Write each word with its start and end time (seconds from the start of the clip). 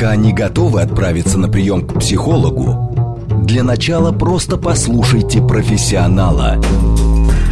Пока 0.00 0.16
не 0.16 0.32
готовы 0.32 0.80
отправиться 0.80 1.36
на 1.36 1.46
прием 1.50 1.86
к 1.86 1.98
психологу, 2.00 3.18
для 3.44 3.62
начала 3.62 4.12
просто 4.12 4.56
послушайте 4.56 5.42
профессионала. 5.42 6.58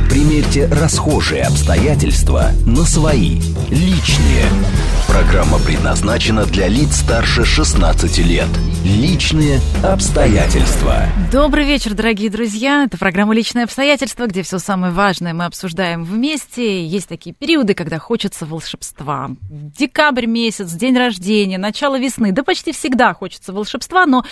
Примерьте 0.08 0.66
расхожие 0.68 1.42
обстоятельства 1.42 2.52
на 2.64 2.84
свои, 2.84 3.42
личные. 3.68 4.46
Программа 5.08 5.58
предназначена 5.58 6.44
для 6.44 6.68
лиц 6.68 6.96
старше 6.96 7.42
16 7.42 8.18
лет. 8.18 8.46
Личные 8.84 9.58
обстоятельства. 9.82 11.06
Добрый 11.32 11.64
вечер, 11.64 11.94
дорогие 11.94 12.28
друзья. 12.28 12.84
Это 12.84 12.98
программа 12.98 13.34
«Личные 13.34 13.64
обстоятельства», 13.64 14.26
где 14.26 14.42
все 14.42 14.58
самое 14.58 14.92
важное 14.92 15.32
мы 15.32 15.46
обсуждаем 15.46 16.04
вместе. 16.04 16.84
Есть 16.84 17.08
такие 17.08 17.34
периоды, 17.34 17.72
когда 17.72 17.98
хочется 17.98 18.44
волшебства. 18.44 19.30
Декабрь 19.50 20.26
месяц, 20.26 20.72
день 20.72 20.96
рождения, 20.96 21.56
начало 21.56 21.98
весны. 21.98 22.30
Да 22.32 22.42
почти 22.42 22.72
всегда 22.72 23.14
хочется 23.14 23.54
волшебства, 23.54 24.04
но 24.04 24.26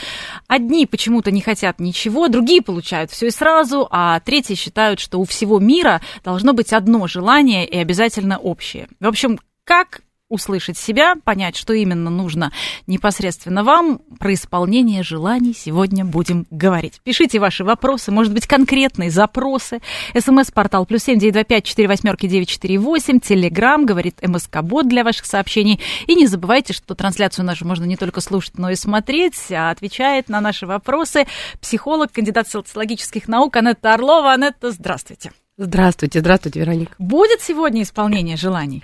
одни 0.47 0.85
почему-то 0.85 1.31
не 1.31 1.41
хотят 1.41 1.81
ничего, 1.81 2.29
другие 2.29 2.61
получают 2.61 3.11
все 3.11 3.29
и 3.29 3.31
сразу, 3.31 3.89
а 3.91 4.21
третьи 4.21 4.55
считают, 4.55 5.01
что 5.01 5.21
у 5.21 5.25
всего 5.25 5.59
мира 5.59 6.03
должно 6.23 6.53
быть 6.53 6.75
одно 6.75 7.07
желание 7.07 7.67
и 7.67 7.79
обязательно 7.79 8.37
общее. 8.37 8.89
В 9.01 9.09
общем, 9.09 9.41
как 9.65 10.03
услышать 10.29 10.77
себя, 10.77 11.15
понять, 11.25 11.57
что 11.57 11.73
именно 11.73 12.11
нужно 12.11 12.53
непосредственно 12.87 13.65
вам. 13.65 14.01
Про 14.19 14.35
исполнение 14.35 15.03
желаний 15.03 15.55
сегодня 15.55 16.05
будем 16.05 16.47
говорить. 16.51 17.01
Пишите 17.05 17.39
ваши 17.39 17.65
вопросы, 17.65 18.11
может 18.11 18.33
быть, 18.33 18.47
конкретные 18.47 19.11
запросы. 19.11 19.81
СМС-портал 20.19 20.87
плюс 20.87 21.05
семь 21.05 21.19
девять 21.19 21.35
два 21.35 21.45
пять 21.45 21.65
четыре 21.65 21.89
восьмерки 21.89 22.27
девять 22.27 22.49
четыре 22.49 22.79
восемь. 22.79 23.21
Телеграмм, 23.21 23.87
говорит 23.87 24.21
МСК-бот 24.23 24.89
для 24.89 25.05
ваших 25.05 25.27
сообщений. 25.27 25.81
И 26.07 26.15
не 26.15 26.27
забывайте, 26.27 26.73
что 26.73 26.95
трансляцию 26.95 27.45
нашу 27.45 27.67
можно 27.67 27.85
не 27.85 27.97
только 27.97 28.21
слушать, 28.21 28.59
но 28.59 28.71
и 28.71 28.75
смотреть. 28.75 29.51
А 29.53 29.71
отвечает 29.71 30.29
на 30.29 30.41
наши 30.41 30.67
вопросы 30.67 31.27
психолог, 31.61 32.13
кандидат 32.13 32.49
социологических 32.49 33.29
наук 33.29 33.57
Анетта 33.57 33.95
Орлова. 33.95 34.33
Анетта, 34.33 34.71
здравствуйте. 34.71 35.33
Здравствуйте, 35.59 36.21
здравствуйте, 36.21 36.61
Вероника. 36.61 36.95
Будет 36.99 37.41
сегодня 37.41 37.83
исполнение 37.83 38.37
желаний? 38.37 38.83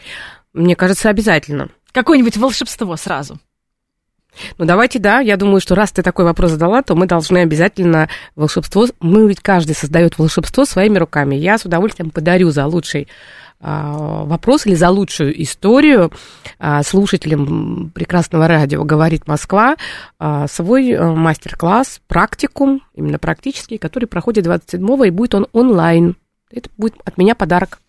Мне 0.53 0.77
кажется, 0.77 1.09
обязательно. 1.09 1.69
Какое-нибудь 1.93 2.37
волшебство 2.37 2.97
сразу. 2.97 3.39
Ну, 4.59 4.65
давайте, 4.65 4.99
да, 4.99 5.21
я 5.21 5.37
думаю, 5.37 5.61
что 5.61 5.75
раз 5.75 5.93
ты 5.93 6.03
такой 6.03 6.25
вопрос 6.25 6.53
задала, 6.53 6.83
то 6.83 6.95
мы 6.95 7.07
должны 7.07 7.39
обязательно 7.39 8.09
волшебство... 8.35 8.87
Мы 9.01 9.29
ведь 9.29 9.41
каждый 9.41 9.75
создает 9.75 10.19
волшебство 10.19 10.65
своими 10.65 10.99
руками. 10.99 11.35
Я 11.35 11.59
с 11.59 11.65
удовольствием 11.67 12.11
подарю 12.11 12.51
за 12.51 12.67
лучший 12.67 13.09
а, 13.61 14.25
вопрос 14.25 14.67
или 14.67 14.75
за 14.75 14.91
лучшую 14.91 15.41
историю 15.43 16.11
а, 16.59 16.83
слушателям 16.83 17.93
прекрасного 17.95 18.49
радио 18.49 18.83
«Говорит 18.85 19.29
Москва» 19.29 19.77
а, 20.19 20.49
свой 20.49 20.99
мастер-класс, 20.99 22.01
практикум, 22.09 22.83
именно 22.95 23.19
практический, 23.19 23.77
который 23.77 24.07
проходит 24.07 24.47
27-го, 24.47 25.05
и 25.05 25.11
будет 25.11 25.35
он 25.35 25.47
онлайн. 25.53 26.17
Это 26.51 26.71
будет 26.77 26.95
от 27.05 27.19
меня 27.19 27.35
подарок. 27.35 27.82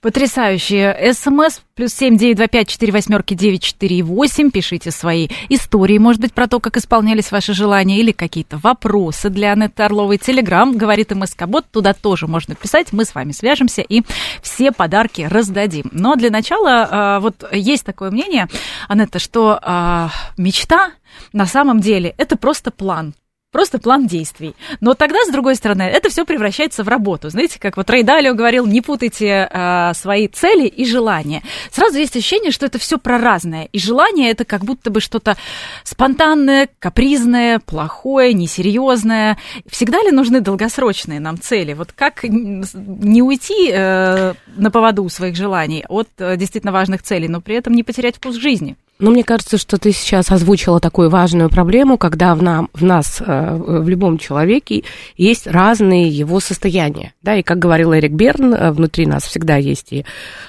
Потрясающе. 0.00 1.12
СМС 1.12 1.60
плюс 1.74 1.92
семь 1.92 2.16
девять 2.16 2.36
два 2.36 2.46
пять 2.46 2.68
четыре 2.68 2.92
восьмерки 2.92 3.34
девять 3.34 3.62
четыре 3.62 4.02
восемь. 4.02 4.50
Пишите 4.50 4.90
свои 4.90 5.28
истории, 5.48 5.98
может 5.98 6.20
быть, 6.20 6.34
про 6.34 6.46
то, 6.46 6.60
как 6.60 6.76
исполнялись 6.76 7.32
ваши 7.32 7.54
желания 7.54 7.98
или 7.98 8.12
какие-то 8.12 8.58
вопросы 8.58 9.30
для 9.30 9.52
Анетты 9.52 9.82
Орловой. 9.82 10.18
Телеграм, 10.18 10.76
говорит 10.76 11.10
МСК-бот, 11.10 11.64
туда 11.70 11.94
тоже 11.94 12.26
можно 12.26 12.54
писать. 12.54 12.92
Мы 12.92 13.04
с 13.04 13.14
вами 13.14 13.32
свяжемся 13.32 13.82
и 13.82 14.02
все 14.42 14.72
подарки 14.72 15.22
раздадим. 15.22 15.88
Но 15.92 16.16
для 16.16 16.30
начала 16.30 16.88
а, 16.90 17.20
вот 17.20 17.44
есть 17.52 17.84
такое 17.84 18.10
мнение, 18.10 18.48
Анетта, 18.88 19.18
что 19.18 19.58
а, 19.62 20.10
мечта 20.36 20.92
на 21.32 21.46
самом 21.46 21.80
деле 21.80 22.14
это 22.18 22.36
просто 22.36 22.70
план 22.70 23.14
просто 23.54 23.78
план 23.78 24.08
действий. 24.08 24.56
Но 24.80 24.94
тогда, 24.94 25.24
с 25.24 25.30
другой 25.30 25.54
стороны, 25.54 25.84
это 25.84 26.10
все 26.10 26.24
превращается 26.24 26.82
в 26.82 26.88
работу. 26.88 27.30
Знаете, 27.30 27.60
как 27.60 27.76
вот 27.76 27.88
Рейдалио 27.88 28.34
говорил, 28.34 28.66
не 28.66 28.80
путайте 28.80 29.48
э, 29.48 29.92
свои 29.94 30.26
цели 30.26 30.66
и 30.66 30.84
желания. 30.84 31.40
Сразу 31.70 31.98
есть 31.98 32.16
ощущение, 32.16 32.50
что 32.50 32.66
это 32.66 32.80
все 32.80 32.98
про 32.98 33.16
разное. 33.16 33.68
И 33.70 33.78
желание 33.78 34.32
это 34.32 34.44
как 34.44 34.64
будто 34.64 34.90
бы 34.90 35.00
что-то 35.00 35.36
спонтанное, 35.84 36.68
капризное, 36.80 37.60
плохое, 37.60 38.34
несерьезное. 38.34 39.38
Всегда 39.68 40.02
ли 40.02 40.10
нужны 40.10 40.40
долгосрочные 40.40 41.20
нам 41.20 41.40
цели? 41.40 41.74
Вот 41.74 41.92
как 41.92 42.24
не 42.24 43.22
уйти 43.22 43.70
э, 43.72 44.34
на 44.56 44.70
поводу 44.72 45.08
своих 45.08 45.36
желаний 45.36 45.84
от 45.88 46.08
э, 46.18 46.36
действительно 46.36 46.72
важных 46.72 47.04
целей, 47.04 47.28
но 47.28 47.40
при 47.40 47.54
этом 47.54 47.72
не 47.74 47.84
потерять 47.84 48.16
вкус 48.16 48.34
жизни? 48.34 48.76
Ну, 49.00 49.10
мне 49.10 49.24
кажется, 49.24 49.58
что 49.58 49.76
ты 49.76 49.90
сейчас 49.90 50.30
озвучила 50.30 50.78
такую 50.78 51.10
важную 51.10 51.50
проблему, 51.50 51.98
когда 51.98 52.34
в, 52.36 52.42
нам, 52.42 52.70
в 52.72 52.84
нас, 52.84 53.20
э, 53.20 53.56
в 53.56 53.88
любом 53.88 54.18
человеке, 54.18 54.84
есть 55.16 55.48
разные 55.48 56.08
его 56.08 56.38
состояния. 56.38 57.12
Да, 57.20 57.34
и 57.34 57.42
как 57.42 57.58
говорил 57.58 57.92
Эрик 57.92 58.12
Берн, 58.12 58.54
э, 58.54 58.70
внутри 58.70 59.06
нас 59.06 59.24
всегда 59.24 59.56
есть 59.56 59.92
и 59.92 60.04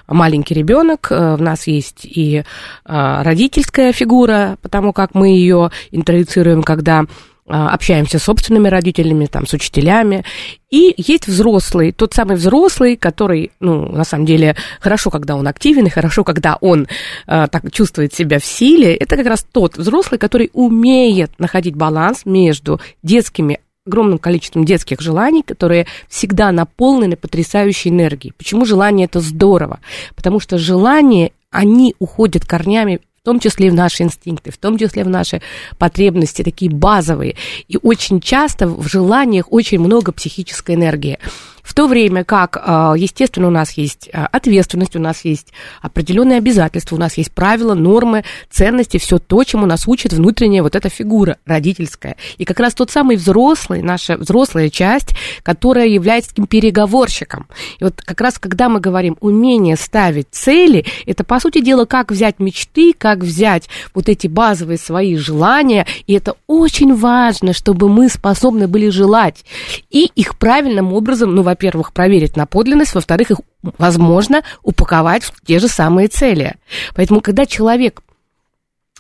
маленький 0.08 0.54
ребенок, 0.54 1.08
э, 1.10 1.36
в 1.36 1.42
нас 1.42 1.66
есть 1.66 2.06
и 2.06 2.44
родительская 2.86 3.92
фигура, 3.92 4.58
потому 4.62 4.94
как 4.94 5.16
мы 5.16 5.30
ее 5.30 5.72
интроицируем, 5.92 6.62
когда 6.62 7.06
общаемся 7.48 8.18
с 8.18 8.24
собственными 8.24 8.68
родителями, 8.68 9.28
там, 9.28 9.46
с 9.46 9.54
учителями. 9.54 10.24
И 10.72 10.94
есть 10.98 11.28
взрослый, 11.28 11.92
тот 11.92 12.14
самый 12.14 12.38
взрослый, 12.38 12.98
который, 12.98 13.52
ну, 13.60 13.92
на 13.92 14.04
самом 14.04 14.26
деле, 14.26 14.56
хорошо, 14.80 15.12
когда 15.12 15.36
он 15.36 15.48
активен, 15.48 15.86
и 15.86 15.90
хорошо, 15.90 16.24
когда 16.24 16.58
он 16.60 16.88
э, 17.28 17.48
так 17.52 17.72
чувствует 17.72 18.14
себя 18.14 18.40
в 18.40 18.46
силе. 18.46 18.96
Это 18.96 19.16
как 19.16 19.28
раз 19.28 19.46
тот 19.50 19.78
взрослый, 19.78 20.18
который 20.18 20.50
умеет 20.54 21.32
находить 21.38 21.76
баланс 21.76 22.26
между 22.26 22.82
детскими 23.04 23.60
огромным 23.86 24.18
количеством 24.18 24.66
детских 24.66 25.00
желаний, 25.00 25.44
которые 25.44 25.86
всегда 26.10 26.52
наполнены 26.52 27.16
потрясающей 27.16 27.92
энергией. 27.92 28.34
Почему 28.36 28.66
желание 28.66 29.06
это 29.06 29.20
здорово? 29.20 29.80
Потому 30.16 30.40
что 30.40 30.58
желания, 30.58 31.32
они 31.52 31.96
уходят 32.00 32.46
корнями 32.46 33.02
том 33.26 33.40
числе 33.40 33.68
и 33.68 33.70
в 33.70 33.74
наши 33.74 34.04
инстинкты, 34.04 34.52
в 34.52 34.58
том 34.58 34.78
числе 34.78 35.04
в 35.04 35.10
наши 35.10 35.42
потребности, 35.78 36.44
такие 36.44 36.72
базовые. 36.72 37.36
И 37.68 37.78
очень 37.82 38.22
часто 38.22 38.68
в 38.68 38.88
желаниях 38.88 39.52
очень 39.52 39.80
много 39.80 40.12
психической 40.12 40.76
энергии. 40.76 41.20
В 41.66 41.74
то 41.74 41.88
время 41.88 42.24
как, 42.24 42.62
а, 42.62 42.94
естественно, 42.96 43.48
у 43.48 43.52
нас 43.52 43.72
есть 43.72 44.08
а, 44.14 44.28
ответственность, 44.28 44.96
у 44.96 45.00
нас 45.00 45.26
есть 45.26 45.48
определенные 45.82 46.38
обязательства, 46.38 46.96
у 46.96 47.00
нас 47.00 47.18
есть 47.18 47.32
правила, 47.32 47.74
нормы, 47.74 48.24
ценности, 48.52 48.98
все 48.98 49.18
то, 49.18 49.44
чему 49.44 49.66
нас 49.66 49.88
учит 49.88 50.14
внутренняя 50.14 50.62
вот 50.62 50.76
эта 50.76 50.90
фигура 50.90 51.38
родительская. 51.48 52.18
И 52.38 52.46
как 52.46 52.60
раз 52.60 52.76
тот 52.76 52.92
самый 52.92 53.16
взрослый, 53.16 53.82
наша 53.82 54.16
взрослая 54.16 54.70
часть, 54.70 55.16
которая 55.42 55.88
является 55.88 56.30
таким 56.30 56.46
переговорщиком. 56.46 57.48
И 57.80 57.84
вот 57.84 58.00
как 58.00 58.22
раз 58.22 58.38
когда 58.38 58.70
мы 58.70 58.80
говорим 58.80 59.18
умение 59.20 59.76
ставить 59.76 60.28
цели, 60.30 60.86
это, 61.08 61.24
по 61.24 61.40
сути 61.40 61.62
дела, 61.62 61.86
как 61.86 62.12
взять 62.12 62.38
мечты, 62.38 62.94
как 62.96 63.20
взять 63.20 63.70
вот 63.96 64.08
эти 64.08 64.28
базовые 64.28 64.78
свои 64.78 65.16
желания, 65.16 65.88
и 66.06 66.14
это 66.14 66.36
очень 66.46 66.96
важно, 66.96 67.54
чтобы 67.54 67.90
мы 67.90 68.08
способны 68.08 68.68
были 68.68 68.90
желать 68.90 69.46
и 69.90 70.06
их 70.16 70.38
правильным 70.38 70.94
образом, 70.94 71.34
ну, 71.34 71.42
во-первых, 71.56 71.94
проверить 71.94 72.36
на 72.36 72.46
подлинность, 72.46 72.94
во-вторых, 72.94 73.32
их 73.32 73.38
возможно 73.64 74.44
упаковать 74.62 75.24
в 75.24 75.34
те 75.46 75.60
же 75.60 75.70
самые 75.70 76.10
цели. 76.10 76.56
Поэтому, 76.96 77.22
когда 77.22 77.46
человек 77.46 78.02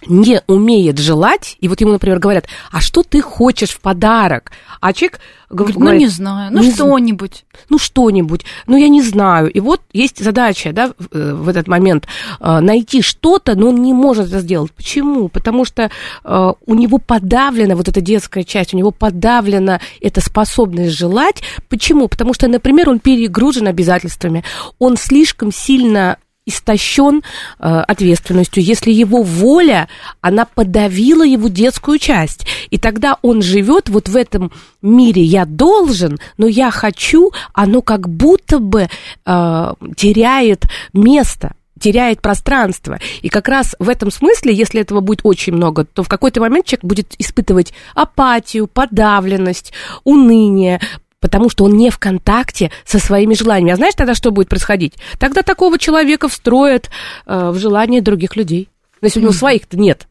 не 0.07 0.41
умеет 0.47 0.99
желать, 0.99 1.57
и 1.59 1.67
вот 1.67 1.81
ему, 1.81 1.93
например, 1.93 2.19
говорят, 2.19 2.45
а 2.71 2.81
что 2.81 3.01
ты 3.01 3.21
хочешь 3.21 3.71
в 3.71 3.79
подарок? 3.79 4.51
А 4.81 4.93
человек 4.93 5.19
говорит, 5.49 5.77
ну, 5.77 5.93
не 5.93 6.07
знаю, 6.07 6.51
ну, 6.51 6.63
что-нибудь. 6.63 7.45
Ну, 7.69 7.79
что-нибудь, 7.79 8.45
ну, 8.67 8.77
я 8.77 8.89
не 8.89 9.01
знаю. 9.01 9.49
И 9.49 9.59
вот 9.59 9.81
есть 9.93 10.23
задача, 10.23 10.73
да, 10.73 10.91
э, 11.11 11.33
в 11.33 11.47
этот 11.47 11.67
момент 11.67 12.07
э, 12.39 12.59
найти 12.59 13.01
что-то, 13.01 13.55
но 13.55 13.69
он 13.69 13.81
не 13.81 13.93
может 13.93 14.27
это 14.27 14.41
сделать. 14.41 14.71
Почему? 14.73 15.29
Потому 15.29 15.63
что 15.65 15.89
э, 16.23 16.53
у 16.65 16.75
него 16.75 16.97
подавлена 16.97 17.75
вот 17.75 17.87
эта 17.87 18.01
детская 18.01 18.43
часть, 18.43 18.73
у 18.73 18.77
него 18.77 18.91
подавлена 18.91 19.79
эта 20.01 20.19
способность 20.19 20.97
желать. 20.97 21.41
Почему? 21.69 22.09
Потому 22.09 22.33
что, 22.33 22.47
например, 22.47 22.89
он 22.89 22.99
перегружен 22.99 23.67
обязательствами, 23.67 24.43
он 24.77 24.97
слишком 24.97 25.51
сильно 25.51 26.17
истощен 26.45 27.23
э, 27.59 27.83
ответственностью, 27.87 28.63
если 28.63 28.91
его 28.91 29.23
воля, 29.23 29.87
она 30.21 30.45
подавила 30.45 31.23
его 31.23 31.47
детскую 31.47 31.99
часть. 31.99 32.45
И 32.69 32.77
тогда 32.77 33.17
он 33.21 33.41
живет 33.41 33.89
вот 33.89 34.09
в 34.09 34.15
этом 34.15 34.51
мире 34.81 35.23
«я 35.23 35.45
должен», 35.45 36.19
но 36.37 36.47
«я 36.47 36.71
хочу», 36.71 37.31
оно 37.53 37.81
как 37.81 38.07
будто 38.09 38.59
бы 38.59 38.87
э, 39.25 39.73
теряет 39.95 40.65
место 40.93 41.53
теряет 41.79 42.21
пространство. 42.21 42.99
И 43.21 43.29
как 43.29 43.47
раз 43.47 43.75
в 43.79 43.89
этом 43.89 44.09
смысле, 44.09 44.53
если 44.53 44.81
этого 44.81 45.01
будет 45.01 45.21
очень 45.23 45.53
много, 45.53 45.85
то 45.85 46.03
в 46.03 46.07
какой-то 46.07 46.39
момент 46.39 46.65
человек 46.65 46.85
будет 46.85 47.15
испытывать 47.19 47.73
апатию, 47.93 48.67
подавленность, 48.67 49.73
уныние, 50.03 50.79
потому 51.19 51.49
что 51.49 51.65
он 51.65 51.73
не 51.73 51.89
в 51.89 51.97
контакте 51.97 52.71
со 52.85 52.99
своими 52.99 53.33
желаниями. 53.33 53.71
А 53.71 53.75
знаешь 53.75 53.95
тогда, 53.95 54.15
что 54.15 54.31
будет 54.31 54.49
происходить? 54.49 54.95
Тогда 55.19 55.41
такого 55.41 55.79
человека 55.79 56.27
встроят 56.27 56.89
э, 57.25 57.49
в 57.49 57.57
желание 57.57 58.01
других 58.01 58.35
людей. 58.35 58.69
Но 59.01 59.07
если 59.07 59.19
у 59.19 59.23
него 59.23 59.33
своих-то 59.33 59.77
нет. 59.77 60.07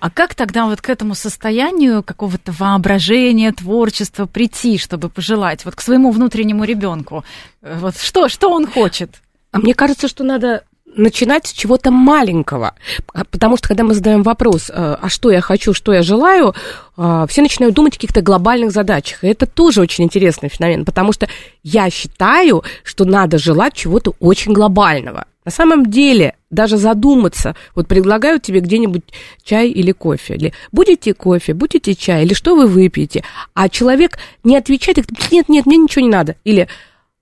А 0.00 0.10
как 0.10 0.34
тогда 0.34 0.66
вот 0.66 0.80
к 0.80 0.90
этому 0.90 1.14
состоянию 1.14 2.02
какого-то 2.02 2.52
воображения, 2.52 3.52
творчества 3.52 4.26
прийти, 4.26 4.76
чтобы 4.78 5.08
пожелать 5.08 5.64
вот 5.64 5.74
к 5.74 5.80
своему 5.80 6.10
внутреннему 6.10 6.64
ребенку? 6.64 7.24
Вот 7.62 7.96
что, 7.96 8.28
что 8.28 8.50
он 8.50 8.66
хочет? 8.66 9.22
А 9.52 9.58
мне 9.58 9.72
кажется, 9.72 10.08
что 10.08 10.24
надо 10.24 10.64
начинать 10.96 11.46
с 11.46 11.52
чего-то 11.52 11.90
маленького. 11.90 12.74
А, 13.12 13.24
потому 13.24 13.56
что, 13.56 13.68
когда 13.68 13.84
мы 13.84 13.94
задаем 13.94 14.22
вопрос, 14.22 14.70
э, 14.70 14.72
а 14.74 15.08
что 15.08 15.30
я 15.30 15.40
хочу, 15.40 15.74
что 15.74 15.92
я 15.92 16.02
желаю, 16.02 16.54
э, 16.96 17.26
все 17.28 17.42
начинают 17.42 17.74
думать 17.74 17.94
о 17.94 17.96
каких-то 17.96 18.22
глобальных 18.22 18.72
задачах. 18.72 19.24
И 19.24 19.28
это 19.28 19.46
тоже 19.46 19.80
очень 19.80 20.04
интересный 20.04 20.48
феномен, 20.48 20.84
потому 20.84 21.12
что 21.12 21.28
я 21.62 21.90
считаю, 21.90 22.62
что 22.82 23.04
надо 23.04 23.38
желать 23.38 23.74
чего-то 23.74 24.14
очень 24.20 24.52
глобального. 24.52 25.26
На 25.44 25.50
самом 25.50 25.86
деле, 25.86 26.36
даже 26.50 26.78
задуматься, 26.78 27.54
вот 27.74 27.86
предлагают 27.86 28.42
тебе 28.42 28.60
где-нибудь 28.60 29.02
чай 29.42 29.68
или 29.68 29.92
кофе, 29.92 30.36
или 30.36 30.54
будете 30.72 31.12
кофе, 31.12 31.52
будете 31.52 31.94
чай, 31.94 32.24
или 32.24 32.32
что 32.32 32.56
вы 32.56 32.66
выпьете, 32.66 33.24
а 33.52 33.68
человек 33.68 34.18
не 34.42 34.56
отвечает, 34.56 34.96
говорит, 34.96 35.30
нет, 35.30 35.48
нет, 35.50 35.66
мне 35.66 35.76
ничего 35.76 36.02
не 36.02 36.10
надо, 36.10 36.36
или 36.44 36.66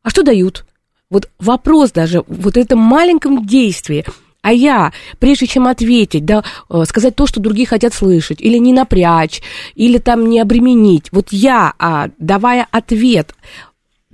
а 0.03 0.11
что 0.11 0.23
дают? 0.23 0.65
Вот 1.13 1.29
вопрос 1.39 1.93
даже, 1.93 2.25
вот 2.27 2.57
этом 2.57 2.79
маленьком 2.79 3.45
действии, 3.45 4.03
а 4.41 4.51
я, 4.51 4.93
прежде 5.19 5.47
чем 5.47 5.67
ответить, 5.67 6.25
да, 6.25 6.43
э, 6.71 6.85
сказать 6.87 7.15
то, 7.15 7.27
что 7.27 7.39
другие 7.39 7.67
хотят 7.67 7.93
слышать, 7.93 8.41
или 8.41 8.57
не 8.57 8.73
напрячь, 8.73 9.43
или 9.75 9.99
там 9.99 10.27
не 10.31 10.41
обременить, 10.41 11.13
вот 11.13 11.29
я, 11.31 11.75
а, 11.79 12.09
давая 12.17 12.67
ответ, 12.71 13.35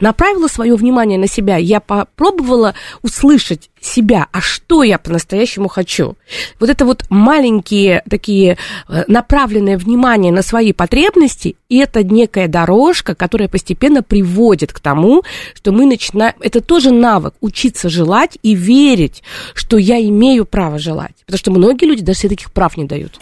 направила 0.00 0.48
свое 0.48 0.74
внимание 0.74 1.18
на 1.18 1.26
себя, 1.26 1.56
я 1.56 1.80
попробовала 1.80 2.74
услышать 3.02 3.70
себя, 3.80 4.26
а 4.32 4.40
что 4.40 4.82
я 4.82 4.98
по-настоящему 4.98 5.68
хочу. 5.68 6.16
Вот 6.58 6.68
это 6.68 6.84
вот 6.84 7.04
маленькие 7.10 8.02
такие 8.08 8.58
э, 8.88 9.04
направленное 9.06 9.78
внимание 9.78 10.32
на 10.32 10.42
свои 10.42 10.72
потребности, 10.72 11.56
и 11.68 11.78
это 11.78 12.02
некая 12.02 12.48
дорожка, 12.48 13.14
которая 13.14 13.48
постепенно 13.48 14.02
приводит 14.02 14.72
к 14.72 14.80
тому, 14.80 15.22
что 15.54 15.72
мы 15.72 15.86
начинаем... 15.86 16.34
Это 16.40 16.60
тоже 16.60 16.90
навык, 16.90 17.34
учиться 17.40 17.88
желать 17.88 18.38
и 18.42 18.54
верить, 18.54 19.22
что 19.54 19.78
я 19.78 20.00
имею 20.00 20.44
право 20.44 20.78
желать. 20.78 21.14
Потому 21.26 21.38
что 21.38 21.50
многие 21.50 21.86
люди 21.86 22.02
даже 22.02 22.20
себе 22.20 22.30
таких 22.30 22.52
прав 22.52 22.76
не 22.76 22.84
дают. 22.84 23.18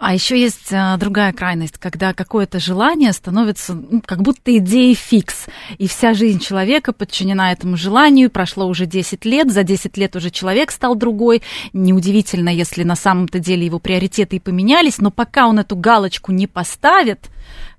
А 0.00 0.14
еще 0.14 0.40
есть 0.40 0.72
а, 0.72 0.96
другая 0.96 1.30
крайность, 1.34 1.76
когда 1.76 2.14
какое-то 2.14 2.58
желание 2.58 3.12
становится 3.12 3.74
ну, 3.74 4.00
как 4.02 4.22
будто 4.22 4.56
идеей 4.56 4.94
фикс, 4.94 5.44
и 5.76 5.86
вся 5.86 6.14
жизнь 6.14 6.40
человека 6.40 6.94
подчинена 6.94 7.52
этому 7.52 7.76
желанию, 7.76 8.30
прошло 8.30 8.66
уже 8.66 8.86
10 8.86 9.26
лет, 9.26 9.52
за 9.52 9.62
10 9.62 9.98
лет 9.98 10.16
уже 10.16 10.30
человек 10.30 10.70
стал 10.70 10.94
другой, 10.94 11.42
неудивительно, 11.74 12.48
если 12.48 12.82
на 12.82 12.96
самом-то 12.96 13.40
деле 13.40 13.66
его 13.66 13.78
приоритеты 13.78 14.36
и 14.36 14.40
поменялись, 14.40 14.96
но 15.02 15.10
пока 15.10 15.46
он 15.46 15.58
эту 15.58 15.76
галочку 15.76 16.32
не 16.32 16.46
поставит, 16.46 17.28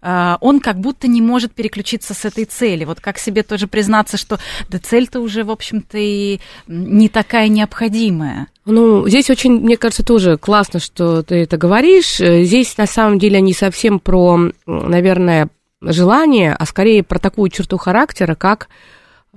он 0.02 0.60
как 0.60 0.80
будто 0.80 1.08
не 1.08 1.22
может 1.22 1.54
переключиться 1.54 2.14
с 2.14 2.26
этой 2.26 2.46
цели. 2.46 2.86
Вот 2.86 3.00
как 3.00 3.18
себе 3.18 3.44
тоже 3.44 3.68
признаться, 3.68 4.18
что 4.18 4.40
да 4.70 4.80
цель-то 4.80 5.20
уже, 5.20 5.44
в 5.44 5.52
общем-то, 5.52 5.98
и 5.98 6.40
не 6.68 7.08
такая 7.08 7.48
необходимая. 7.48 8.48
Ну, 8.66 9.08
здесь 9.08 9.30
очень, 9.30 9.60
мне 9.60 9.78
кажется, 9.78 10.04
тоже 10.04 10.38
классно, 10.38 10.80
что 10.80 11.24
ты 11.24 11.36
это 11.36 11.58
говоришь. 11.58 12.18
Здесь, 12.18 12.78
на 12.78 12.88
самом 12.88 13.20
деле, 13.20 13.42
не 13.42 13.54
совсем 13.54 14.00
про, 14.00 14.52
наверное, 14.66 15.50
желание, 15.82 16.56
а 16.58 16.66
скорее 16.66 17.04
про 17.04 17.20
такую 17.20 17.50
черту 17.50 17.78
характера, 17.78 18.36
как 18.36 18.70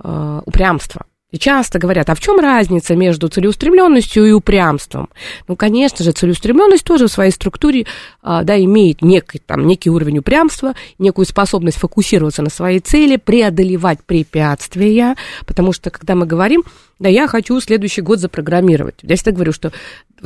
э, 0.03 0.41
упрямство. 0.45 1.05
И 1.31 1.39
часто 1.39 1.79
говорят, 1.79 2.09
а 2.09 2.15
в 2.15 2.19
чем 2.19 2.39
разница 2.39 2.95
между 2.95 3.27
целеустремленностью 3.29 4.25
и 4.25 4.31
упрямством? 4.31 5.09
Ну, 5.47 5.55
конечно 5.55 6.05
же, 6.05 6.11
целеустремленность 6.11 6.85
тоже 6.85 7.07
в 7.07 7.11
своей 7.11 7.31
структуре 7.31 7.87
а, 8.21 8.43
да, 8.43 8.57
имеет 8.63 9.01
некий, 9.01 9.39
там, 9.39 9.65
некий 9.65 9.89
уровень 9.89 10.19
упрямства, 10.19 10.75
некую 10.99 11.25
способность 11.25 11.77
фокусироваться 11.77 12.43
на 12.43 12.51
своей 12.51 12.79
цели, 12.79 13.17
преодолевать 13.17 14.03
препятствия, 14.05 15.15
потому 15.47 15.73
что, 15.73 15.89
когда 15.89 16.13
мы 16.13 16.27
говорим, 16.27 16.63
да, 16.99 17.09
я 17.09 17.27
хочу 17.27 17.59
следующий 17.59 18.01
год 18.01 18.19
запрограммировать. 18.19 18.95
Я 19.01 19.15
всегда 19.15 19.31
говорю, 19.31 19.51
что 19.51 19.73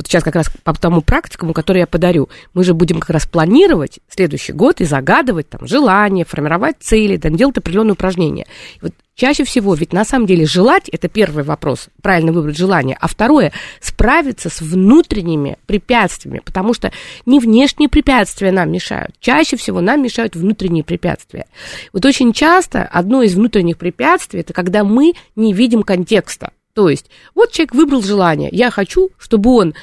вот 0.00 0.06
сейчас 0.06 0.24
как 0.24 0.34
раз 0.34 0.50
по 0.64 0.72
тому 0.72 1.02
практикуму, 1.02 1.52
который 1.52 1.80
я 1.80 1.86
подарю, 1.86 2.30
мы 2.54 2.64
же 2.64 2.72
будем 2.72 3.00
как 3.00 3.10
раз 3.10 3.26
планировать 3.26 4.00
следующий 4.08 4.52
год 4.52 4.80
и 4.80 4.84
загадывать 4.84 5.50
там 5.50 5.66
желания, 5.66 6.24
формировать 6.24 6.76
цели, 6.80 7.18
там, 7.18 7.36
делать 7.36 7.58
определенные 7.58 7.92
упражнения. 7.92 8.46
И 8.76 8.78
вот 8.82 8.94
Чаще 9.20 9.44
всего, 9.44 9.74
ведь 9.74 9.92
на 9.92 10.06
самом 10.06 10.24
деле 10.24 10.46
желать, 10.46 10.88
это 10.88 11.06
первый 11.06 11.44
вопрос, 11.44 11.90
правильно 12.00 12.32
выбрать 12.32 12.56
желание, 12.56 12.96
а 12.98 13.06
второе, 13.06 13.52
справиться 13.78 14.48
с 14.48 14.62
внутренними 14.62 15.58
препятствиями, 15.66 16.40
потому 16.42 16.72
что 16.72 16.90
не 17.26 17.38
внешние 17.38 17.90
препятствия 17.90 18.50
нам 18.50 18.72
мешают, 18.72 19.14
чаще 19.20 19.58
всего 19.58 19.82
нам 19.82 20.02
мешают 20.02 20.36
внутренние 20.36 20.84
препятствия. 20.84 21.44
Вот 21.92 22.06
очень 22.06 22.32
часто 22.32 22.84
одно 22.84 23.20
из 23.20 23.34
внутренних 23.34 23.76
препятствий, 23.76 24.40
это 24.40 24.54
когда 24.54 24.84
мы 24.84 25.12
не 25.36 25.52
видим 25.52 25.82
контекста. 25.82 26.52
То 26.74 26.88
есть, 26.88 27.06
вот 27.34 27.52
человек 27.52 27.74
выбрал 27.74 28.02
желание, 28.02 28.48
я 28.52 28.70
хочу, 28.70 29.10
чтобы 29.18 29.50
он 29.50 29.74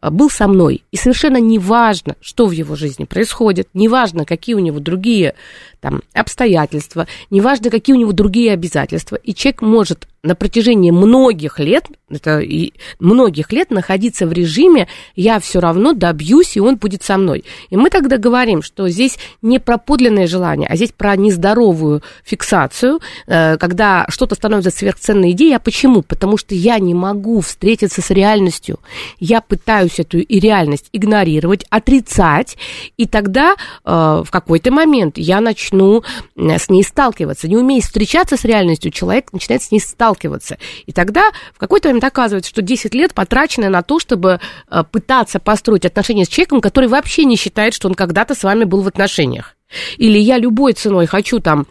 а, 0.00 0.10
был 0.10 0.30
со 0.30 0.46
мной. 0.46 0.84
И 0.92 0.96
совершенно 0.96 1.38
неважно, 1.38 2.16
что 2.20 2.46
в 2.46 2.52
его 2.52 2.76
жизни 2.76 3.04
происходит, 3.04 3.68
неважно, 3.74 4.24
какие 4.24 4.54
у 4.54 4.60
него 4.60 4.78
другие 4.78 5.34
там, 5.86 6.02
обстоятельства, 6.14 7.06
неважно, 7.30 7.70
какие 7.70 7.94
у 7.94 7.98
него 7.98 8.10
другие 8.10 8.50
обязательства. 8.52 9.14
И 9.14 9.32
человек 9.34 9.62
может 9.62 10.08
на 10.26 10.34
протяжении 10.34 10.90
многих 10.90 11.60
лет, 11.60 11.86
это 12.10 12.40
и 12.40 12.72
многих 12.98 13.52
лет 13.52 13.70
находиться 13.70 14.26
в 14.26 14.32
режиме 14.32 14.88
«я 15.14 15.38
все 15.38 15.60
равно 15.60 15.92
добьюсь, 15.92 16.56
и 16.56 16.60
он 16.60 16.76
будет 16.76 17.04
со 17.04 17.16
мной». 17.16 17.44
И 17.70 17.76
мы 17.76 17.90
тогда 17.90 18.18
говорим, 18.18 18.62
что 18.62 18.88
здесь 18.88 19.18
не 19.42 19.60
про 19.60 19.78
подлинное 19.78 20.26
желание, 20.26 20.68
а 20.68 20.74
здесь 20.74 20.90
про 20.90 21.16
нездоровую 21.16 22.02
фиксацию, 22.24 22.98
э, 23.26 23.56
когда 23.58 24.06
что-то 24.08 24.34
становится 24.34 24.70
сверхценной 24.70 25.30
идеей. 25.30 25.54
А 25.54 25.60
почему? 25.60 26.02
Потому 26.02 26.36
что 26.36 26.54
я 26.54 26.80
не 26.80 26.94
могу 26.94 27.40
встретиться 27.40 28.02
с 28.02 28.10
реальностью. 28.10 28.80
Я 29.20 29.40
пытаюсь 29.40 30.00
эту 30.00 30.18
и 30.18 30.40
реальность 30.40 30.88
игнорировать, 30.92 31.64
отрицать, 31.70 32.56
и 32.96 33.06
тогда 33.06 33.54
э, 33.54 34.22
в 34.24 34.28
какой-то 34.30 34.72
момент 34.72 35.18
я 35.18 35.40
начну 35.40 35.75
с 36.36 36.68
ней 36.68 36.82
сталкиваться. 36.82 37.48
Не 37.48 37.56
умея 37.56 37.80
встречаться 37.80 38.36
с 38.36 38.44
реальностью, 38.44 38.90
человек 38.90 39.32
начинает 39.32 39.62
с 39.62 39.70
ней 39.70 39.80
сталкиваться. 39.80 40.58
И 40.86 40.92
тогда 40.92 41.30
в 41.54 41.58
какой-то 41.58 41.88
момент 41.88 42.04
оказывается, 42.04 42.50
что 42.50 42.62
10 42.62 42.94
лет 42.94 43.14
потрачено 43.14 43.68
на 43.68 43.82
то, 43.82 43.98
чтобы 43.98 44.40
э, 44.70 44.84
пытаться 44.90 45.38
построить 45.38 45.84
отношения 45.84 46.24
с 46.24 46.28
человеком, 46.28 46.60
который 46.60 46.88
вообще 46.88 47.24
не 47.24 47.36
считает, 47.36 47.74
что 47.74 47.88
он 47.88 47.94
когда-то 47.94 48.34
с 48.34 48.42
вами 48.42 48.64
был 48.64 48.82
в 48.82 48.88
отношениях. 48.88 49.56
Или 49.96 50.18
я 50.18 50.38
любой 50.38 50.72
ценой 50.72 51.06
хочу 51.06 51.40
там 51.40 51.66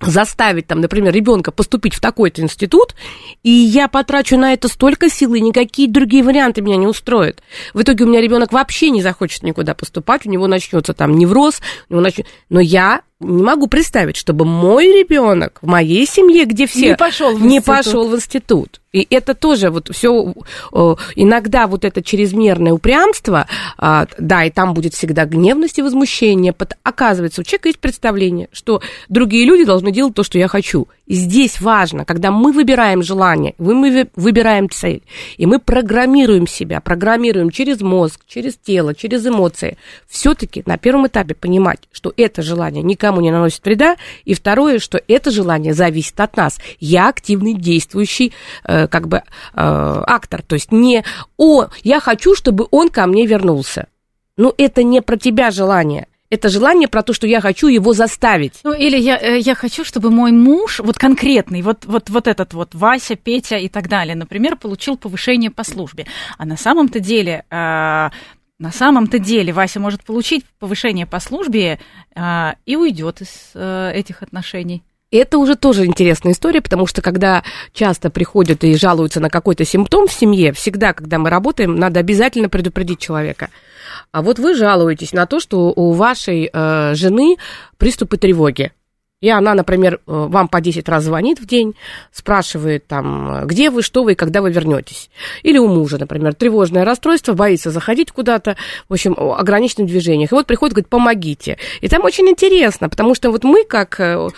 заставить, 0.00 0.66
там, 0.66 0.80
например, 0.80 1.12
ребенка 1.12 1.52
поступить 1.52 1.94
в 1.94 2.00
такой-то 2.00 2.40
институт, 2.42 2.94
и 3.42 3.50
я 3.50 3.86
потрачу 3.86 4.36
на 4.38 4.52
это 4.54 4.68
столько 4.68 5.10
сил, 5.10 5.34
и 5.34 5.40
никакие 5.40 5.90
другие 5.90 6.22
варианты 6.22 6.62
меня 6.62 6.76
не 6.76 6.86
устроят. 6.86 7.42
В 7.74 7.82
итоге 7.82 8.04
у 8.04 8.08
меня 8.08 8.20
ребенок 8.20 8.52
вообще 8.52 8.90
не 8.90 9.02
захочет 9.02 9.42
никуда 9.42 9.74
поступать, 9.74 10.26
у 10.26 10.30
него 10.30 10.46
начнется 10.46 10.94
там 10.94 11.16
невроз, 11.16 11.60
у 11.88 11.94
него 11.94 12.02
начнется... 12.02 12.32
но 12.48 12.60
я 12.60 13.02
не 13.20 13.42
могу 13.42 13.66
представить, 13.66 14.16
чтобы 14.16 14.44
мой 14.46 14.86
ребенок 14.86 15.58
в 15.60 15.66
моей 15.66 16.06
семье, 16.06 16.46
где 16.46 16.66
все 16.66 16.90
не 16.90 16.96
пошел 16.96 17.36
в, 17.36 17.42
не 17.42 17.60
пошел 17.60 18.08
в 18.08 18.16
институт. 18.16 18.80
И 18.92 19.06
это 19.08 19.34
тоже 19.34 19.70
вот 19.70 19.88
все 19.94 20.34
иногда 21.14 21.66
вот 21.66 21.84
это 21.84 22.02
чрезмерное 22.02 22.72
упрямство, 22.72 23.46
а, 23.78 24.06
да, 24.18 24.44
и 24.44 24.50
там 24.50 24.74
будет 24.74 24.94
всегда 24.94 25.26
гневность 25.26 25.78
и 25.78 25.82
возмущение. 25.82 26.54
Оказывается, 26.82 27.42
у 27.42 27.44
человека 27.44 27.68
есть 27.68 27.78
представление, 27.78 28.48
что 28.52 28.82
другие 29.08 29.44
люди 29.44 29.64
должны 29.64 29.92
делать 29.92 30.14
то, 30.14 30.24
что 30.24 30.38
я 30.38 30.48
хочу. 30.48 30.88
Здесь 31.12 31.60
важно, 31.60 32.04
когда 32.04 32.30
мы 32.30 32.52
выбираем 32.52 33.02
желание, 33.02 33.56
мы 33.58 34.08
выбираем 34.14 34.70
цель, 34.70 35.02
и 35.38 35.44
мы 35.44 35.58
программируем 35.58 36.46
себя, 36.46 36.80
программируем 36.80 37.50
через 37.50 37.80
мозг, 37.80 38.20
через 38.28 38.56
тело, 38.56 38.94
через 38.94 39.26
эмоции, 39.26 39.76
все-таки 40.06 40.62
на 40.66 40.78
первом 40.78 41.08
этапе 41.08 41.34
понимать, 41.34 41.80
что 41.90 42.14
это 42.16 42.42
желание 42.42 42.84
никому 42.84 43.20
не 43.20 43.32
наносит 43.32 43.64
вреда, 43.64 43.96
и 44.24 44.34
второе, 44.34 44.78
что 44.78 45.02
это 45.08 45.32
желание 45.32 45.74
зависит 45.74 46.20
от 46.20 46.36
нас. 46.36 46.60
Я 46.78 47.08
активный, 47.08 47.54
действующий, 47.54 48.32
э, 48.62 48.86
как 48.86 49.08
бы, 49.08 49.16
э, 49.16 49.22
актор, 49.54 50.42
то 50.42 50.54
есть 50.54 50.70
не 50.70 51.02
«О, 51.36 51.66
я 51.82 51.98
хочу, 51.98 52.36
чтобы 52.36 52.68
он 52.70 52.88
ко 52.88 53.04
мне 53.08 53.26
вернулся». 53.26 53.88
Ну, 54.36 54.54
это 54.56 54.84
не 54.84 55.02
про 55.02 55.16
тебя 55.16 55.50
желание, 55.50 56.06
это 56.30 56.48
желание 56.48 56.88
про 56.88 57.02
то, 57.02 57.12
что 57.12 57.26
я 57.26 57.40
хочу 57.40 57.66
его 57.66 57.92
заставить. 57.92 58.60
Ну, 58.62 58.72
или 58.72 58.96
я, 58.96 59.18
э, 59.18 59.38
я 59.40 59.54
хочу, 59.54 59.84
чтобы 59.84 60.10
мой 60.10 60.30
муж, 60.30 60.78
вот 60.78 60.96
конкретный, 60.96 61.62
вот, 61.62 61.84
вот, 61.86 62.08
вот 62.08 62.28
этот 62.28 62.54
вот 62.54 62.74
Вася, 62.74 63.16
Петя 63.16 63.56
и 63.56 63.68
так 63.68 63.88
далее, 63.88 64.14
например, 64.14 64.56
получил 64.56 64.96
повышение 64.96 65.50
по 65.50 65.64
службе. 65.64 66.06
А 66.38 66.46
на 66.46 66.56
самом-то 66.56 67.00
деле... 67.00 67.44
Э, 67.50 68.10
на 68.60 68.72
самом-то 68.72 69.18
деле 69.18 69.54
Вася 69.54 69.80
может 69.80 70.04
получить 70.04 70.44
повышение 70.58 71.06
по 71.06 71.18
службе 71.18 71.80
э, 72.14 72.52
и 72.66 72.76
уйдет 72.76 73.22
из 73.22 73.52
э, 73.54 73.92
этих 73.94 74.22
отношений. 74.22 74.82
Это 75.10 75.38
уже 75.38 75.56
тоже 75.56 75.86
интересная 75.86 76.32
история, 76.32 76.60
потому 76.60 76.86
что 76.86 77.00
когда 77.02 77.42
часто 77.72 78.10
приходят 78.10 78.62
и 78.62 78.76
жалуются 78.76 79.18
на 79.18 79.30
какой-то 79.30 79.64
симптом 79.64 80.06
в 80.06 80.12
семье, 80.12 80.52
всегда, 80.52 80.92
когда 80.92 81.18
мы 81.18 81.30
работаем, 81.30 81.74
надо 81.74 82.00
обязательно 82.00 82.50
предупредить 82.50 83.00
человека. 83.00 83.48
А 84.12 84.22
вот 84.22 84.38
вы 84.38 84.54
жалуетесь 84.54 85.12
на 85.12 85.26
то, 85.26 85.40
что 85.40 85.72
у 85.74 85.92
вашей 85.92 86.50
э, 86.52 86.94
жены 86.94 87.36
приступы 87.78 88.16
тревоги. 88.16 88.72
И 89.20 89.28
она, 89.28 89.52
например, 89.52 89.96
э, 89.96 90.00
вам 90.06 90.48
по 90.48 90.62
10 90.62 90.88
раз 90.88 91.04
звонит 91.04 91.40
в 91.40 91.46
день, 91.46 91.74
спрашивает 92.10 92.86
там, 92.86 93.46
где 93.46 93.68
вы, 93.68 93.82
что 93.82 94.02
вы 94.02 94.12
и 94.12 94.14
когда 94.14 94.40
вы 94.40 94.50
вернетесь. 94.50 95.10
Или 95.42 95.58
у 95.58 95.68
мужа, 95.68 95.98
например, 95.98 96.32
тревожное 96.34 96.86
расстройство, 96.86 97.34
боится 97.34 97.70
заходить 97.70 98.12
куда-то, 98.12 98.56
в 98.88 98.94
общем, 98.94 99.14
ограниченных 99.18 99.88
движениях. 99.88 100.32
И 100.32 100.34
вот 100.34 100.46
приходит, 100.46 100.72
говорит, 100.74 100.88
помогите. 100.88 101.58
И 101.82 101.88
там 101.88 102.02
очень 102.04 102.26
интересно, 102.30 102.88
потому 102.88 103.14
что 103.14 103.30
вот 103.30 103.44
мы, 103.44 103.64
как 103.64 104.00
э, 104.00 104.30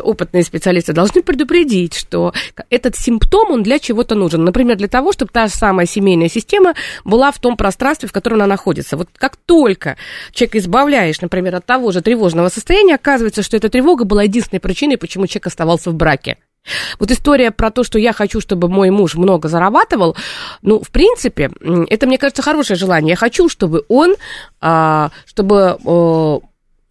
опытные 0.00 0.42
специалисты, 0.42 0.92
должны 0.92 1.22
предупредить, 1.22 1.94
что 1.94 2.34
этот 2.68 2.94
симптом, 2.94 3.52
он 3.52 3.62
для 3.62 3.78
чего-то 3.78 4.14
нужен. 4.14 4.44
Например, 4.44 4.76
для 4.76 4.88
того, 4.88 5.12
чтобы 5.12 5.30
та 5.32 5.46
же 5.46 5.54
самая 5.54 5.86
семейная 5.86 6.28
система 6.28 6.74
была 7.06 7.32
в 7.32 7.38
том 7.38 7.56
пространстве, 7.56 8.06
в 8.06 8.12
котором 8.12 8.36
она 8.36 8.46
находится. 8.46 8.98
Вот 8.98 9.08
как 9.16 9.36
только 9.36 9.96
человек 10.32 10.56
избавляешь, 10.56 11.22
например, 11.22 11.54
от 11.54 11.64
того 11.64 11.90
же 11.90 12.02
тревожного 12.02 12.50
состояния, 12.50 12.96
оказывается, 12.96 13.42
что 13.42 13.56
эта 13.56 13.70
тревога 13.70 14.04
была 14.04 14.25
единственной 14.26 14.60
причиной, 14.60 14.98
почему 14.98 15.26
человек 15.26 15.46
оставался 15.46 15.90
в 15.90 15.94
браке. 15.94 16.38
Вот 16.98 17.10
история 17.10 17.50
про 17.50 17.70
то, 17.70 17.84
что 17.84 17.98
я 17.98 18.12
хочу, 18.12 18.40
чтобы 18.40 18.68
мой 18.68 18.90
муж 18.90 19.14
много 19.14 19.48
зарабатывал, 19.48 20.16
ну, 20.62 20.82
в 20.82 20.90
принципе, 20.90 21.50
это, 21.88 22.06
мне 22.06 22.18
кажется, 22.18 22.42
хорошее 22.42 22.76
желание. 22.76 23.10
Я 23.10 23.16
хочу, 23.16 23.48
чтобы 23.48 23.84
он, 23.88 24.16
а, 24.60 25.10
чтобы 25.26 25.78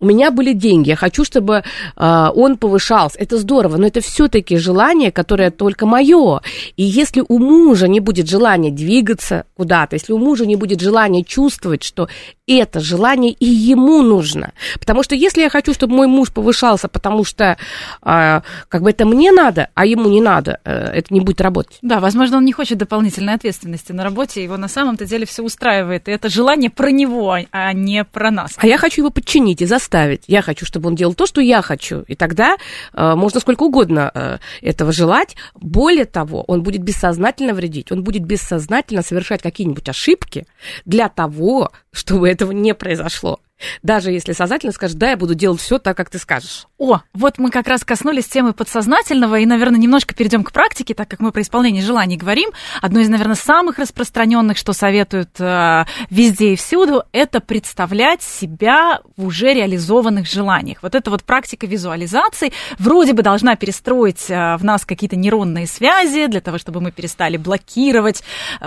у 0.06 0.08
меня 0.08 0.30
были 0.30 0.54
деньги, 0.54 0.90
я 0.90 0.96
хочу, 0.96 1.26
чтобы 1.26 1.64
э, 1.96 2.28
он 2.36 2.58
повышался. 2.58 3.18
Это 3.18 3.40
здорово, 3.40 3.78
но 3.78 3.88
это 3.88 4.02
все-таки 4.02 4.56
желание, 4.58 5.12
которое 5.12 5.50
только 5.50 5.88
мое. 5.88 6.42
И 6.78 6.84
если 6.84 7.24
у 7.28 7.40
мужа 7.40 7.88
не 7.88 8.00
будет 8.00 8.30
желания 8.30 8.70
двигаться 8.70 9.46
куда-то, 9.56 9.96
если 9.96 10.14
у 10.14 10.20
мужа 10.20 10.46
не 10.46 10.56
будет 10.56 10.80
желания 10.80 11.24
чувствовать, 11.24 11.84
что 11.84 12.08
это 12.48 12.80
желание 12.80 13.32
и 13.32 13.46
ему 13.46 14.04
нужно. 14.04 14.52
Потому 14.80 15.02
что 15.02 15.16
если 15.16 15.42
я 15.42 15.50
хочу, 15.50 15.74
чтобы 15.74 15.96
мой 15.96 16.08
муж 16.08 16.32
повышался, 16.32 16.88
потому 16.88 17.24
что 17.24 17.58
э, 18.04 18.42
как 18.70 18.82
бы 18.84 18.92
это 18.92 19.06
мне 19.06 19.32
надо, 19.32 19.70
а 19.74 19.88
ему 19.88 20.08
не 20.10 20.22
надо, 20.22 20.60
э, 20.64 20.72
это 20.72 21.12
не 21.12 21.22
будет 21.22 21.42
работать. 21.42 21.80
Да, 21.82 22.00
возможно, 22.00 22.38
он 22.38 22.46
не 22.46 22.54
хочет 22.54 22.78
дополнительной 22.78 23.34
ответственности 23.34 23.92
на 23.92 24.04
работе, 24.04 24.44
его 24.44 24.58
на 24.58 24.68
самом-то 24.68 25.06
деле 25.06 25.26
все 25.26 25.42
устраивает. 25.42 26.08
И 26.08 26.12
это 26.12 26.30
желание 26.30 26.70
про 26.70 26.92
него, 26.92 27.36
а 27.52 27.74
не 27.74 28.04
про 28.04 28.30
нас. 28.30 28.54
А 28.58 28.68
я 28.68 28.78
хочу 28.78 29.02
его 29.02 29.10
подчинить 29.10 29.62
и 29.62 29.66
заставить. 29.66 29.95
Я 30.28 30.42
хочу, 30.42 30.66
чтобы 30.66 30.88
он 30.88 30.96
делал 30.96 31.14
то, 31.14 31.26
что 31.26 31.42
я 31.42 31.62
хочу. 31.62 32.02
И 32.08 32.16
тогда 32.16 32.58
э, 32.94 33.16
можно 33.16 33.40
сколько 33.40 33.64
угодно 33.64 34.12
э, 34.14 34.38
этого 34.62 34.92
желать. 34.92 35.36
Более 35.56 36.06
того, 36.06 36.44
он 36.48 36.64
будет 36.64 36.82
бессознательно 36.82 37.54
вредить, 37.54 37.92
он 37.92 38.04
будет 38.04 38.24
бессознательно 38.24 39.02
совершать 39.02 39.42
какие-нибудь 39.42 39.88
ошибки 39.90 40.46
для 40.86 41.10
того, 41.10 41.72
чтобы 41.92 42.30
этого 42.30 42.52
не 42.52 42.74
произошло. 42.74 43.40
Даже 43.84 44.12
если 44.12 44.34
сознательно 44.34 44.74
скажешь, 44.74 44.98
да, 44.98 45.12
я 45.12 45.18
буду 45.18 45.34
делать 45.34 45.62
все 45.62 45.80
так, 45.80 45.96
как 45.96 46.10
ты 46.10 46.20
скажешь. 46.20 46.68
О, 46.78 47.00
вот 47.14 47.38
мы 47.38 47.52
как 47.52 47.68
раз 47.68 47.86
коснулись 47.86 48.26
темы 48.26 48.54
подсознательного, 48.54 49.40
и, 49.40 49.46
наверное, 49.46 49.80
немножко 49.80 50.14
перейдем 50.14 50.44
к 50.44 50.52
практике, 50.52 50.94
так 50.94 51.08
как 51.08 51.22
мы 51.22 51.32
про 51.32 51.42
исполнение 51.42 51.82
желаний 51.82 52.18
говорим. 52.18 52.50
Одно 52.82 53.00
из, 53.00 53.08
наверное, 53.08 53.36
самых 53.36 53.80
распространенных, 53.80 54.58
что 54.58 54.74
советуют 54.74 55.40
э, 55.40 55.86
везде 56.10 56.54
и 56.54 56.56
всюду, 56.58 57.04
это 57.14 57.40
представлять 57.40 58.22
себя 58.22 59.00
в 59.16 59.26
уже 59.26 59.54
реализованных 59.54 60.28
желаниях. 60.28 60.80
Вот 60.82 60.94
эта 60.94 61.10
вот 61.10 61.24
практика 61.24 61.66
визуализации 61.66 62.52
вроде 62.78 63.14
бы 63.14 63.24
должна 63.24 63.56
перестроить 63.56 64.30
э, 64.30 64.58
в 64.58 64.66
нас 64.66 64.86
какие-то 64.86 65.16
нейронные 65.16 65.68
связи 65.68 66.28
для 66.28 66.42
того, 66.42 66.58
чтобы 66.58 66.82
мы 66.82 66.92
перестали 66.92 67.38
блокировать 67.38 68.22
э, 68.60 68.64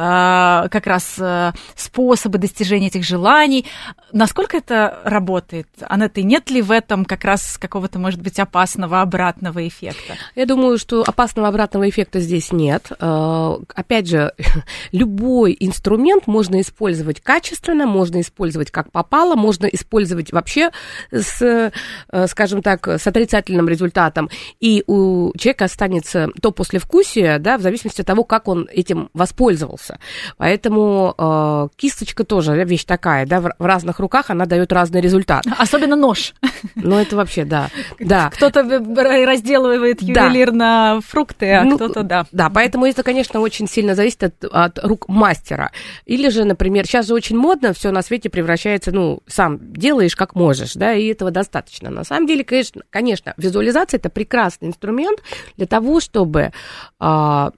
как 0.71 0.87
раз 0.87 1.17
э, 1.19 1.53
способы 1.77 2.39
достижения 2.39 2.87
этих 2.87 3.05
желаний. 3.05 3.67
Насколько 4.13 4.57
это 4.57 4.78
работает? 5.05 5.69
Анетта, 5.81 6.23
нет 6.23 6.51
ли 6.51 6.63
в 6.63 6.71
этом 6.71 7.05
как 7.05 7.25
раз 7.25 7.59
какого-то, 7.59 7.99
может 7.99 8.21
быть, 8.21 8.39
опасного 8.39 9.01
обратного 9.01 9.67
эффекта? 9.67 10.15
Я 10.35 10.47
думаю, 10.47 10.79
что 10.79 11.03
опасного 11.07 11.49
обратного 11.49 11.89
эффекта 11.89 12.21
здесь 12.21 12.53
нет. 12.53 12.91
Э, 13.01 13.57
опять 13.75 14.09
же, 14.09 14.33
любой 14.93 15.57
инструмент 15.59 16.27
можно 16.27 16.61
использовать 16.61 17.21
качественно, 17.21 17.87
можно 17.87 18.21
использовать 18.21 18.71
как 18.71 18.93
попало, 18.93 19.37
можно 19.37 19.67
использовать 19.67 20.33
вообще 20.33 20.71
с, 21.11 21.43
э, 21.43 22.27
скажем 22.27 22.63
так, 22.63 22.87
с 22.87 23.07
отрицательным 23.07 23.69
результатом. 23.69 24.31
И 24.61 24.85
у 24.87 25.33
человека 25.37 25.65
останется 25.67 26.29
то 26.41 26.51
послевкусие, 26.51 27.39
да, 27.39 27.59
в 27.59 27.63
зависимости 27.63 28.01
от 28.01 28.07
того, 28.07 28.25
как 28.25 28.49
он 28.49 28.69
этим 28.71 29.11
воспользовался. 29.15 29.99
Поэтому 30.37 31.15
э, 31.17 31.69
кисточка 31.77 32.25
тоже 32.25 32.65
вещь 32.65 32.85
такая, 32.85 33.27
да, 33.27 33.41
в 33.41 33.65
разных 33.65 33.99
руках 33.99 34.31
она 34.31 34.47
дает 34.47 34.68
дает 34.69 34.73
разный 34.73 35.01
результат. 35.01 35.45
Особенно 35.59 35.97
нож. 35.97 36.35
Ну, 36.75 36.97
это 36.97 37.17
вообще, 37.17 37.45
да. 37.45 37.71
да. 37.99 38.31
Кто-то 38.31 38.63
разделывает 38.63 40.03
ювелирно 40.03 40.95
да. 40.97 41.01
фрукты, 41.01 41.53
а 41.53 41.65
ну, 41.65 41.77
кто-то, 41.77 42.03
да. 42.03 42.27
Да, 42.33 42.51
поэтому 42.51 42.87
это, 42.87 43.03
конечно, 43.03 43.41
очень 43.41 43.69
сильно 43.69 43.95
зависит 43.95 44.23
от, 44.23 44.45
от 44.45 44.79
рук 44.85 45.09
мастера. 45.09 45.71
Или 46.07 46.29
же, 46.29 46.45
например, 46.45 46.87
сейчас 46.87 47.07
же 47.07 47.15
очень 47.15 47.37
модно, 47.37 47.73
все 47.73 47.91
на 47.91 48.03
свете 48.03 48.31
превращается, 48.31 48.93
ну, 48.93 49.21
сам 49.27 49.73
делаешь 49.73 50.17
как 50.17 50.35
можешь, 50.35 50.75
да, 50.75 50.95
и 50.95 51.07
этого 51.07 51.31
достаточно. 51.31 51.91
На 51.91 52.05
самом 52.05 52.27
деле, 52.27 52.45
конечно, 52.45 52.83
конечно 52.91 53.35
визуализация 53.37 53.99
это 53.99 54.11
прекрасный 54.11 54.69
инструмент 54.69 55.21
для 55.57 55.67
того, 55.67 56.01
чтобы 56.01 56.53
а, 56.99 57.53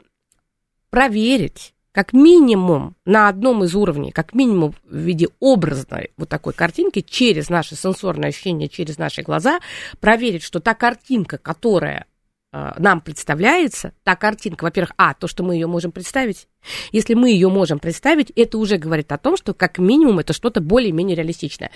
проверить 0.90 1.75
как 1.92 2.12
минимум 2.12 2.94
на 3.04 3.28
одном 3.28 3.64
из 3.64 3.75
уровней, 3.75 4.12
как 4.12 4.35
минимум 4.35 4.75
в 4.85 4.97
виде 4.97 5.28
образной 5.40 6.11
вот 6.16 6.28
такой 6.28 6.52
картинки, 6.52 7.00
через 7.00 7.49
наши 7.49 7.75
сенсорные 7.75 8.28
ощущения, 8.28 8.68
через 8.68 8.99
наши 8.99 9.23
глаза, 9.23 9.61
проверить, 10.00 10.42
что 10.42 10.61
та 10.61 10.75
картинка, 10.75 11.38
которая 11.38 12.06
э, 12.52 12.73
нам 12.78 13.00
представляется, 13.00 13.92
та 14.04 14.14
картинка, 14.14 14.64
во-первых, 14.64 14.92
а, 14.97 15.14
то, 15.14 15.26
что 15.26 15.42
мы 15.42 15.54
ее 15.54 15.66
можем 15.66 15.90
представить, 15.90 16.47
если 16.92 17.14
мы 17.14 17.30
ее 17.30 17.49
можем 17.49 17.80
представить, 17.80 18.30
это 18.37 18.59
уже 18.59 18.76
говорит 18.76 19.11
о 19.11 19.18
том, 19.18 19.37
что 19.37 19.52
как 19.52 19.78
минимум 19.78 20.20
это 20.20 20.32
что-то 20.32 20.61
более-менее 20.61 21.16
реалистичное. 21.16 21.73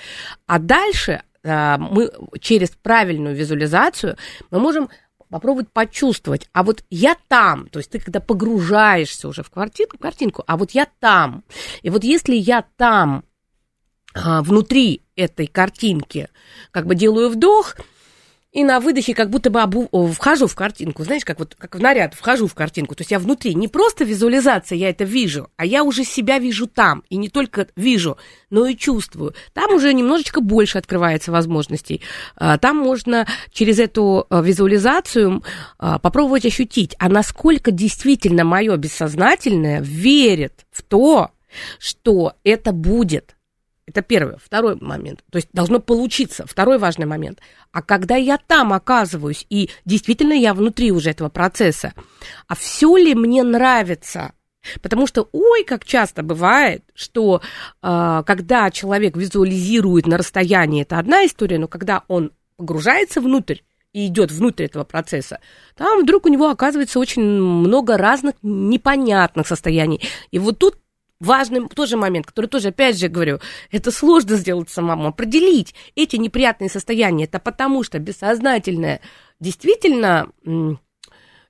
А 0.47 0.61
дальше 0.61 1.23
э, 1.43 1.77
мы 1.79 2.13
через 2.41 2.71
правильную 2.71 3.35
визуализацию 3.35 4.17
мы 4.53 4.61
можем 4.61 4.91
попробовать 5.35 5.73
почувствовать, 5.73 6.49
а 6.53 6.63
вот 6.63 6.85
я 6.91 7.17
там, 7.27 7.67
то 7.67 7.81
есть 7.81 7.91
ты 7.91 7.99
когда 7.99 8.21
погружаешься 8.21 9.27
уже 9.27 9.43
в 9.43 9.51
картинку, 9.51 9.99
картинку 9.99 10.45
а 10.47 10.57
вот 10.57 10.71
я 10.71 10.87
там, 11.01 11.43
и 11.83 11.91
вот 11.91 12.05
если 12.05 12.37
я 12.37 12.65
там, 12.77 13.25
а, 14.15 14.43
внутри 14.43 15.03
этой 15.17 15.49
картинки, 15.49 16.29
как 16.71 16.87
бы 16.87 16.95
делаю 16.95 17.31
вдох, 17.31 17.75
и 18.55 18.63
на 18.63 18.79
выдохе 18.79 19.15
как 19.15 19.31
будто 19.31 19.51
бы 19.51 19.61
обу... 19.61 19.89
вхожу 20.13 20.47
в 20.47 20.55
картинку, 20.55 21.03
знаешь, 21.03 21.25
как 21.25 21.41
вот 21.41 21.57
как 21.57 21.75
в 21.75 21.81
наряд, 21.81 22.15
вхожу 22.15 22.47
в 22.47 22.55
картинку. 22.55 22.95
То 22.95 23.03
есть 23.03 23.11
я 23.11 23.19
внутри, 23.19 23.55
не 23.55 23.67
просто 23.67 24.05
визуализация, 24.05 24.79
я 24.79 24.91
это 24.91 25.03
вижу, 25.03 25.51
а 25.57 25.67
я 25.67 25.83
уже 25.83 26.05
себя 26.05 26.39
вижу 26.39 26.69
там. 26.69 27.03
И 27.11 27.17
не 27.17 27.29
только 27.29 27.67
вижу, 27.75 28.17
но 28.51 28.67
и 28.67 28.77
чувствую. 28.77 29.35
Там 29.53 29.75
уже 29.75 29.93
немножечко 29.93 30.41
больше 30.41 30.79
открывается 30.79 31.33
возможностей. 31.33 32.01
А, 32.37 32.57
там 32.57 32.77
можно 32.77 33.27
через 33.53 33.81
эту 33.81 34.25
а, 34.31 34.41
визуализацию 34.41 35.43
а, 35.79 35.99
попробовать 35.99 36.47
ощутить, 36.47 36.95
а 37.01 37.09
насколько 37.09 37.73
действительно 37.73 38.45
мое 38.45 38.77
бессознательное 38.77 39.81
верит 39.81 40.65
в 40.71 40.83
то, 40.83 41.33
что 41.81 42.35
это 42.45 42.73
будет. 42.73 43.34
Это 43.87 44.01
первый. 44.01 44.37
Второй 44.43 44.77
момент. 44.81 45.23
То 45.31 45.37
есть 45.37 45.49
должно 45.53 45.79
получиться. 45.79 46.47
Второй 46.47 46.79
важный 46.79 47.07
момент. 47.07 47.41
А 47.73 47.83
когда 47.83 48.17
я 48.17 48.39
там 48.39 48.73
оказываюсь, 48.73 49.47
и 49.51 49.71
действительно 49.85 50.33
я 50.33 50.55
внутри 50.55 50.91
уже 50.91 51.11
этого 51.11 51.29
процесса, 51.29 51.93
а 52.49 52.55
все 52.55 52.97
ли 52.97 53.15
мне 53.15 53.43
нравится? 53.43 54.33
Потому 54.81 55.07
что, 55.07 55.29
ой, 55.33 55.65
как 55.65 55.85
часто 55.85 56.23
бывает, 56.23 56.83
что 56.95 57.43
э, 57.83 58.23
когда 58.27 58.71
человек 58.71 59.15
визуализирует 59.15 60.07
на 60.07 60.17
расстоянии, 60.17 60.83
это 60.83 60.99
одна 60.99 61.27
история, 61.27 61.59
но 61.59 61.69
когда 61.69 62.05
он 62.09 62.33
погружается 62.57 63.21
внутрь, 63.21 63.59
и 63.93 64.09
идет 64.09 64.33
внутрь 64.33 64.65
этого 64.65 64.85
процесса, 64.85 65.39
там 65.77 66.03
вдруг 66.03 66.27
у 66.27 66.29
него 66.29 66.51
оказывается 66.51 66.99
очень 66.99 67.23
много 67.23 67.97
разных 67.97 68.35
непонятных 68.43 69.47
состояний. 69.47 70.01
И 70.33 70.39
вот 70.39 70.59
тут 70.59 70.77
важный 71.25 71.67
тоже 71.69 71.97
момент, 71.97 72.27
который 72.27 72.47
тоже, 72.47 72.69
опять 72.69 72.99
же, 72.99 73.09
говорю, 73.09 73.41
это 73.71 73.91
сложно 73.91 74.37
сделать 74.37 74.71
самому, 74.71 75.09
определить 75.09 75.75
эти 75.97 76.17
неприятные 76.17 76.71
состояния. 76.71 77.25
Это 77.25 77.39
потому 77.39 77.83
что 77.83 77.99
бессознательное 77.99 79.01
действительно 79.41 80.29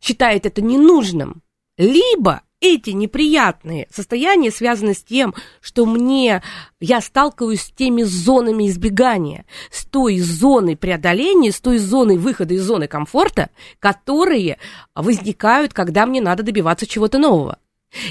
считает 0.01 0.47
это 0.47 0.63
ненужным, 0.63 1.43
либо 1.77 2.43
эти 2.61 2.91
неприятные 2.91 3.87
состояния 3.91 4.51
связаны 4.51 4.95
с 4.95 5.03
тем, 5.03 5.35
что 5.61 5.85
мне 5.85 6.43
я 6.81 7.01
сталкиваюсь 7.03 7.61
с 7.61 7.71
теми 7.71 8.03
зонами 8.03 8.69
избегания, 8.69 9.45
с 9.71 9.85
той 9.85 10.19
зоной 10.19 10.77
преодоления, 10.77 11.53
с 11.53 11.61
той 11.61 11.77
зоной 11.79 12.17
выхода 12.17 12.55
из 12.55 12.63
зоны 12.63 12.89
комфорта, 12.89 13.51
которые 13.81 14.59
возникают, 14.95 15.75
когда 15.75 16.07
мне 16.07 16.23
надо 16.23 16.43
добиваться 16.43 16.87
чего-то 16.87 17.19
нового. 17.19 17.59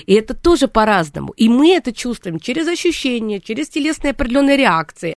И 0.06 0.14
это 0.14 0.34
тоже 0.34 0.68
по-разному. 0.68 1.34
И 1.38 1.50
мы 1.50 1.76
это 1.76 1.94
чувствуем 1.94 2.40
через 2.40 2.68
ощущения, 2.68 3.40
через 3.40 3.70
телесные 3.70 4.12
определенные 4.12 4.58
реакции. 4.58 5.16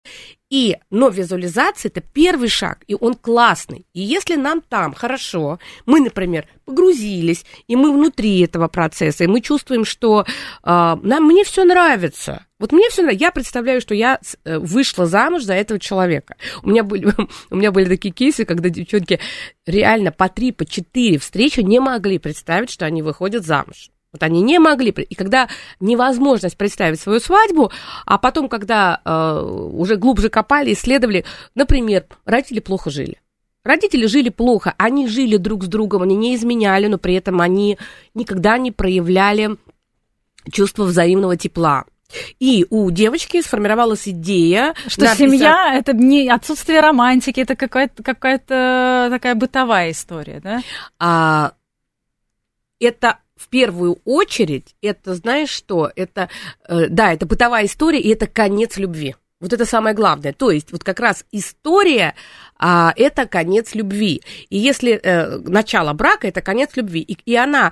И, 0.48 0.76
но 0.90 1.08
визуализация 1.08 1.90
это 1.90 2.00
первый 2.00 2.48
шаг, 2.48 2.84
и 2.86 2.94
он 2.98 3.14
классный. 3.14 3.84
И 3.94 4.00
если 4.00 4.36
нам 4.36 4.60
там 4.60 4.94
хорошо, 4.94 5.58
мы, 5.86 6.00
например, 6.00 6.46
погрузились, 6.64 7.44
и 7.66 7.74
мы 7.74 7.92
внутри 7.92 8.40
этого 8.40 8.68
процесса, 8.68 9.24
и 9.24 9.26
мы 9.26 9.40
чувствуем, 9.40 9.84
что 9.84 10.24
э, 10.24 10.26
нам 10.62 11.24
мне 11.24 11.42
все 11.42 11.64
нравится. 11.64 12.46
Вот 12.60 12.70
мне 12.70 12.88
все 12.90 13.02
нравится. 13.02 13.24
Я 13.24 13.32
представляю, 13.32 13.80
что 13.80 13.94
я 13.96 14.20
э, 14.44 14.58
вышла 14.58 15.06
замуж 15.06 15.42
за 15.42 15.54
этого 15.54 15.80
человека. 15.80 16.36
У 16.62 16.70
меня 16.70 16.84
были, 16.84 17.12
у 17.50 17.56
меня 17.56 17.72
были 17.72 17.88
такие 17.88 18.14
кейсы, 18.14 18.44
когда 18.44 18.68
девчонки 18.68 19.18
реально 19.66 20.12
по 20.12 20.28
три, 20.28 20.52
по 20.52 20.64
четыре 20.64 21.18
встречи 21.18 21.58
не 21.58 21.80
могли 21.80 22.20
представить, 22.20 22.70
что 22.70 22.86
они 22.86 23.02
выходят 23.02 23.44
замуж. 23.44 23.90
Вот 24.12 24.22
они 24.22 24.40
не 24.40 24.58
могли. 24.58 24.90
И 24.90 25.14
когда 25.14 25.48
невозможность 25.80 26.56
представить 26.56 27.00
свою 27.00 27.20
свадьбу, 27.20 27.70
а 28.06 28.18
потом, 28.18 28.48
когда 28.48 29.00
э, 29.04 29.40
уже 29.42 29.96
глубже 29.96 30.28
копали, 30.28 30.72
исследовали, 30.72 31.24
например, 31.54 32.06
родители 32.24 32.60
плохо 32.60 32.90
жили. 32.90 33.20
Родители 33.64 34.06
жили 34.06 34.28
плохо, 34.28 34.74
они 34.78 35.08
жили 35.08 35.36
друг 35.38 35.64
с 35.64 35.66
другом, 35.66 36.02
они 36.02 36.14
не 36.14 36.36
изменяли, 36.36 36.86
но 36.86 36.98
при 36.98 37.14
этом 37.14 37.40
они 37.40 37.78
никогда 38.14 38.58
не 38.58 38.70
проявляли 38.70 39.56
чувство 40.52 40.84
взаимного 40.84 41.36
тепла. 41.36 41.84
И 42.38 42.64
у 42.70 42.88
девочки 42.92 43.42
сформировалась 43.42 44.06
идея, 44.06 44.74
что 44.86 45.02
написать... 45.02 45.18
семья 45.18 45.74
это 45.74 45.92
не 45.92 46.28
отсутствие 46.28 46.80
романтики, 46.80 47.40
это 47.40 47.56
какая-то 47.56 48.02
какая-то 48.02 49.08
такая 49.10 49.34
бытовая 49.34 49.90
история, 49.90 50.40
да? 50.40 50.62
А, 51.00 51.52
это 52.78 53.18
в 53.36 53.48
первую 53.48 53.98
очередь, 54.04 54.74
это, 54.80 55.14
знаешь 55.14 55.50
что, 55.50 55.90
это, 55.94 56.28
э, 56.68 56.88
да, 56.88 57.12
это 57.12 57.26
бытовая 57.26 57.66
история, 57.66 58.00
и 58.00 58.08
это 58.08 58.26
конец 58.26 58.78
любви. 58.78 59.14
Вот 59.38 59.52
это 59.52 59.66
самое 59.66 59.94
главное. 59.94 60.32
То 60.32 60.50
есть 60.50 60.72
вот 60.72 60.82
как 60.82 60.98
раз 60.98 61.26
история 61.30 62.14
а, 62.58 62.94
это 62.96 63.26
конец 63.26 63.74
любви. 63.74 64.22
И 64.48 64.56
если 64.56 64.92
э, 64.92 65.36
начало 65.38 65.92
брака 65.92 66.26
это 66.26 66.40
конец 66.40 66.70
любви, 66.74 67.00
и, 67.00 67.18
и 67.26 67.36
она 67.36 67.70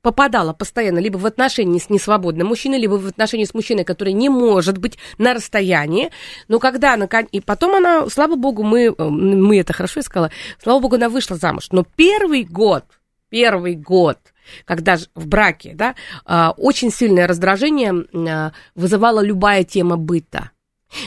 попадала 0.00 0.52
постоянно 0.52 1.00
либо 1.00 1.18
в 1.18 1.26
отношении 1.26 1.80
с 1.80 1.90
несвободным 1.90 2.46
мужчиной, 2.46 2.78
либо 2.78 2.94
в 2.94 3.06
отношении 3.06 3.44
с 3.44 3.52
мужчиной, 3.52 3.84
который 3.84 4.12
не 4.12 4.28
может 4.28 4.78
быть 4.78 4.96
на 5.18 5.34
расстоянии. 5.34 6.10
Но 6.46 6.60
когда 6.60 6.94
она... 6.94 7.08
И 7.32 7.40
потом 7.40 7.74
она, 7.74 8.08
слава 8.08 8.36
богу, 8.36 8.62
мы, 8.62 8.94
э, 8.96 9.04
мы 9.04 9.58
это 9.58 9.72
хорошо 9.72 10.00
искала, 10.00 10.30
слава 10.62 10.78
богу, 10.78 10.94
она 10.94 11.08
вышла 11.08 11.36
замуж. 11.36 11.66
Но 11.72 11.84
первый 11.96 12.44
год, 12.44 12.84
первый 13.28 13.74
год– 13.74 14.18
когда 14.64 14.96
в 15.14 15.26
браке, 15.26 15.72
да, 15.74 15.94
а, 16.24 16.52
очень 16.56 16.90
сильное 16.90 17.26
раздражение 17.26 17.94
а, 18.14 18.52
вызывала 18.74 19.20
любая 19.20 19.64
тема 19.64 19.96
быта. 19.96 20.50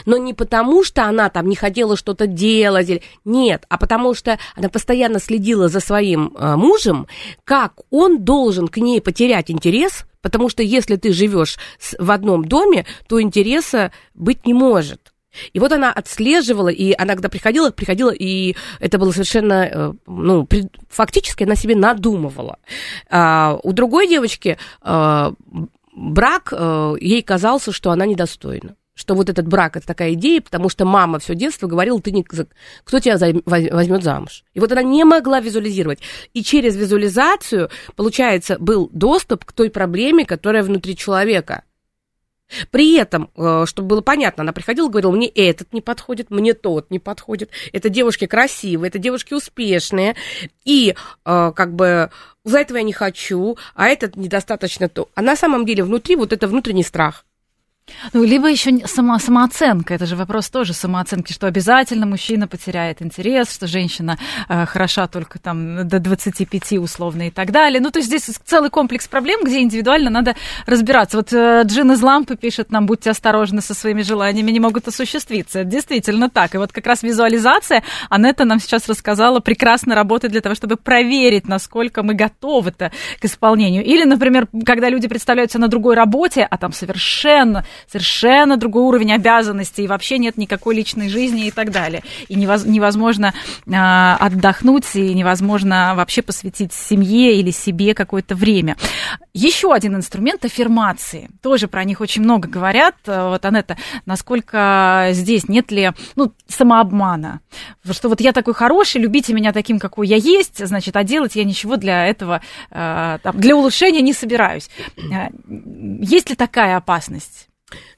Но 0.06 0.18
не 0.18 0.34
потому, 0.34 0.84
что 0.84 1.04
она 1.04 1.30
там 1.30 1.48
не 1.48 1.56
хотела 1.56 1.98
что-то 1.98 2.28
делать, 2.28 3.02
нет, 3.26 3.66
а 3.70 3.78
потому 3.78 4.14
что 4.14 4.40
она 4.56 4.70
постоянно 4.70 5.20
следила 5.20 5.68
за 5.68 5.80
своим 5.80 6.34
а, 6.36 6.56
мужем, 6.56 7.08
как 7.44 7.82
он 7.90 8.24
должен 8.24 8.68
к 8.68 8.78
ней 8.78 9.02
потерять 9.02 9.52
интерес, 9.52 10.06
потому 10.22 10.50
что 10.50 10.64
если 10.64 10.96
ты 10.96 11.12
живешь 11.12 11.58
в 11.98 12.12
одном 12.12 12.46
доме, 12.46 12.86
то 13.08 13.22
интереса 13.22 13.92
быть 14.14 14.46
не 14.46 14.54
может. 14.54 15.13
И 15.54 15.60
вот 15.60 15.72
она 15.72 15.92
отслеживала, 15.92 16.70
и 16.70 16.94
она 16.98 17.14
когда 17.14 17.30
приходила, 17.30 17.72
приходила, 17.72 18.12
и 18.12 18.56
это 18.80 18.98
было 18.98 19.12
совершенно, 19.12 19.70
э, 19.72 19.94
ну, 20.08 20.48
фактически 20.90 21.44
она 21.44 21.56
себе 21.56 21.76
надумывала. 21.76 22.58
А 23.10 23.58
у 23.64 23.74
другой 23.74 24.08
девочки 24.08 24.58
а, 24.82 25.34
брак, 25.96 26.54
а, 26.56 26.94
ей 27.00 27.22
казался, 27.22 27.72
что 27.72 27.92
она 27.92 28.06
недостойна 28.06 28.76
что 28.96 29.16
вот 29.16 29.30
этот 29.30 29.48
брак 29.48 29.76
это 29.78 29.88
такая 29.88 30.14
идея, 30.14 30.42
потому 30.42 30.70
что 30.70 30.86
мама 30.86 31.20
все 31.20 31.36
детство 31.36 31.68
говорила, 31.68 32.00
ты 32.00 32.12
не, 32.12 32.24
кто 32.24 33.00
тебя 33.00 33.18
возьмет 33.46 34.04
замуж. 34.04 34.44
И 34.54 34.60
вот 34.60 34.72
она 34.72 34.84
не 34.84 35.04
могла 35.04 35.40
визуализировать. 35.40 36.00
И 36.34 36.44
через 36.44 36.76
визуализацию, 36.76 37.70
получается, 37.96 38.58
был 38.60 38.90
доступ 38.94 39.46
к 39.46 39.52
той 39.52 39.70
проблеме, 39.70 40.26
которая 40.26 40.64
внутри 40.64 40.96
человека. 40.96 41.64
При 42.72 42.96
этом, 42.96 43.30
э, 43.36 43.66
чтобы 43.66 43.88
было 43.88 44.02
понятно, 44.02 44.42
она 44.42 44.54
приходила 44.54 44.88
и 44.88 44.92
говорила, 44.92 45.12
мне 45.12 45.28
этот 45.28 45.74
не 45.74 45.82
подходит, 45.82 46.30
мне 46.30 46.54
тот 46.54 46.92
не 46.92 47.00
подходит. 47.00 47.50
Это 47.72 47.90
девушки 47.90 48.28
красивые, 48.28 48.90
это 48.90 49.00
девушки 49.00 49.34
успешные. 49.34 50.16
И 50.66 50.96
э, 51.26 51.52
как 51.56 51.74
бы 51.74 52.12
за 52.44 52.60
этого 52.60 52.78
я 52.78 52.84
не 52.84 52.94
хочу, 52.94 53.58
а 53.76 53.88
этот 53.88 54.16
недостаточно 54.16 54.90
то. 54.90 55.10
А 55.16 55.22
на 55.22 55.36
самом 55.36 55.66
деле 55.66 55.84
внутри 55.84 56.16
вот 56.16 56.34
это 56.34 56.48
внутренний 56.48 56.84
страх. 56.84 57.26
Ну, 58.14 58.24
либо 58.24 58.50
еще 58.50 58.86
сама, 58.88 59.20
самооценка. 59.20 59.94
Это 59.94 60.06
же 60.06 60.16
вопрос 60.16 60.50
тоже 60.50 60.74
самооценки, 60.74 61.32
что 61.32 61.48
обязательно 61.48 62.06
мужчина 62.06 62.48
потеряет 62.48 63.02
интерес, 63.02 63.54
что 63.54 63.68
женщина 63.68 64.18
э, 64.50 64.66
хороша 64.66 65.08
только 65.08 65.40
там 65.40 65.88
до 65.88 66.00
25 66.00 66.74
условно 66.74 67.28
и 67.28 67.32
так 67.32 67.52
далее. 67.52 67.80
Ну, 67.82 67.92
то 67.92 68.00
есть 68.00 68.08
здесь 68.08 68.24
целый 68.46 68.70
комплекс 68.70 69.08
проблем, 69.08 69.42
где 69.44 69.62
индивидуально 69.62 70.10
надо 70.10 70.36
разбираться. 70.66 71.18
Вот 71.18 71.34
э, 71.34 71.64
Джин 71.66 71.92
из 71.92 72.02
Лампы 72.02 72.36
пишет 72.36 72.72
нам, 72.72 72.86
будьте 72.86 73.10
осторожны 73.10 73.62
со 73.62 73.74
своими 73.74 74.02
желаниями, 74.02 74.52
не 74.52 74.60
могут 74.60 74.88
осуществиться. 74.88 75.60
Это 75.60 75.70
действительно 75.70 76.30
так. 76.30 76.56
И 76.56 76.58
вот 76.58 76.72
как 76.72 76.86
раз 76.86 77.04
визуализация, 77.04 77.84
Анетта 78.10 78.46
нам 78.46 78.60
сейчас 78.60 78.88
рассказала, 78.88 79.40
прекрасно 79.40 79.96
работает 79.96 80.32
для 80.32 80.42
того, 80.42 80.56
чтобы 80.56 80.78
проверить, 80.78 81.48
насколько 81.48 82.04
мы 82.04 82.14
готовы-то 82.14 82.92
к 83.20 83.26
исполнению. 83.26 83.84
Или, 83.84 84.04
например, 84.04 84.48
когда 84.66 84.90
люди 84.90 85.08
представляются 85.08 85.58
на 85.58 85.68
другой 85.68 85.96
работе, 85.96 86.48
а 86.50 86.58
там 86.58 86.74
совершенно 86.74 87.66
совершенно 87.88 88.58
другой 88.58 88.84
уровень 88.84 89.14
обязанностей, 89.14 89.84
и 89.84 89.88
вообще 89.88 90.18
нет 90.18 90.38
никакой 90.38 90.76
личной 90.76 91.10
жизни 91.10 91.48
и 91.48 91.52
так 91.52 91.72
далее. 91.72 92.04
И 92.28 92.36
невозможно 92.36 93.34
а, 93.72 94.18
отдохнуть, 94.20 94.96
и 94.96 95.14
невозможно 95.14 95.94
вообще 95.96 96.22
посвятить 96.22 96.74
семье 96.74 97.40
или 97.40 97.52
себе 97.52 97.94
какое-то 97.94 98.36
время. 98.36 98.78
Еще 99.34 99.74
один 99.74 99.96
инструмент 99.96 100.46
аффирмации. 100.46 101.30
Тоже 101.42 101.68
про 101.68 101.84
них 101.84 102.02
очень 102.02 102.22
много 102.22 102.48
говорят. 102.48 102.96
Вот, 103.06 103.44
Анетта, 103.46 103.78
насколько 104.06 105.10
здесь 105.12 105.48
нет 105.48 105.72
ли 105.72 105.92
ну, 106.16 106.34
самообмана? 106.48 107.42
Что 107.90 108.10
вот 108.10 108.22
я 108.22 108.32
такой 108.32 108.54
хороший, 108.54 109.02
любите 109.02 109.34
меня 109.34 109.52
таким, 109.54 109.80
какой 109.80 110.08
я 110.08 110.18
есть, 110.18 110.66
значит, 110.66 110.96
а 110.96 111.04
делать 111.04 111.36
я 111.36 111.44
ничего 111.44 111.78
для 111.78 112.06
этого, 112.06 112.42
а, 112.72 113.20
для 113.34 113.56
улучшения 113.56 114.02
не 114.02 114.14
собираюсь. 114.14 114.70
А, 115.12 115.30
есть 115.48 116.30
ли 116.30 116.36
такая 116.36 116.78
опасность? 116.78 117.50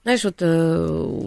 Знаешь, 0.03 0.23
вот 0.23 0.37
э, 0.39 1.19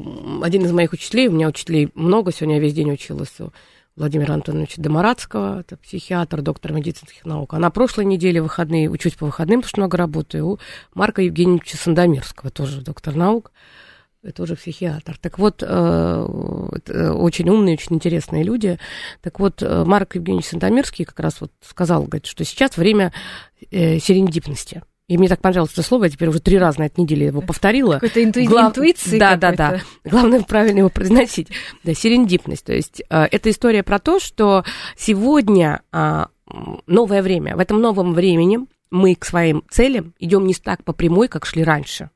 один 0.43 0.65
из 0.65 0.73
моих 0.73 0.93
учителей, 0.93 1.29
у 1.29 1.33
меня 1.33 1.49
учителей 1.49 1.91
много, 1.95 2.33
сегодня 2.33 2.57
я 2.57 2.61
весь 2.61 2.75
день 2.75 2.93
училась 2.93 3.33
у 3.41 3.53
Владимира 3.97 4.35
Антоновича 4.35 4.81
Демарадского, 4.81 5.61
это 5.61 5.77
психиатр, 5.77 6.41
доктор 6.41 6.73
медицинских 6.73 7.25
наук. 7.25 7.55
А 7.55 7.59
на 7.59 7.71
прошлой 7.71 8.05
неделе 8.05 8.41
выходные, 8.41 8.89
учусь 8.89 9.15
по 9.15 9.27
выходным, 9.27 9.61
потому 9.61 9.69
что 9.69 9.81
много 9.81 9.97
работаю, 9.97 10.47
у 10.47 10.59
Марка 10.95 11.23
Евгеньевича 11.23 11.77
Сандомирского, 11.77 12.51
тоже 12.51 12.81
доктор 12.81 13.17
наук, 13.17 13.51
это 14.23 14.43
уже 14.43 14.57
психиатр. 14.57 15.17
Так 15.19 15.39
вот, 15.39 15.63
э, 15.63 16.23
очень 16.23 17.49
умные, 17.49 17.75
очень 17.75 17.97
интересные 17.97 18.43
люди. 18.43 18.79
Так 19.23 19.39
вот, 19.41 19.63
э, 19.63 19.85
Марк 19.85 20.17
Евгеньевич 20.17 20.47
Сандомирский 20.47 21.05
как 21.05 21.21
раз 21.21 21.41
вот 21.41 21.53
сказал, 21.61 22.03
говорит, 22.03 22.27
что 22.27 22.45
сейчас 22.45 22.77
время 22.77 23.13
э, 23.71 23.99
серендипности. 23.99 24.83
И 25.09 25.17
мне 25.17 25.29
так 25.29 25.41
понравилось 25.41 25.73
это 25.73 25.83
слово, 25.83 26.05
я 26.05 26.11
теперь 26.11 26.29
уже 26.29 26.39
три 26.39 26.59
раза 26.59 26.81
на 26.81 26.87
этой 26.87 27.01
неделе 27.01 27.27
его 27.27 27.41
повторила. 27.41 27.95
Какой-то 27.95 28.23
интуи... 28.23 28.47
Глав... 28.47 28.69
интуиции 28.69 29.19
Да, 29.19 29.37
да, 29.37 29.53
да. 29.53 29.81
Главное 30.05 30.43
правильно 30.43 30.81
его 30.81 30.91
произносить. 30.91 31.49
Да, 31.83 31.95
серендипность. 31.95 32.65
То 32.65 32.75
есть 32.75 33.03
э, 33.09 33.25
это 33.31 33.51
история 33.51 33.83
про 33.83 33.99
то, 33.99 34.21
что 34.21 34.65
сегодня 34.97 35.81
э, 35.93 36.27
новое 36.87 37.23
время. 37.23 37.57
В 37.57 37.61
этом 37.61 37.81
новом 37.81 38.13
времени 38.13 38.67
мы 38.91 39.15
к 39.15 39.25
своим 39.25 39.65
целям 39.71 40.15
идем 40.19 40.47
не 40.47 40.55
так 40.55 40.85
по 40.85 40.93
прямой, 40.93 41.29
как 41.29 41.47
шли 41.47 41.65
раньше. 41.65 42.11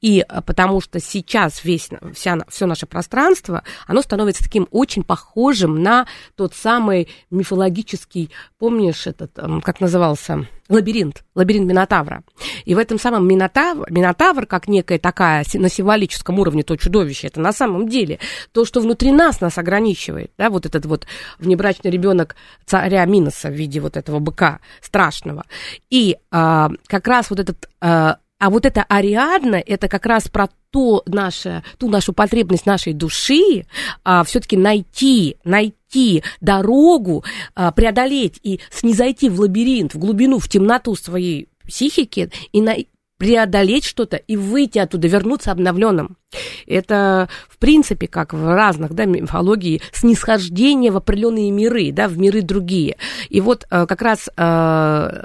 И 0.00 0.24
э, 0.26 0.40
потому 0.42 0.80
что 0.80 1.00
сейчас 1.00 1.64
весь, 1.64 1.88
вся, 2.14 2.38
все 2.48 2.66
наше 2.66 2.86
пространство, 2.86 3.62
оно 3.86 4.02
становится 4.02 4.42
таким 4.42 4.68
очень 4.70 5.02
похожим 5.02 5.82
на 5.82 6.06
тот 6.36 6.54
самый 6.54 7.08
мифологический, 7.30 8.30
помнишь 8.58 9.06
этот, 9.06 9.38
эм, 9.38 9.60
как 9.60 9.80
назывался, 9.80 10.46
лабиринт, 10.68 11.24
лабиринт 11.34 11.66
Минотавра. 11.66 12.22
И 12.64 12.74
в 12.74 12.78
этом 12.78 12.98
самом 12.98 13.28
Минотавр, 13.28 13.90
Минотавр, 13.90 14.46
как 14.46 14.68
некая 14.68 14.98
такая 14.98 15.44
на 15.54 15.68
символическом 15.68 16.38
уровне 16.38 16.62
то 16.62 16.76
чудовище, 16.76 17.26
это 17.26 17.40
на 17.40 17.52
самом 17.52 17.88
деле 17.88 18.18
то, 18.52 18.64
что 18.64 18.80
внутри 18.80 19.12
нас 19.12 19.40
нас 19.40 19.58
ограничивает, 19.58 20.32
да, 20.38 20.48
вот 20.50 20.66
этот 20.66 20.86
вот 20.86 21.06
внебрачный 21.38 21.90
ребенок 21.90 22.36
царя 22.64 23.04
Миноса 23.04 23.48
в 23.48 23.52
виде 23.52 23.80
вот 23.80 23.96
этого 23.96 24.18
быка 24.18 24.60
страшного. 24.80 25.44
И 25.90 26.16
а, 26.30 26.70
как 26.86 27.06
раз 27.06 27.30
вот 27.30 27.40
этот 27.40 27.68
а, 27.80 28.18
а 28.44 28.50
вот 28.50 28.66
это 28.66 28.82
Ариадна, 28.82 29.56
это 29.56 29.88
как 29.88 30.04
раз 30.04 30.28
про 30.28 30.50
то 30.70 31.02
наше, 31.06 31.64
ту 31.78 31.88
нашу 31.88 32.12
потребность 32.12 32.66
нашей 32.66 32.92
души 32.92 33.64
а, 34.04 34.22
все-таки 34.22 34.58
найти, 34.58 35.38
найти 35.44 36.22
дорогу, 36.42 37.24
а, 37.54 37.72
преодолеть 37.72 38.38
и 38.42 38.60
снизойти 38.70 39.30
в 39.30 39.40
лабиринт, 39.40 39.94
в 39.94 39.98
глубину, 39.98 40.38
в 40.38 40.46
темноту 40.50 40.94
своей 40.94 41.48
психики 41.66 42.30
и 42.52 42.60
на, 42.60 42.76
преодолеть 43.16 43.86
что-то 43.86 44.16
и 44.16 44.36
выйти 44.36 44.78
оттуда, 44.78 45.08
вернуться 45.08 45.50
обновленным. 45.50 46.18
Это, 46.66 47.28
в 47.48 47.58
принципе, 47.58 48.06
как 48.06 48.32
в 48.32 48.54
разных 48.54 48.92
да, 48.94 49.04
мифологии, 49.04 49.82
снисхождение 49.92 50.90
в 50.90 50.96
определенные 50.96 51.50
миры, 51.50 51.92
да, 51.92 52.08
в 52.08 52.18
миры 52.18 52.42
другие. 52.42 52.96
И 53.28 53.40
вот 53.40 53.66
э, 53.70 53.86
как 53.86 54.02
раз 54.02 54.28
э, 54.36 55.24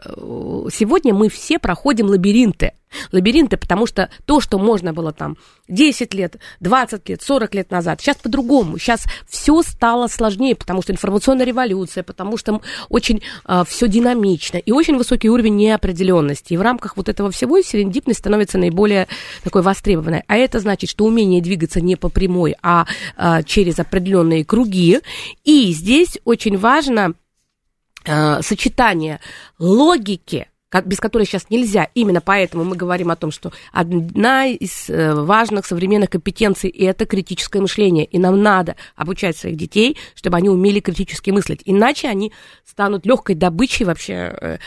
сегодня 0.72 1.14
мы 1.14 1.30
все 1.30 1.60
проходим 1.60 2.08
лабиринты 2.08 2.74
лабиринты, 3.12 3.58
потому 3.58 3.86
что 3.86 4.10
то, 4.26 4.42
что 4.42 4.58
можно 4.58 4.94
было 4.94 5.12
там 5.12 5.38
10 5.68 6.14
лет, 6.14 6.38
20 6.60 7.10
лет, 7.10 7.22
40 7.22 7.56
лет 7.56 7.72
назад, 7.72 8.02
сейчас 8.02 8.18
по-другому. 8.18 8.78
Сейчас 8.78 9.06
все 9.28 9.62
стало 9.62 10.08
сложнее, 10.08 10.56
потому 10.56 10.82
что 10.82 10.92
информационная 10.92 11.46
революция, 11.46 12.04
потому 12.04 12.38
что 12.38 12.62
очень 12.90 13.22
э, 13.48 13.64
все 13.68 13.88
динамично 13.88 14.58
и 14.58 14.72
очень 14.72 14.98
высокий 14.98 15.30
уровень 15.30 15.56
неопределенности. 15.56 16.54
И 16.54 16.58
в 16.58 16.62
рамках 16.62 16.98
вот 16.98 17.10
этого 17.10 17.32
всего 17.32 17.62
серендипность 17.62 18.20
становится 18.20 18.58
наиболее 18.58 19.08
такой 19.44 19.62
востребованной. 19.62 20.24
А 20.28 20.36
это 20.36 20.60
значит, 20.60 20.90
что 20.90 20.99
умение 21.04 21.42
двигаться 21.42 21.82
не 21.82 21.96
по 21.96 22.10
прямой, 22.10 22.56
а, 22.62 22.86
а 23.16 23.44
через 23.44 23.80
определенные 23.80 24.46
круги. 24.46 25.00
И 25.44 25.72
здесь 25.72 26.20
очень 26.26 26.58
важно 26.58 27.14
э, 28.06 28.42
сочетание 28.42 29.20
логики 29.58 30.48
без 30.86 31.00
которой 31.00 31.26
сейчас 31.26 31.50
нельзя. 31.50 31.88
Именно 31.96 32.22
поэтому 32.22 32.64
мы 32.64 32.76
говорим 32.76 33.10
о 33.10 33.16
том, 33.16 33.32
что 33.32 33.52
одна 33.72 34.48
из 34.48 34.90
э, 34.90 35.14
важных 35.14 35.66
современных 35.66 36.10
компетенций– 36.10 36.70
это 36.80 37.06
критическое 37.06 37.60
мышление. 37.60 38.06
И 38.06 38.20
нам 38.20 38.42
надо 38.42 38.76
обучать 38.96 39.38
своих 39.38 39.58
детей, 39.58 39.98
чтобы 40.16 40.38
они 40.38 40.50
умели 40.50 40.80
критически 40.80 41.32
мыслить. 41.32 41.62
Иначе 41.66 42.08
они 42.08 42.32
станут 42.66 43.06
легкой 43.06 43.36
добычей 43.36 43.86
вообще, 43.86 44.14
э, 44.14 44.58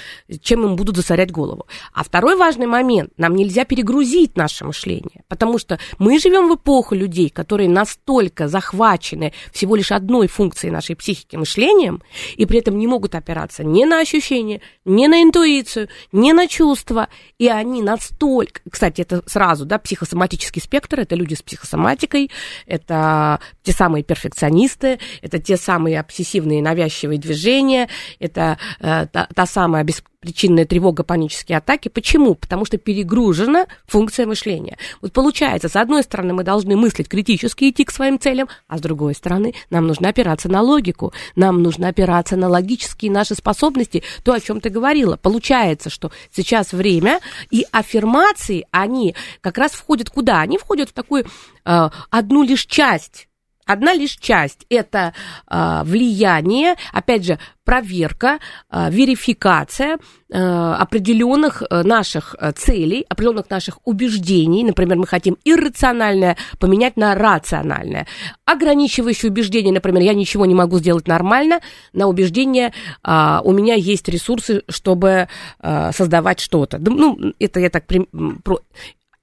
чем 0.41 0.65
им 0.65 0.77
будут 0.77 0.97
засорять 0.97 1.31
голову. 1.31 1.67
А 1.93 2.03
второй 2.03 2.37
важный 2.37 2.67
момент– 2.67 3.13
нам 3.17 3.37
нельзя 3.37 3.65
перегрузить 3.65 4.37
наше 4.37 4.65
мышление, 4.65 5.23
потому 5.29 5.59
что 5.59 5.79
мы 5.99 6.19
живем 6.19 6.49
в 6.49 6.57
эпоху 6.57 6.95
людей, 6.95 7.31
которые 7.31 7.69
настолько 7.69 8.49
захвачены 8.49 9.33
всего 9.53 9.77
лишь 9.77 9.93
одной 9.93 10.27
функцией 10.27 10.73
нашей 10.73 10.97
психики 10.97 11.37
мышлением, 11.37 12.03
и 12.37 12.47
при 12.47 12.59
этом 12.59 12.79
не 12.79 12.87
могут 12.87 13.15
опираться 13.15 13.63
ни 13.63 13.85
на 13.85 14.01
ощущения, 14.01 14.61
ни 14.85 15.07
на 15.07 15.23
интуицию, 15.23 15.89
не 16.13 16.33
на 16.33 16.47
чувства, 16.47 17.09
и 17.39 17.49
они 17.49 17.83
настолько... 17.83 18.61
Кстати, 18.71 19.03
это 19.03 19.23
сразу, 19.27 19.65
да, 19.65 19.79
психосоматический 19.79 20.61
спектр, 20.61 21.01
это 21.01 21.15
люди 21.15 21.35
с 21.35 21.43
психосоматикой, 21.43 22.31
это 22.67 23.41
те 23.63 23.73
самые 23.73 24.03
перфекционисты, 24.03 24.99
это 25.21 25.39
те 25.39 25.57
самые 25.57 26.01
обсессивные 26.01 26.63
навязчивые 26.63 27.19
движения, 27.19 27.89
это 28.19 28.59
э, 28.81 29.07
та, 29.07 29.29
та 29.35 29.47
самая 29.47 29.85
причинная 30.23 30.65
тревога, 30.65 31.03
панические 31.03 31.59
атаки. 31.59 31.89
Почему? 31.89 32.37
Потому 32.37 32.65
что 32.65 32.79
перегружена 32.79 33.67
функция 33.87 34.25
мышления. 34.25 34.79
Вот 35.03 35.13
получается, 35.13 35.69
с 35.69 35.75
одной 35.75 36.05
стороны, 36.05 36.33
мы 36.33 36.45
должны 36.45 36.77
мыслить 36.77 37.09
критически, 37.09 37.69
идти 37.69 37.85
к 37.85 37.91
своим 37.91 38.19
целям, 38.21 38.49
а 38.69 38.79
с 38.79 38.81
другой 38.81 39.15
стороны, 39.15 39.53
нам 39.69 39.87
нужно 39.87 40.09
опираться 40.09 40.49
на 40.49 40.63
логику, 40.63 41.13
нам 41.35 41.61
нужно 41.63 41.89
опираться 41.89 42.37
на 42.37 42.49
логические 42.49 43.11
наши 43.11 43.35
способности, 43.35 44.05
то, 44.23 44.33
о 44.33 44.41
чем 44.41 44.61
ты 44.61 44.71
говорила. 44.71 45.17
Получается, 45.17 45.91
что 45.91 46.13
сейчас 46.31 46.73
время, 46.73 47.19
и 47.51 47.67
аффирмации, 47.73 48.67
они 48.71 49.17
как 49.41 49.59
раз 49.59 49.73
входят 49.73 50.09
куда? 50.09 50.41
Они 50.41 50.57
входят 50.57 50.91
в 50.91 50.93
такую 50.93 51.27
э, 51.65 51.91
одну 52.11 52.45
лишь 52.45 52.65
часть 52.67 53.27
Одна 53.65 53.95
лишь 53.95 54.17
часть– 54.17 54.67
это 54.71 55.15
э, 55.49 55.83
влияние, 55.85 56.75
опять 56.93 57.25
же, 57.25 57.39
проверка, 57.65 58.41
э, 58.71 58.91
верификация 58.91 59.99
э, 60.31 60.37
определенных 60.37 61.63
наших 61.71 62.35
целей, 62.57 63.07
определенных 63.09 63.49
наших 63.51 63.79
убеждений. 63.85 64.65
Например, 64.65 64.97
мы 64.99 65.07
хотим 65.07 65.37
иррациональное 65.45 66.37
поменять 66.59 66.97
на 66.97 67.15
рациональное. 67.15 68.09
Ограничивающее 68.45 69.31
убеждение, 69.31 69.73
например, 69.73 70.03
я 70.03 70.15
ничего 70.15 70.45
не 70.45 70.57
могу 70.57 70.79
сделать 70.79 71.07
нормально, 71.07 71.61
на 71.93 72.09
убеждение 72.09 72.73
э, 73.05 73.39
у 73.45 73.53
меня 73.53 73.75
есть 73.75 74.09
ресурсы, 74.09 74.65
чтобы 74.69 75.29
э, 75.61 75.93
создавать 75.93 76.41
что-то. 76.41 76.79
Ну, 76.79 77.33
это 77.39 77.61
я 77.61 77.71
так... 77.71 77.85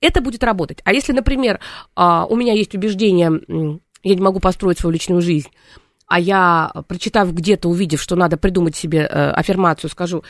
Это 0.02 0.22
будет 0.22 0.46
работать. 0.46 0.80
А 0.86 0.94
если, 0.94 1.12
например, 1.12 1.60
у 1.98 2.36
меня 2.38 2.54
есть 2.54 2.74
убеждение 2.74 3.42
я 4.04 4.16
не 4.16 4.22
могу 4.22 4.40
построить 4.40 4.80
свою 4.80 4.94
личную 4.94 5.22
жизнь, 5.22 5.50
а 6.08 6.20
я, 6.20 6.72
прочитав 6.88 7.34
где-то, 7.34 7.70
увидев, 7.70 8.02
что 8.02 8.16
надо 8.16 8.38
придумать 8.38 8.76
себе 8.76 9.00
э, 9.00 9.32
аффирмацию, 9.32 9.90
скажу, 9.90 10.24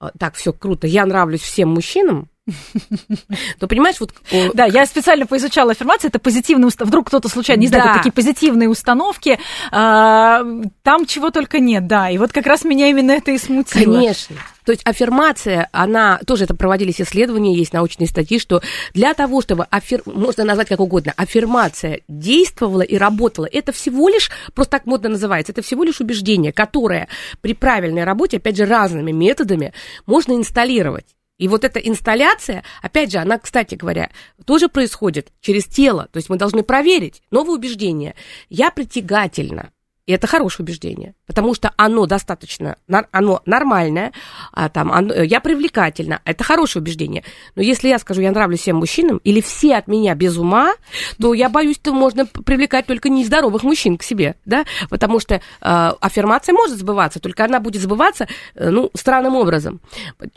э, 0.00 0.06
так, 0.18 0.34
все 0.34 0.52
круто, 0.52 0.86
я 0.86 1.04
нравлюсь 1.06 1.42
всем 1.42 1.68
мужчинам, 1.70 2.28
то 3.58 3.66
понимаешь, 3.66 3.96
вот... 3.98 4.12
Да, 4.54 4.66
я 4.66 4.86
специально 4.86 5.26
поизучала 5.26 5.72
аффирмации, 5.72 6.08
это 6.08 6.18
позитивные 6.18 6.66
установки. 6.66 6.90
Вдруг 6.90 7.06
кто-то 7.08 7.28
случайно 7.28 7.60
не 7.60 7.66
знает, 7.66 7.96
такие 7.96 8.12
позитивные 8.12 8.68
установки. 8.68 9.38
А, 9.72 10.42
там 10.82 11.06
чего 11.06 11.30
только 11.30 11.58
нет, 11.58 11.86
да. 11.86 12.10
И 12.10 12.18
вот 12.18 12.32
как 12.32 12.46
раз 12.46 12.64
меня 12.64 12.88
именно 12.88 13.12
это 13.12 13.32
и 13.32 13.38
смутило. 13.38 13.94
Конечно. 13.94 14.36
То 14.64 14.72
есть 14.72 14.84
аффирмация, 14.84 15.68
она, 15.70 16.18
тоже 16.26 16.44
это 16.44 16.54
проводились 16.54 17.00
исследования, 17.00 17.56
есть 17.56 17.72
научные 17.72 18.08
статьи, 18.08 18.40
что 18.40 18.62
для 18.94 19.14
того, 19.14 19.40
чтобы, 19.40 19.64
аффир... 19.70 20.02
можно 20.06 20.42
назвать 20.42 20.68
как 20.68 20.80
угодно, 20.80 21.12
аффирмация 21.16 22.00
действовала 22.08 22.82
и 22.82 22.96
работала, 22.96 23.48
это 23.50 23.70
всего 23.70 24.08
лишь, 24.08 24.28
просто 24.54 24.72
так 24.72 24.86
модно 24.86 25.10
называется, 25.10 25.52
это 25.52 25.62
всего 25.62 25.84
лишь 25.84 26.00
убеждение, 26.00 26.52
которое 26.52 27.06
при 27.42 27.54
правильной 27.54 28.02
работе, 28.02 28.38
опять 28.38 28.56
же, 28.56 28.66
разными 28.66 29.12
методами 29.12 29.72
можно 30.04 30.32
инсталлировать. 30.32 31.06
И 31.38 31.48
вот 31.48 31.64
эта 31.64 31.78
инсталляция, 31.78 32.64
опять 32.80 33.12
же, 33.12 33.18
она, 33.18 33.38
кстати 33.38 33.74
говоря, 33.74 34.10
тоже 34.44 34.68
происходит 34.68 35.32
через 35.40 35.66
тело. 35.66 36.08
То 36.12 36.16
есть 36.16 36.30
мы 36.30 36.36
должны 36.36 36.62
проверить 36.62 37.22
новое 37.30 37.56
убеждение. 37.56 38.14
Я 38.48 38.70
притягательна. 38.70 39.70
И 40.06 40.12
это 40.12 40.28
хорошее 40.28 40.64
убеждение, 40.64 41.14
потому 41.26 41.52
что 41.54 41.72
оно 41.76 42.06
достаточно, 42.06 42.76
оно 43.10 43.42
нормальное, 43.44 44.12
а 44.52 44.68
там, 44.68 44.92
оно, 44.92 45.12
я 45.12 45.40
привлекательна, 45.40 46.20
это 46.24 46.44
хорошее 46.44 46.80
убеждение. 46.80 47.24
Но 47.56 47.62
если 47.62 47.88
я 47.88 47.98
скажу, 47.98 48.20
я 48.20 48.30
нравлюсь 48.30 48.60
всем 48.60 48.76
мужчинам, 48.76 49.16
или 49.24 49.40
все 49.40 49.74
от 49.74 49.88
меня 49.88 50.14
без 50.14 50.38
ума, 50.38 50.74
то 51.20 51.34
я 51.34 51.48
боюсь, 51.48 51.76
что 51.76 51.92
можно 51.92 52.24
привлекать 52.24 52.86
только 52.86 53.08
нездоровых 53.08 53.64
мужчин 53.64 53.98
к 53.98 54.04
себе, 54.04 54.36
да, 54.44 54.64
потому 54.90 55.18
что 55.18 55.34
э, 55.34 55.40
аффирмация 55.60 56.52
может 56.52 56.78
сбываться, 56.78 57.18
только 57.18 57.44
она 57.44 57.58
будет 57.58 57.82
сбываться, 57.82 58.28
э, 58.54 58.70
ну, 58.70 58.92
странным 58.94 59.34
образом, 59.34 59.80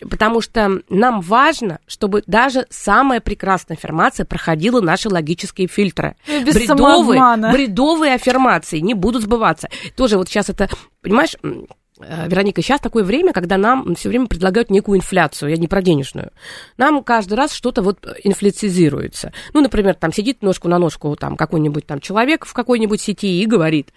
потому 0.09 0.41
что 0.41 0.81
нам 0.89 1.21
важно, 1.21 1.77
чтобы 1.85 2.23
даже 2.25 2.65
самая 2.71 3.19
прекрасная 3.19 3.77
аффирмация 3.77 4.25
проходила 4.25 4.81
наши 4.81 5.09
логические 5.09 5.67
фильтры. 5.67 6.15
Без 6.27 6.55
бредовые, 6.55 7.51
бредовые 7.51 8.15
аффирмации 8.15 8.79
не 8.79 8.95
будут 8.95 9.21
сбываться 9.21 9.58
развиваться. 9.59 9.69
Тоже 9.95 10.17
вот 10.17 10.27
сейчас 10.27 10.49
это, 10.49 10.69
понимаешь, 11.01 11.35
э, 11.43 12.27
Вероника, 12.27 12.61
сейчас 12.61 12.79
такое 12.79 13.03
время, 13.03 13.33
когда 13.33 13.57
нам 13.57 13.95
все 13.95 14.09
время 14.09 14.27
предлагают 14.27 14.69
некую 14.69 14.97
инфляцию, 14.97 15.49
я 15.49 15.57
не 15.57 15.67
про 15.67 15.81
денежную. 15.81 16.31
Нам 16.77 17.03
каждый 17.03 17.33
раз 17.33 17.53
что-то 17.53 17.81
вот 17.81 18.05
инфляцизируется. 18.23 19.33
Ну, 19.53 19.61
например, 19.61 19.95
там 19.95 20.13
сидит 20.13 20.41
ножку 20.41 20.67
на 20.67 20.79
ножку 20.79 21.15
там 21.15 21.35
какой-нибудь 21.35 21.85
там 21.85 21.99
человек 21.99 22.45
в 22.45 22.53
какой-нибудь 22.53 23.01
сети 23.01 23.41
и 23.41 23.45
говорит, 23.45 23.89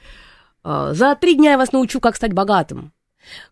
«Э, 0.64 0.90
за 0.92 1.14
три 1.16 1.34
дня 1.34 1.52
я 1.52 1.58
вас 1.58 1.72
научу, 1.72 2.00
как 2.00 2.16
стать 2.16 2.32
богатым. 2.32 2.92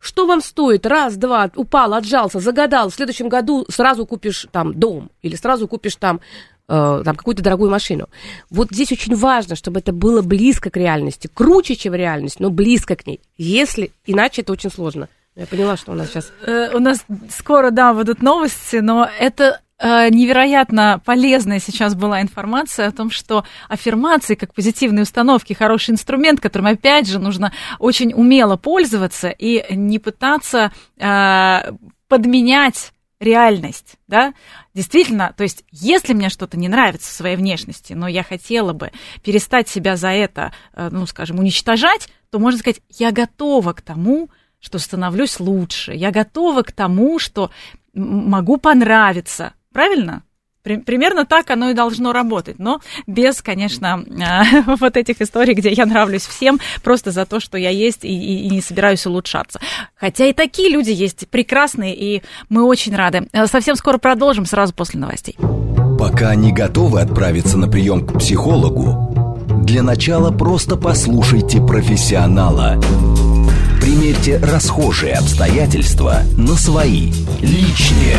Что 0.01 0.27
вам 0.27 0.41
стоит? 0.41 0.85
Раз, 0.85 1.15
два, 1.15 1.49
упал, 1.55 1.95
отжался, 1.95 2.41
загадал. 2.41 2.91
В 2.91 2.95
следующем 2.95 3.29
году 3.29 3.65
сразу 3.69 4.05
купишь 4.05 4.49
там 4.51 4.75
дом 4.75 5.13
или 5.23 5.37
сразу 5.37 5.69
купишь 5.69 5.95
там 5.95 6.21
Э, 6.60 6.60
там, 6.71 7.17
какую-то 7.17 7.43
дорогую 7.43 7.71
машину. 7.71 8.09
Вот 8.49 8.69
здесь 8.71 8.93
очень 8.93 9.17
важно, 9.17 9.57
чтобы 9.57 9.81
это 9.81 9.93
было 9.93 10.23
близко 10.23 10.71
к 10.71 10.77
реальности, 10.77 11.29
круче, 11.33 11.75
чем 11.75 11.95
реальность, 11.95 12.39
но 12.39 12.51
близко 12.51 12.95
к 12.95 13.07
ней. 13.07 13.21
Если, 13.37 13.91
иначе 14.07 14.43
это 14.43 14.53
очень 14.53 14.71
сложно. 14.71 15.09
Я 15.35 15.47
поняла, 15.47 15.77
что 15.77 15.93
у 15.93 15.95
нас 15.95 16.09
сейчас... 16.11 16.33
Э, 16.47 16.71
у 16.73 16.79
нас 16.79 17.05
скоро, 17.29 17.71
да, 17.71 17.93
будут 17.93 18.23
новости, 18.23 18.77
но 18.77 19.09
это 19.19 19.61
э, 19.79 20.11
невероятно 20.11 21.01
полезная 21.05 21.59
сейчас 21.59 21.95
была 21.97 22.23
информация 22.23 22.87
о 22.87 22.93
том, 22.93 23.11
что 23.11 23.45
аффирмации 23.69 24.37
как 24.37 24.55
позитивные 24.55 25.03
установки 25.03 25.53
хороший 25.53 25.91
инструмент, 25.91 26.41
которым 26.41 26.69
опять 26.69 27.09
же 27.09 27.19
нужно 27.19 27.53
очень 27.79 28.13
умело 28.13 28.57
пользоваться 28.57 29.29
и 29.31 29.75
не 29.75 29.99
пытаться 29.99 30.71
подменять 32.09 32.93
реальность, 33.21 33.97
да, 34.09 34.33
действительно, 34.75 35.35
то 35.37 35.43
есть, 35.43 35.65
если 35.71 36.15
мне 36.15 36.31
что-то 36.31 36.59
не 36.59 36.69
нравится 36.69 37.11
в 37.11 37.15
своей 37.15 37.37
внешности, 37.37 37.93
но 37.93 38.09
я 38.09 38.23
хотела 38.23 38.73
бы 38.73 38.91
перестать 39.23 39.69
себя 39.69 39.97
за 39.97 40.09
это, 40.09 40.53
э, 40.73 40.89
ну, 40.91 41.07
скажем, 41.07 41.39
уничтожать, 41.39 42.09
то 42.31 42.39
можно 42.39 42.59
сказать, 42.59 42.81
я 42.89 43.13
готова 43.13 43.75
к 43.75 43.83
тому, 43.83 44.31
что 44.59 44.79
становлюсь 44.79 45.39
лучше, 45.39 45.93
я 45.93 46.11
готова 46.11 46.63
к 46.63 46.73
тому, 46.73 47.19
что 47.19 47.51
могу 47.93 48.57
понравиться, 48.57 49.53
правильно? 49.73 50.25
Примерно 50.63 51.25
так 51.25 51.51
оно 51.51 51.71
и 51.71 51.75
должно 51.75 52.13
работать, 52.13 52.59
но 52.59 52.81
без, 53.07 53.41
конечно, 53.41 54.05
вот 54.81 54.97
этих 54.97 55.21
историй, 55.23 55.55
где 55.55 55.71
я 55.71 55.87
нравлюсь 55.87 56.27
всем 56.27 56.61
просто 56.83 57.11
за 57.11 57.25
то, 57.25 57.41
что 57.41 57.57
я 57.57 57.71
есть 57.71 58.05
и, 58.05 58.09
и, 58.09 58.47
и 58.47 58.51
не 58.51 58.61
собираюсь 58.61 59.07
улучшаться. 59.07 59.59
Хотя 59.97 60.27
и 60.27 60.33
такие 60.33 60.69
люди 60.69 60.91
есть 60.91 61.29
прекрасные, 61.29 61.95
и 61.95 62.23
мы 62.49 62.65
очень 62.65 62.95
рады. 62.95 63.29
Э, 63.33 63.47
совсем 63.47 63.77
скоро 63.77 63.99
продолжим, 63.99 64.45
сразу 64.45 64.75
после 64.75 65.01
новостей. 65.01 65.37
Пока 65.99 66.35
не 66.35 66.53
готовы 66.53 67.01
отправиться 67.01 67.57
на 67.57 67.69
прием 67.69 68.07
к 68.07 68.19
психологу, 68.19 69.45
для 69.65 69.83
начала 69.83 70.31
просто 70.31 70.77
послушайте 70.77 71.61
профессионала. 71.61 72.81
Примерьте 73.81 74.39
расхожие 74.39 75.15
обстоятельства 75.15 76.23
на 76.37 76.55
свои, 76.55 77.13
личные. 77.41 78.17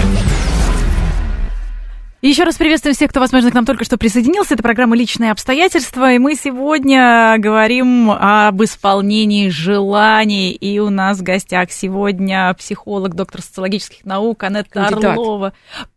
Еще 2.22 2.44
раз 2.44 2.56
приветствую 2.56 2.94
всех, 2.94 3.10
кто, 3.10 3.20
возможно, 3.20 3.50
к 3.50 3.56
нам 3.56 3.66
только 3.66 3.84
что 3.84 3.98
присоединился. 3.98 4.54
Это 4.54 4.62
программа 4.62 4.96
«Личные 4.96 5.32
обстоятельства», 5.32 6.14
и 6.14 6.20
мы 6.20 6.36
сегодня 6.36 7.36
говорим 7.40 8.12
об 8.12 8.64
исполнении 8.64 9.50
желаний. 9.50 10.52
И 10.52 10.78
у 10.78 10.92
нас 10.92 11.18
в 11.18 11.24
гостях 11.24 11.72
сегодня 11.72 12.54
психолог, 12.54 13.16
доктор 13.16 13.42
социологических 13.42 14.06
наук 14.06 14.44
Анетта 14.44 14.70
Кандидат. 14.70 15.04
Орлова. 15.04 15.54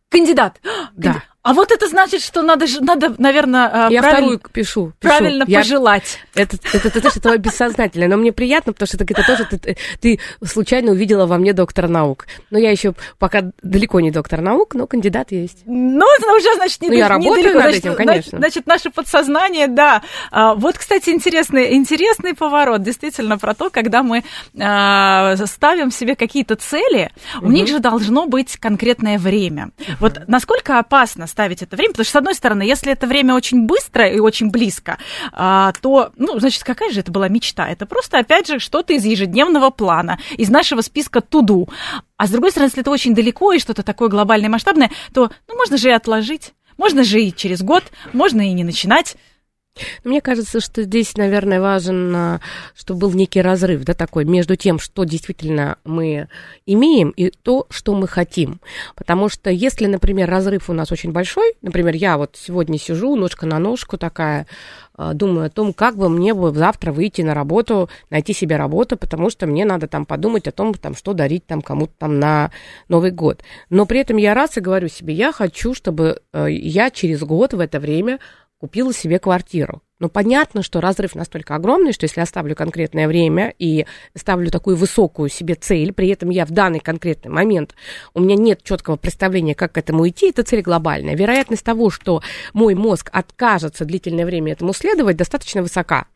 Кандидат. 0.09 0.63
Да. 0.97 1.23
А 1.45 1.53
вот 1.53 1.71
это 1.73 1.89
значит, 1.89 2.23
что 2.23 2.41
надо, 2.41 2.65
надо 2.81 3.15
наверное, 3.19 3.91
я 3.91 4.01
правиль... 4.01 4.17
вторую 4.17 4.39
пишу, 4.51 4.93
пишу. 4.93 4.93
Правильно 4.99 5.45
я... 5.47 5.59
пожелать. 5.59 6.19
Это, 6.35 6.57
это, 6.73 6.89
это, 6.89 6.99
это 7.01 7.21
твое 7.21 7.37
бессознательное, 7.37 8.09
но 8.09 8.17
мне 8.17 8.33
приятно, 8.33 8.73
потому 8.73 8.87
что 8.87 8.97
это, 8.97 9.05
это 9.13 9.27
тоже 9.27 9.45
ты, 9.45 9.77
ты 10.01 10.21
случайно 10.43 10.93
увидела 10.93 11.27
во 11.27 11.37
мне 11.37 11.53
доктора 11.53 11.87
наук. 11.87 12.27
Но 12.49 12.59
я 12.59 12.71
еще 12.71 12.95
пока 13.19 13.43
далеко 13.63 14.01
не 14.01 14.11
доктор 14.11 14.41
наук, 14.41 14.75
но 14.75 14.87
кандидат 14.87 15.33
есть. 15.33 15.65
Ну, 15.67 16.07
уже, 16.35 16.55
значит, 16.55 16.81
не 16.81 16.89
Ну, 16.89 16.95
я 16.95 17.09
работаю 17.09 17.37
недалеко, 17.37 17.59
над 17.59 17.63
значит, 17.65 17.85
этим, 17.85 17.95
конечно. 17.95 18.39
Значит, 18.39 18.67
наше 18.67 18.91
подсознание, 18.91 19.69
да. 19.69 20.01
А, 20.31 20.55
вот, 20.55 20.79
кстати, 20.79 21.11
интересный, 21.11 21.75
интересный 21.75 22.33
поворот, 22.33 22.83
действительно, 22.83 23.37
про 23.37 23.53
то, 23.53 23.69
когда 23.69 24.03
мы 24.03 24.25
а, 24.59 25.37
ставим 25.45 25.91
себе 25.91 26.17
какие-то 26.17 26.57
цели, 26.57 27.11
угу. 27.37 27.49
у 27.49 27.51
них 27.51 27.69
же 27.69 27.81
должно 27.81 28.25
быть 28.25 28.57
конкретное 28.57 29.19
время. 29.19 29.73
Угу. 29.79 29.87
Вот 30.01 30.21
насколько 30.27 30.79
опасно 30.79 31.27
ставить 31.35 31.63
это 31.63 31.75
время, 31.75 31.91
потому 31.91 32.05
что, 32.05 32.13
с 32.13 32.17
одной 32.17 32.35
стороны, 32.35 32.63
если 32.63 32.93
это 32.93 33.09
время 33.09 33.35
очень 33.35 33.67
быстро 33.67 34.09
и 34.09 34.21
очень 34.21 34.51
близко, 34.51 34.99
а, 35.33 35.73
то, 35.81 36.13
ну, 36.17 36.39
значит, 36.39 36.63
какая 36.63 36.93
же 36.93 37.01
это 37.01 37.11
была 37.11 37.29
мечта? 37.29 37.69
Это 37.69 37.87
просто, 37.87 38.19
опять 38.19 38.47
же, 38.47 38.61
что-то 38.61 38.93
из 38.93 39.05
ежедневного 39.05 39.71
плана, 39.71 40.21
из 40.37 40.49
нашего 40.49 40.81
списка 40.81 41.21
туду. 41.21 41.69
А 42.17 42.29
с 42.29 42.31
другой 42.31 42.53
стороны, 42.53 42.69
если 42.69 42.83
это 42.83 42.91
очень 42.93 43.17
далеко 43.17 43.53
и 43.53 43.59
что-то 43.59 43.83
такое 43.83 44.09
глобальное, 44.09 44.49
масштабное, 44.49 44.93
то, 45.13 45.33
ну, 45.49 45.57
можно 45.57 45.77
же 45.77 45.89
и 45.89 45.93
отложить. 45.93 46.55
Можно 46.77 47.03
же 47.03 47.21
и 47.21 47.35
через 47.35 47.63
год, 47.63 47.85
можно 48.13 48.41
и 48.41 48.53
не 48.53 48.63
начинать. 48.63 49.17
Мне 50.05 50.21
кажется, 50.21 50.61
что 50.61 50.83
здесь, 50.83 51.17
наверное, 51.17 51.61
важен, 51.61 52.15
а, 52.15 52.41
чтобы 52.77 53.01
был 53.01 53.13
некий 53.13 53.43
разрыв, 53.43 53.85
да, 53.85 53.95
такой 53.95 54.25
между 54.25 54.55
тем, 54.55 54.79
что 54.79 55.05
действительно 55.05 55.79
мы 55.85 56.29
имеем, 56.65 57.11
и 57.11 57.31
то, 57.31 57.67
что 57.71 57.95
мы 57.95 58.07
хотим. 58.07 58.61
Потому 58.95 59.29
что 59.29 59.51
если, 59.51 59.87
например, 59.87 60.31
разрыв 60.31 60.71
у 60.71 60.73
нас 60.73 60.93
очень 60.93 61.11
большой, 61.11 61.55
например, 61.61 61.95
я 61.95 62.19
вот 62.19 62.37
сегодня 62.37 62.79
сижу, 62.79 63.17
ножка 63.17 63.47
на 63.47 63.59
ножку 63.59 63.99
такая, 63.99 64.47
а, 64.97 65.13
думаю 65.13 65.47
о 65.47 65.51
том, 65.51 65.73
как 65.73 65.97
бы 65.97 66.09
мне 66.09 66.35
бы 66.35 66.53
завтра 66.53 66.93
выйти 66.93 67.23
на 67.23 67.35
работу, 67.35 67.89
найти 68.11 68.33
себе 68.33 68.57
работу, 68.57 68.97
потому 68.97 69.29
что 69.29 69.47
мне 69.47 69.65
надо 69.65 69.89
там 69.89 70.07
подумать 70.07 70.47
о 70.47 70.53
том, 70.53 70.75
там, 70.75 70.95
что 70.95 71.15
дарить 71.15 71.47
там 71.47 71.63
кому-то 71.63 71.93
там 71.99 72.21
на 72.21 72.53
Новый 72.89 73.11
год. 73.11 73.43
Но 73.71 73.87
при 73.87 74.01
этом 74.01 74.19
я 74.19 74.35
раз 74.35 74.57
и 74.57 74.61
говорю 74.61 74.87
себе, 74.87 75.15
я 75.15 75.33
хочу, 75.33 75.75
чтобы 75.75 76.21
э, 76.33 76.47
я 76.49 76.91
через 76.91 77.23
год 77.23 77.55
в 77.55 77.61
это 77.61 77.81
время 77.81 78.21
купила 78.65 78.95
себе 78.95 79.19
квартиру. 79.19 79.83
Но 79.99 80.09
понятно, 80.09 80.63
что 80.63 80.81
разрыв 80.81 81.15
настолько 81.15 81.55
огромный, 81.55 81.93
что 81.93 82.05
если 82.05 82.21
я 82.21 82.25
ставлю 82.25 82.57
конкретное 82.57 83.07
время 83.07 83.53
и 83.59 83.85
ставлю 84.17 84.51
такую 84.51 84.77
высокую 84.77 85.29
себе 85.29 85.55
цель, 85.55 85.93
при 85.93 86.09
этом 86.09 86.31
я 86.31 86.47
в 86.47 86.51
данный 86.51 86.81
конкретный 86.81 87.31
момент, 87.31 87.75
у 88.15 88.21
меня 88.21 88.37
нет 88.37 88.63
четкого 88.63 88.97
представления, 88.97 89.55
как 89.55 89.73
к 89.73 89.77
этому 89.77 90.09
идти, 90.09 90.31
это 90.31 90.45
цель 90.45 90.63
глобальная. 90.63 91.15
Вероятность 91.15 91.63
того, 91.63 91.91
что 91.91 92.23
мой 92.55 92.75
мозг 92.75 93.11
откажется 93.13 93.85
длительное 93.85 94.25
время 94.25 94.53
этому 94.53 94.73
следовать, 94.73 95.19
достаточно 95.19 95.61
высока. 95.61 96.07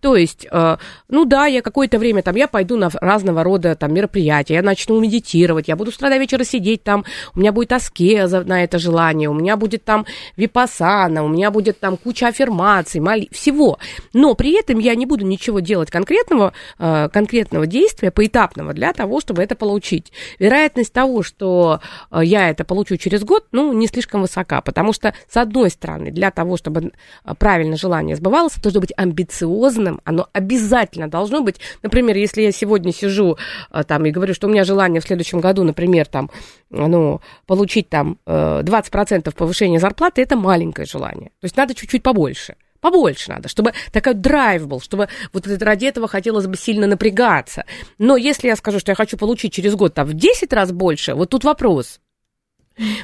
То 0.00 0.16
есть, 0.16 0.46
э, 0.50 0.76
ну 1.08 1.24
да, 1.24 1.46
я 1.46 1.62
какое-то 1.62 1.98
время 1.98 2.22
там, 2.22 2.36
я 2.36 2.48
пойду 2.48 2.76
на 2.76 2.90
разного 3.00 3.42
рода 3.42 3.74
там 3.74 3.92
мероприятия, 3.94 4.54
я 4.54 4.62
начну 4.62 5.00
медитировать, 5.00 5.68
я 5.68 5.76
буду 5.76 5.92
с 5.92 5.96
утра 5.96 6.10
до 6.10 6.18
вечера 6.18 6.44
сидеть 6.44 6.82
там, 6.82 7.04
у 7.34 7.40
меня 7.40 7.52
будет 7.52 7.72
аскеза 7.72 8.42
на 8.42 8.64
это 8.64 8.78
желание, 8.78 9.28
у 9.28 9.34
меня 9.34 9.56
будет 9.56 9.84
там 9.84 10.06
випасана, 10.36 11.24
у 11.24 11.28
меня 11.28 11.50
будет 11.50 11.80
там 11.80 11.96
куча 11.96 12.28
аффирмаций, 12.28 13.00
моли, 13.00 13.28
всего. 13.30 13.78
Но 14.12 14.34
при 14.34 14.58
этом 14.58 14.78
я 14.78 14.94
не 14.94 15.06
буду 15.06 15.24
ничего 15.24 15.60
делать 15.60 15.90
конкретного, 15.90 16.52
э, 16.78 17.08
конкретного 17.12 17.66
действия, 17.66 18.10
поэтапного 18.10 18.72
для 18.72 18.92
того, 18.92 19.20
чтобы 19.20 19.42
это 19.42 19.54
получить. 19.54 20.12
Вероятность 20.38 20.92
того, 20.92 21.22
что 21.22 21.80
э, 22.10 22.20
я 22.24 22.50
это 22.50 22.64
получу 22.64 22.96
через 22.96 23.24
год, 23.24 23.46
ну, 23.52 23.72
не 23.72 23.86
слишком 23.86 24.22
высока, 24.22 24.60
потому 24.60 24.92
что, 24.92 25.14
с 25.28 25.36
одной 25.36 25.70
стороны, 25.70 26.10
для 26.10 26.30
того, 26.30 26.56
чтобы 26.56 26.92
правильно 27.38 27.76
желание 27.76 28.16
сбывалось, 28.16 28.54
должно 28.54 28.80
быть 28.80 28.92
амбициозно, 28.96 29.61
амбициозным, 29.62 30.00
оно 30.04 30.28
обязательно 30.32 31.08
должно 31.08 31.40
быть. 31.40 31.56
Например, 31.82 32.16
если 32.16 32.42
я 32.42 32.52
сегодня 32.52 32.92
сижу 32.92 33.36
э, 33.70 33.82
там 33.84 34.04
и 34.06 34.10
говорю, 34.10 34.34
что 34.34 34.46
у 34.46 34.50
меня 34.50 34.64
желание 34.64 35.00
в 35.00 35.04
следующем 35.04 35.40
году, 35.40 35.62
например, 35.62 36.06
там, 36.06 36.30
ну, 36.70 37.20
получить 37.46 37.88
там 37.88 38.18
20% 38.26 39.22
э, 39.24 39.32
повышения 39.32 39.78
зарплаты, 39.78 40.22
это 40.22 40.36
маленькое 40.36 40.86
желание. 40.86 41.30
То 41.40 41.44
есть 41.44 41.56
надо 41.56 41.74
чуть-чуть 41.74 42.02
побольше. 42.02 42.56
Побольше 42.80 43.30
надо, 43.30 43.48
чтобы 43.48 43.72
такой 43.92 44.14
драйв 44.14 44.66
был, 44.66 44.80
чтобы 44.80 45.08
вот 45.32 45.46
ради 45.46 45.86
этого 45.86 46.08
хотелось 46.08 46.48
бы 46.48 46.56
сильно 46.56 46.88
напрягаться. 46.88 47.64
Но 47.98 48.16
если 48.16 48.48
я 48.48 48.56
скажу, 48.56 48.80
что 48.80 48.90
я 48.90 48.96
хочу 48.96 49.16
получить 49.16 49.52
через 49.52 49.76
год 49.76 49.94
там 49.94 50.06
в 50.06 50.14
10 50.14 50.52
раз 50.52 50.72
больше, 50.72 51.14
вот 51.14 51.30
тут 51.30 51.44
вопрос. 51.44 52.00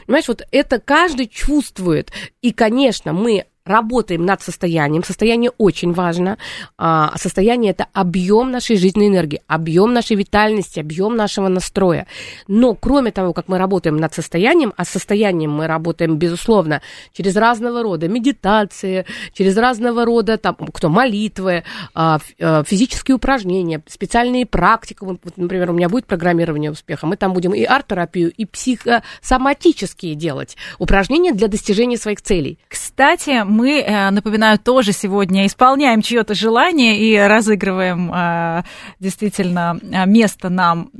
Понимаешь, 0.06 0.26
вот 0.26 0.42
это 0.50 0.80
каждый 0.80 1.28
чувствует. 1.28 2.10
И, 2.42 2.52
конечно, 2.52 3.12
мы 3.12 3.44
работаем 3.68 4.24
над 4.24 4.42
состоянием. 4.42 5.04
Состояние 5.04 5.52
очень 5.58 5.92
важно. 5.92 6.38
А, 6.76 7.12
состояние– 7.16 7.70
это 7.72 7.86
объем 7.92 8.50
нашей 8.50 8.76
жизненной 8.76 9.08
энергии, 9.08 9.42
объем 9.46 9.92
нашей 9.92 10.16
витальности, 10.16 10.80
объем 10.80 11.16
нашего 11.16 11.48
настроя. 11.48 12.06
Но 12.46 12.74
кроме 12.74 13.12
того, 13.12 13.32
как 13.32 13.48
мы 13.48 13.58
работаем 13.58 13.96
над 13.96 14.14
состоянием, 14.14 14.72
а 14.76 14.84
с 14.84 14.88
состоянием 14.88 15.52
мы 15.52 15.66
работаем, 15.66 16.16
безусловно, 16.16 16.82
через 17.12 17.36
разного 17.36 17.82
рода 17.82 18.08
медитации, 18.08 19.06
через 19.32 19.56
разного 19.56 20.04
рода, 20.04 20.38
там, 20.38 20.56
кто 20.72 20.88
молитвы, 20.88 21.64
а, 21.94 22.18
а, 22.40 22.64
физические 22.64 23.16
упражнения, 23.16 23.82
специальные 23.86 24.46
практики. 24.46 24.98
Вот, 25.00 25.20
например, 25.36 25.70
у 25.70 25.74
меня 25.74 25.88
будет 25.88 26.06
программирование 26.06 26.70
успеха, 26.70 27.06
мы 27.06 27.16
там 27.16 27.32
будем 27.32 27.54
и 27.54 27.64
арт-терапию, 27.64 28.32
и 28.32 28.44
психосоматические 28.44 30.14
делать 30.14 30.56
упражнения 30.78 31.32
для 31.32 31.48
достижения 31.48 31.96
своих 31.96 32.22
целей. 32.22 32.58
Кстати, 32.68 33.42
мы, 33.58 33.80
э, 33.80 34.10
напоминаю, 34.10 34.56
тоже 34.56 34.92
сегодня 34.92 35.44
исполняем 35.44 36.00
чье-то 36.00 36.32
желание 36.32 36.96
и 36.96 37.18
разыгрываем 37.18 38.12
э, 38.14 38.62
действительно 39.00 39.80
э, 39.82 40.06
место 40.06 40.48
нам 40.48 40.90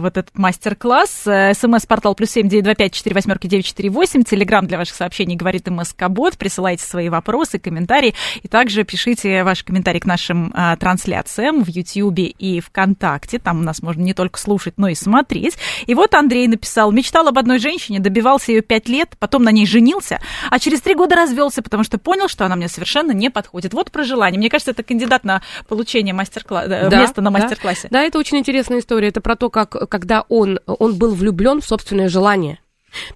вот 0.00 0.16
этот 0.16 0.38
мастер-класс. 0.38 1.26
СМС-портал 1.58 2.14
плюс 2.14 2.30
семь 2.30 2.48
девять 2.48 2.64
два 2.64 2.74
пять 2.74 2.92
четыре 2.92 3.14
восьмерки 3.14 3.48
девять 3.48 3.66
четыре 3.66 3.90
восемь. 3.90 4.22
Телеграмм 4.22 4.68
для 4.68 4.78
ваших 4.78 4.94
сообщений 4.94 5.34
говорит 5.34 5.68
МСК-бот. 5.68 6.38
Присылайте 6.38 6.84
свои 6.84 7.08
вопросы, 7.08 7.58
комментарии. 7.58 8.14
И 8.42 8.48
также 8.48 8.84
пишите 8.84 9.42
ваши 9.42 9.64
комментарии 9.64 9.98
к 9.98 10.06
нашим 10.06 10.54
трансляциям 10.78 11.64
в 11.64 11.68
Ютьюбе 11.68 12.26
и 12.26 12.60
ВКонтакте. 12.60 13.40
Там 13.40 13.64
нас 13.64 13.82
можно 13.82 14.02
не 14.02 14.14
только 14.14 14.38
слушать, 14.38 14.74
но 14.76 14.88
и 14.88 14.94
смотреть. 14.94 15.56
И 15.86 15.94
вот 15.94 16.14
Андрей 16.14 16.46
написал. 16.46 16.92
Мечтал 16.92 17.26
об 17.26 17.38
одной 17.38 17.58
женщине, 17.58 17.98
добивался 17.98 18.52
ее 18.52 18.60
пять 18.60 18.88
лет, 18.88 19.16
потом 19.18 19.42
на 19.42 19.50
ней 19.50 19.66
женился, 19.66 20.20
а 20.50 20.58
через 20.58 20.80
три 20.80 20.94
года 20.94 21.16
развелся, 21.16 21.53
потому 21.62 21.84
что 21.84 21.98
понял, 21.98 22.28
что 22.28 22.44
она 22.44 22.56
мне 22.56 22.68
совершенно 22.68 23.12
не 23.12 23.30
подходит. 23.30 23.74
Вот 23.74 23.90
про 23.90 24.04
желание. 24.04 24.38
Мне 24.38 24.50
кажется, 24.50 24.70
это 24.70 24.82
кандидат 24.82 25.24
на 25.24 25.42
получение 25.68 26.14
мастер-класса, 26.14 26.70
э, 26.70 26.88
да, 26.90 27.00
места 27.00 27.22
на 27.22 27.30
мастер-классе. 27.30 27.88
Да. 27.90 28.00
да, 28.00 28.04
это 28.04 28.18
очень 28.18 28.38
интересная 28.38 28.80
история. 28.80 29.08
Это 29.08 29.20
про 29.20 29.36
то, 29.36 29.50
как 29.50 29.88
когда 29.88 30.24
он, 30.28 30.60
он 30.66 30.96
был 30.96 31.14
влюблен 31.14 31.60
в 31.60 31.66
собственное 31.66 32.08
желание. 32.08 32.58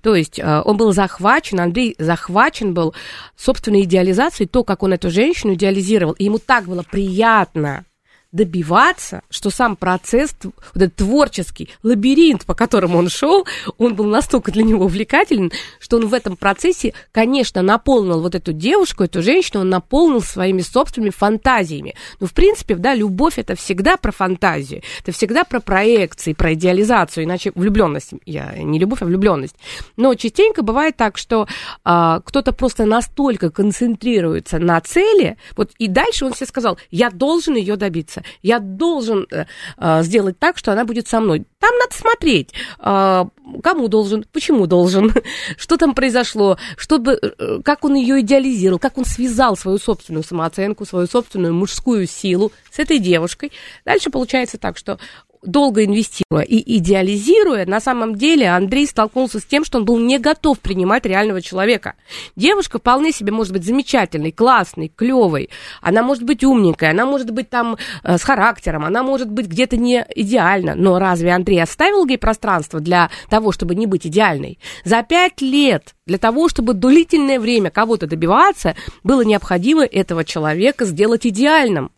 То 0.02 0.14
есть 0.14 0.38
э, 0.38 0.62
он 0.64 0.76
был 0.76 0.92
захвачен, 0.92 1.60
Андрей 1.60 1.94
захвачен 1.98 2.74
был 2.74 2.94
собственной 3.36 3.82
идеализацией, 3.82 4.48
то, 4.48 4.64
как 4.64 4.82
он 4.82 4.92
эту 4.92 5.10
женщину 5.10 5.54
идеализировал. 5.54 6.12
И 6.14 6.24
ему 6.24 6.38
так 6.38 6.64
было 6.64 6.82
приятно 6.82 7.84
добиваться, 8.30 9.22
что 9.30 9.48
сам 9.48 9.74
процесс, 9.74 10.34
вот 10.42 10.54
этот 10.74 10.96
творческий 10.96 11.70
лабиринт, 11.82 12.44
по 12.44 12.54
которому 12.54 12.98
он 12.98 13.08
шел, 13.08 13.46
он 13.78 13.94
был 13.94 14.04
настолько 14.04 14.52
для 14.52 14.64
него 14.64 14.84
увлекателен, 14.84 15.50
что 15.80 15.96
он 15.96 16.08
в 16.08 16.14
этом 16.14 16.36
процессе, 16.36 16.92
конечно, 17.10 17.62
наполнил 17.62 18.20
вот 18.20 18.34
эту 18.34 18.52
девушку, 18.52 19.04
эту 19.04 19.22
женщину, 19.22 19.62
он 19.62 19.70
наполнил 19.70 20.20
своими 20.20 20.60
собственными 20.60 21.10
фантазиями. 21.10 21.94
Ну, 22.20 22.26
в 22.26 22.34
принципе, 22.34 22.74
да, 22.74 22.94
любовь 22.94 23.38
это 23.38 23.54
всегда 23.54 23.96
про 23.96 24.12
фантазию, 24.12 24.82
это 25.02 25.12
всегда 25.12 25.44
про 25.44 25.60
проекции, 25.60 26.34
про 26.34 26.52
идеализацию, 26.52 27.24
иначе 27.24 27.52
влюбленность, 27.54 28.12
я 28.26 28.52
не 28.58 28.78
любовь, 28.78 29.00
а 29.00 29.06
влюбленность. 29.06 29.56
Но 29.96 30.14
частенько 30.14 30.62
бывает 30.62 30.96
так, 30.96 31.16
что 31.16 31.48
а, 31.82 32.20
кто-то 32.20 32.52
просто 32.52 32.84
настолько 32.84 33.50
концентрируется 33.50 34.58
на 34.58 34.78
цели, 34.82 35.38
вот 35.56 35.70
и 35.78 35.88
дальше 35.88 36.26
он 36.26 36.34
себе 36.34 36.46
сказал, 36.46 36.78
я 36.90 37.08
должен 37.10 37.54
ее 37.54 37.76
добиться 37.76 38.17
добиться. 38.18 38.22
Я 38.42 38.58
должен 38.58 39.26
э, 39.30 39.46
э, 39.78 40.02
сделать 40.02 40.38
так, 40.38 40.58
что 40.58 40.72
она 40.72 40.84
будет 40.84 41.08
со 41.08 41.20
мной. 41.20 41.46
Там 41.58 41.70
надо 41.78 41.94
смотреть, 41.94 42.52
э, 42.78 43.24
кому 43.62 43.88
должен, 43.88 44.24
почему 44.32 44.66
должен, 44.66 45.12
что 45.56 45.76
там 45.76 45.94
произошло, 45.94 46.58
чтобы, 46.76 47.18
э, 47.20 47.60
как 47.64 47.84
он 47.84 47.94
ее 47.94 48.20
идеализировал, 48.20 48.78
как 48.78 48.98
он 48.98 49.04
связал 49.04 49.56
свою 49.56 49.78
собственную 49.78 50.24
самооценку, 50.24 50.84
свою 50.84 51.06
собственную 51.06 51.54
мужскую 51.54 52.06
силу 52.06 52.52
с 52.70 52.78
этой 52.78 52.98
девушкой. 52.98 53.52
Дальше 53.84 54.10
получается 54.10 54.58
так, 54.58 54.76
что 54.76 54.98
долго 55.42 55.84
инвестируя 55.84 56.44
и 56.44 56.78
идеализируя, 56.78 57.66
на 57.66 57.80
самом 57.80 58.14
деле 58.16 58.48
Андрей 58.48 58.86
столкнулся 58.86 59.40
с 59.40 59.44
тем, 59.44 59.64
что 59.64 59.78
он 59.78 59.84
был 59.84 59.98
не 59.98 60.18
готов 60.18 60.58
принимать 60.60 61.06
реального 61.06 61.40
человека. 61.40 61.94
Девушка 62.36 62.78
вполне 62.78 63.12
себе 63.12 63.32
может 63.32 63.52
быть 63.52 63.64
замечательной, 63.64 64.32
классной, 64.32 64.92
клевой, 64.94 65.50
она 65.80 66.02
может 66.02 66.24
быть 66.24 66.44
умненькой, 66.44 66.90
она 66.90 67.06
может 67.06 67.30
быть 67.30 67.50
там 67.50 67.76
э, 68.02 68.18
с 68.18 68.22
характером, 68.22 68.84
она 68.84 69.02
может 69.02 69.30
быть 69.30 69.46
где-то 69.46 69.76
не 69.76 70.06
идеальна, 70.14 70.74
но 70.74 70.98
разве 70.98 71.32
Андрей 71.32 71.62
оставил 71.62 72.06
ей 72.06 72.18
пространство 72.18 72.80
для 72.80 73.10
того, 73.28 73.52
чтобы 73.52 73.74
не 73.74 73.86
быть 73.86 74.06
идеальной? 74.06 74.58
За 74.84 75.02
пять 75.02 75.40
лет 75.40 75.94
для 76.06 76.18
того, 76.18 76.48
чтобы 76.48 76.74
длительное 76.74 77.38
время 77.38 77.70
кого-то 77.70 78.06
добиваться, 78.06 78.74
было 79.04 79.22
необходимо 79.22 79.84
этого 79.84 80.24
человека 80.24 80.84
сделать 80.84 81.26
идеальным. 81.26 81.90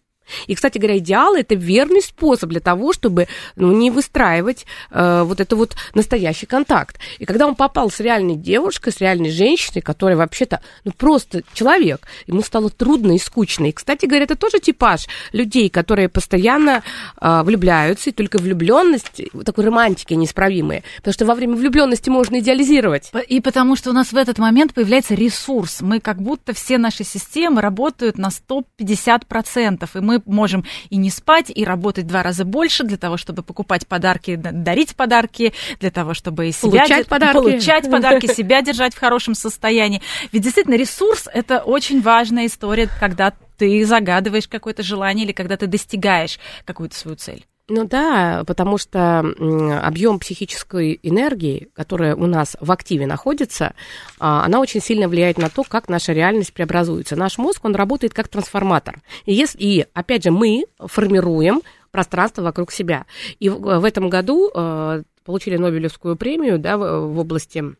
И, 0.47 0.55
кстати 0.55 0.79
говоря, 0.79 0.99
идеал 0.99 1.35
это 1.35 1.55
верный 1.55 2.03
способ 2.03 2.51
для 2.51 2.61
того, 2.61 2.93
чтобы 2.93 3.29
ну, 3.57 3.73
не 3.73 3.91
выстраивать 3.91 4.67
э, 4.91 5.23
вот 5.23 5.41
это 5.41 5.57
вот 5.57 5.77
настоящий 5.95 6.47
контакт. 6.47 6.99
И 7.19 7.25
когда 7.25 7.47
он 7.47 7.55
попал 7.55 7.91
с 7.91 8.01
реальной 8.01 8.37
девушкой, 8.37 8.93
с 8.93 9.01
реальной 9.01 9.31
женщиной, 9.31 9.83
которая 9.83 10.17
вообще-то 10.17 10.61
ну, 10.85 10.93
просто 10.93 11.43
человек, 11.55 12.07
ему 12.27 12.43
стало 12.43 12.71
трудно 12.71 13.13
и 13.13 13.19
скучно. 13.19 13.67
И, 13.67 13.73
кстати 13.73 14.07
говоря, 14.07 14.25
это 14.25 14.37
тоже 14.37 14.59
типаж 14.59 15.07
людей, 15.33 15.69
которые 15.71 16.09
постоянно 16.09 16.83
э, 17.21 17.43
влюбляются, 17.43 18.11
и 18.11 18.13
только 18.13 18.39
влюбленность, 18.39 19.23
такой 19.45 19.65
романтики 19.65 20.15
неисправимые. 20.15 20.83
Потому 20.97 21.13
что 21.13 21.27
во 21.27 21.35
время 21.35 21.57
влюбленности 21.57 22.11
можно 22.11 22.39
идеализировать. 22.41 23.11
И 23.29 23.41
потому 23.41 23.77
что 23.77 23.91
у 23.91 23.93
нас 23.93 24.13
в 24.13 24.17
этот 24.17 24.39
момент 24.39 24.75
появляется 24.75 25.15
ресурс. 25.15 25.81
Мы 25.81 26.01
как 26.01 26.21
будто 26.21 26.53
все 26.53 26.79
наши 26.79 27.05
системы 27.05 27.61
работают 27.61 28.19
на 28.19 28.29
150%, 28.29 29.89
и 29.95 30.01
мы 30.01 30.20
можем 30.27 30.65
и 30.91 30.97
не 30.97 31.11
спать, 31.11 31.51
и 31.55 31.65
работать 31.65 32.07
два 32.07 32.23
раза 32.23 32.45
больше 32.45 32.85
для 32.85 32.97
того, 32.97 33.17
чтобы 33.17 33.43
покупать 33.43 33.87
подарки, 33.87 34.37
дарить 34.37 34.97
подарки, 34.97 35.53
для 35.81 35.91
того, 35.91 36.15
чтобы 36.15 36.51
себя 36.53 36.71
получать 36.71 37.07
подарки, 37.09 37.35
получать 37.35 37.91
подарки 37.91 38.27
себя 38.35 38.63
держать 38.63 38.95
в 38.95 38.99
хорошем 38.99 39.35
состоянии. 39.35 40.03
Ведь 40.33 40.43
действительно 40.43 40.77
ресурс– 40.77 41.29
это 41.33 41.61
очень 41.61 42.01
важная 42.01 42.47
история, 42.47 42.89
когда 42.99 43.33
ты 43.57 43.85
загадываешь 43.85 44.49
какое-то 44.49 44.83
желание 44.83 45.27
или 45.27 45.33
когда 45.33 45.57
ты 45.57 45.67
достигаешь 45.67 46.39
какую-то 46.65 46.97
свою 46.97 47.17
цель. 47.17 47.45
Ну 47.73 47.85
да, 47.85 48.43
потому 48.49 48.79
что 48.79 49.21
объем 49.21 50.19
психической 50.19 50.99
энергии, 51.05 51.69
которая 51.73 52.17
у 52.17 52.27
нас 52.27 52.57
в 52.61 52.73
активе 52.73 53.07
находится, 53.07 53.75
а, 54.19 54.45
она 54.45 54.59
очень 54.59 54.81
сильно 54.81 55.07
влияет 55.07 55.39
на 55.39 55.49
то, 55.49 55.63
как 55.63 55.89
наша 55.89 56.13
реальность 56.13 56.53
преобразуется. 56.53 57.15
Наш 57.15 57.39
мозг, 57.39 57.65
он 57.65 57.77
работает 57.77 58.13
как 58.13 58.27
трансформатор. 58.27 59.01
И, 59.25 59.33
если, 59.33 59.59
и 59.59 59.87
опять 59.95 60.25
же, 60.25 60.33
мы 60.33 60.65
формируем 60.81 61.63
пространство 61.93 62.43
вокруг 62.43 62.73
себя. 62.73 63.07
И 63.39 63.49
в, 63.49 63.61
в 63.61 63.85
этом 63.85 64.11
году 64.11 64.51
э, 64.53 65.05
получили 65.25 65.57
Нобелевскую 65.57 66.17
премию 66.17 66.59
да, 66.59 66.77
в, 66.77 67.07
в 67.07 67.19
области 67.21 67.77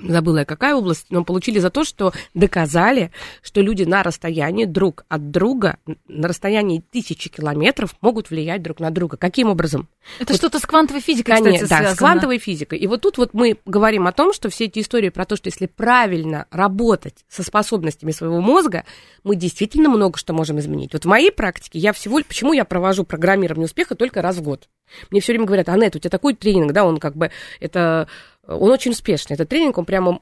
забыла 0.00 0.38
я 0.38 0.44
какая 0.44 0.74
область, 0.74 1.06
но 1.10 1.24
получили 1.24 1.58
за 1.58 1.70
то, 1.70 1.84
что 1.84 2.12
доказали, 2.34 3.12
что 3.42 3.60
люди 3.60 3.84
на 3.84 4.02
расстоянии 4.02 4.64
друг 4.64 5.04
от 5.08 5.30
друга, 5.30 5.78
на 6.08 6.28
расстоянии 6.28 6.82
тысячи 6.90 7.30
километров 7.30 7.94
могут 8.00 8.30
влиять 8.30 8.62
друг 8.62 8.80
на 8.80 8.90
друга. 8.90 9.16
Каким 9.16 9.48
образом? 9.48 9.88
Это 10.18 10.32
вот, 10.32 10.38
что-то 10.38 10.58
с 10.58 10.62
квантовой 10.62 11.00
физикой, 11.00 11.36
конечно, 11.36 11.64
кстати, 11.64 11.70
да, 11.70 11.76
связано. 11.76 11.94
с 11.94 11.98
квантовой 11.98 12.38
физикой. 12.38 12.78
И 12.78 12.86
вот 12.86 13.00
тут 13.02 13.18
вот 13.18 13.34
мы 13.34 13.56
говорим 13.64 14.06
о 14.06 14.12
том, 14.12 14.32
что 14.32 14.50
все 14.50 14.64
эти 14.64 14.80
истории 14.80 15.10
про 15.10 15.24
то, 15.24 15.36
что 15.36 15.48
если 15.48 15.66
правильно 15.66 16.46
работать 16.50 17.24
со 17.28 17.42
способностями 17.42 18.10
своего 18.10 18.40
мозга, 18.40 18.84
мы 19.22 19.36
действительно 19.36 19.88
много 19.88 20.18
что 20.18 20.32
можем 20.32 20.58
изменить. 20.58 20.92
Вот 20.92 21.04
в 21.04 21.08
моей 21.08 21.30
практике 21.30 21.78
я 21.78 21.92
всего... 21.92 22.20
Почему 22.26 22.52
я 22.52 22.64
провожу 22.64 23.04
программирование 23.04 23.66
успеха 23.66 23.94
только 23.94 24.22
раз 24.22 24.36
в 24.36 24.42
год? 24.42 24.68
Мне 25.10 25.20
все 25.20 25.32
время 25.32 25.46
говорят, 25.46 25.68
Анет, 25.68 25.96
у 25.96 25.98
тебя 25.98 26.10
такой 26.10 26.34
тренинг, 26.34 26.72
да, 26.72 26.84
он 26.84 26.98
как 26.98 27.16
бы, 27.16 27.30
это 27.60 28.08
он 28.46 28.70
очень 28.70 28.92
успешный. 28.92 29.34
Этот 29.34 29.48
тренинг, 29.48 29.78
он 29.78 29.84
прямо 29.84 30.20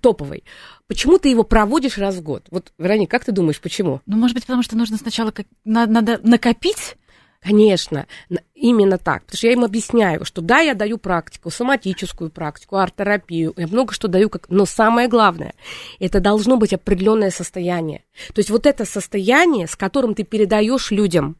топовый. 0.00 0.44
Почему 0.86 1.18
ты 1.18 1.28
его 1.28 1.42
проводишь 1.42 1.98
раз 1.98 2.16
в 2.16 2.22
год? 2.22 2.46
Вот, 2.50 2.72
Вероника, 2.78 3.10
как 3.10 3.24
ты 3.24 3.32
думаешь, 3.32 3.60
почему? 3.60 4.00
Ну, 4.06 4.16
может 4.16 4.34
быть, 4.34 4.44
потому 4.44 4.62
что 4.62 4.76
нужно 4.76 4.96
сначала 4.96 5.30
как... 5.30 5.46
надо 5.64 6.20
накопить 6.22 6.96
Конечно, 7.40 8.06
именно 8.58 8.98
так. 8.98 9.24
Потому 9.24 9.38
что 9.38 9.46
я 9.46 9.52
им 9.52 9.64
объясняю, 9.64 10.24
что 10.24 10.40
да, 10.40 10.58
я 10.60 10.74
даю 10.74 10.98
практику, 10.98 11.50
соматическую 11.50 12.30
практику, 12.30 12.76
арт-терапию, 12.76 13.54
я 13.56 13.66
много 13.66 13.92
что 13.92 14.08
даю, 14.08 14.28
как... 14.28 14.48
но 14.48 14.66
самое 14.66 15.08
главное, 15.08 15.54
это 15.98 16.20
должно 16.20 16.56
быть 16.56 16.72
определенное 16.72 17.30
состояние. 17.30 18.04
То 18.34 18.40
есть 18.40 18.50
вот 18.50 18.66
это 18.66 18.84
состояние, 18.84 19.66
с 19.66 19.76
которым 19.76 20.14
ты 20.14 20.24
передаешь 20.24 20.90
людям, 20.90 21.36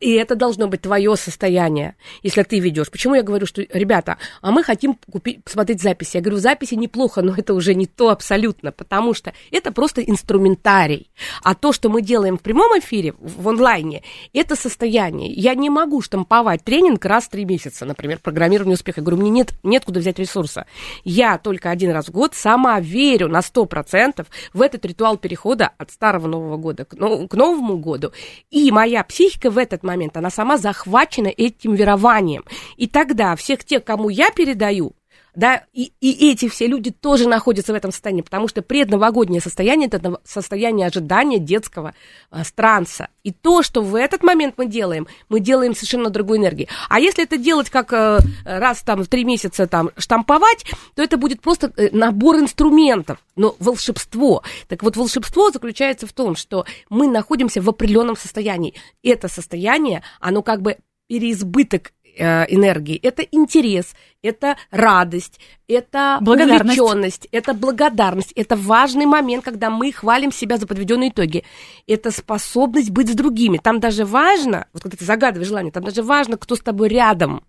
и 0.00 0.12
это 0.12 0.36
должно 0.36 0.68
быть 0.68 0.82
твое 0.82 1.16
состояние, 1.16 1.96
если 2.22 2.42
ты 2.42 2.60
ведешь. 2.60 2.90
Почему 2.90 3.14
я 3.14 3.22
говорю, 3.22 3.46
что, 3.46 3.62
ребята, 3.62 4.16
а 4.40 4.50
мы 4.50 4.62
хотим 4.62 4.98
купить, 5.10 5.44
посмотреть 5.44 5.82
записи. 5.82 6.16
Я 6.16 6.22
говорю, 6.22 6.38
записи 6.38 6.74
неплохо, 6.74 7.20
но 7.20 7.34
это 7.36 7.52
уже 7.52 7.74
не 7.74 7.86
то 7.86 8.08
абсолютно, 8.08 8.72
потому 8.72 9.12
что 9.12 9.34
это 9.50 9.72
просто 9.72 10.00
инструментарий. 10.00 11.10
А 11.42 11.54
то, 11.54 11.72
что 11.72 11.90
мы 11.90 12.00
делаем 12.00 12.38
в 12.38 12.42
прямом 12.42 12.78
эфире, 12.78 13.14
в 13.18 13.48
онлайне, 13.48 14.02
это 14.32 14.56
состояние. 14.56 15.32
Я 15.32 15.54
не 15.54 15.68
могу 15.68 16.00
штамповать 16.00 16.43
тренинг 16.64 17.04
раз 17.04 17.24
в 17.24 17.30
три 17.30 17.44
месяца, 17.44 17.84
например, 17.84 18.18
программирование 18.20 18.74
успеха. 18.74 19.00
Я 19.00 19.04
говорю, 19.04 19.20
мне 19.22 19.30
нет, 19.30 19.54
нет 19.62 19.84
куда 19.84 20.00
взять 20.00 20.18
ресурса. 20.18 20.66
Я 21.04 21.38
только 21.38 21.70
один 21.70 21.90
раз 21.90 22.08
в 22.08 22.12
год 22.12 22.34
сама 22.34 22.80
верю 22.80 23.28
на 23.28 23.40
100% 23.40 24.26
в 24.52 24.62
этот 24.62 24.84
ритуал 24.84 25.16
перехода 25.16 25.70
от 25.78 25.90
старого 25.90 26.26
Нового 26.26 26.56
года 26.56 26.84
к, 26.84 26.94
ну, 26.94 27.26
к 27.28 27.34
Новому 27.34 27.78
году. 27.78 28.12
И 28.50 28.70
моя 28.70 29.04
психика 29.04 29.50
в 29.50 29.58
этот 29.58 29.82
момент, 29.82 30.16
она 30.16 30.30
сама 30.30 30.56
захвачена 30.56 31.28
этим 31.28 31.74
верованием. 31.74 32.44
И 32.76 32.86
тогда 32.86 33.36
всех 33.36 33.64
тех, 33.64 33.84
кому 33.84 34.08
я 34.08 34.30
передаю, 34.30 34.94
да, 35.34 35.64
и, 35.72 35.92
и 36.00 36.30
эти 36.30 36.48
все 36.48 36.66
люди 36.66 36.90
тоже 36.90 37.28
находятся 37.28 37.72
в 37.72 37.76
этом 37.76 37.90
состоянии, 37.90 38.22
потому 38.22 38.46
что 38.46 38.62
предновогоднее 38.62 39.40
состояние– 39.40 39.88
это 39.92 40.20
состояние 40.24 40.86
ожидания 40.86 41.38
детского 41.38 41.94
а, 42.30 42.44
странца. 42.44 43.08
И 43.24 43.32
то, 43.32 43.62
что 43.62 43.82
в 43.82 43.96
этот 43.96 44.22
момент 44.22 44.54
мы 44.58 44.66
делаем, 44.66 45.08
мы 45.28 45.40
делаем 45.40 45.74
совершенно 45.74 46.10
другой 46.10 46.38
энергии. 46.38 46.68
А 46.88 47.00
если 47.00 47.24
это 47.24 47.36
делать 47.36 47.68
как 47.68 47.92
э, 47.92 48.18
раз 48.44 48.82
там 48.82 49.02
в 49.02 49.08
три 49.08 49.24
месяца 49.24 49.66
там 49.66 49.90
штамповать, 49.96 50.64
то 50.94 51.02
это 51.02 51.16
будет 51.16 51.40
просто 51.40 51.72
э, 51.76 51.88
набор 51.90 52.36
инструментов, 52.36 53.18
но 53.34 53.56
волшебство. 53.58 54.42
Так 54.68 54.82
вот, 54.82 54.96
волшебство 54.96 55.50
заключается 55.50 56.06
в 56.06 56.12
том, 56.12 56.36
что 56.36 56.64
мы 56.90 57.08
находимся 57.08 57.60
в 57.60 57.68
определенном 57.68 58.16
состоянии. 58.16 58.74
Это 59.02 59.28
состояние, 59.28 60.02
оно 60.20 60.42
как 60.42 60.62
бы 60.62 60.76
переизбыток 61.08 61.92
энергии. 62.16 62.98
Это 63.02 63.22
интерес, 63.22 63.94
это 64.22 64.56
радость, 64.70 65.40
это 65.68 66.18
увлеченность, 66.20 67.28
это 67.32 67.54
благодарность. 67.54 68.32
Это 68.34 68.56
важный 68.56 69.06
момент, 69.06 69.44
когда 69.44 69.70
мы 69.70 69.92
хвалим 69.92 70.32
себя 70.32 70.56
за 70.56 70.66
подведенные 70.66 71.10
итоги. 71.10 71.44
Это 71.86 72.10
способность 72.10 72.90
быть 72.90 73.10
с 73.10 73.14
другими. 73.14 73.58
Там 73.58 73.80
даже 73.80 74.04
важно, 74.04 74.66
вот 74.72 74.82
когда 74.82 74.96
ты 74.96 75.04
загадываешь 75.04 75.48
желание, 75.48 75.72
там 75.72 75.84
даже 75.84 76.02
важно, 76.02 76.36
кто 76.36 76.56
с 76.56 76.60
тобой 76.60 76.88
рядом. 76.88 77.44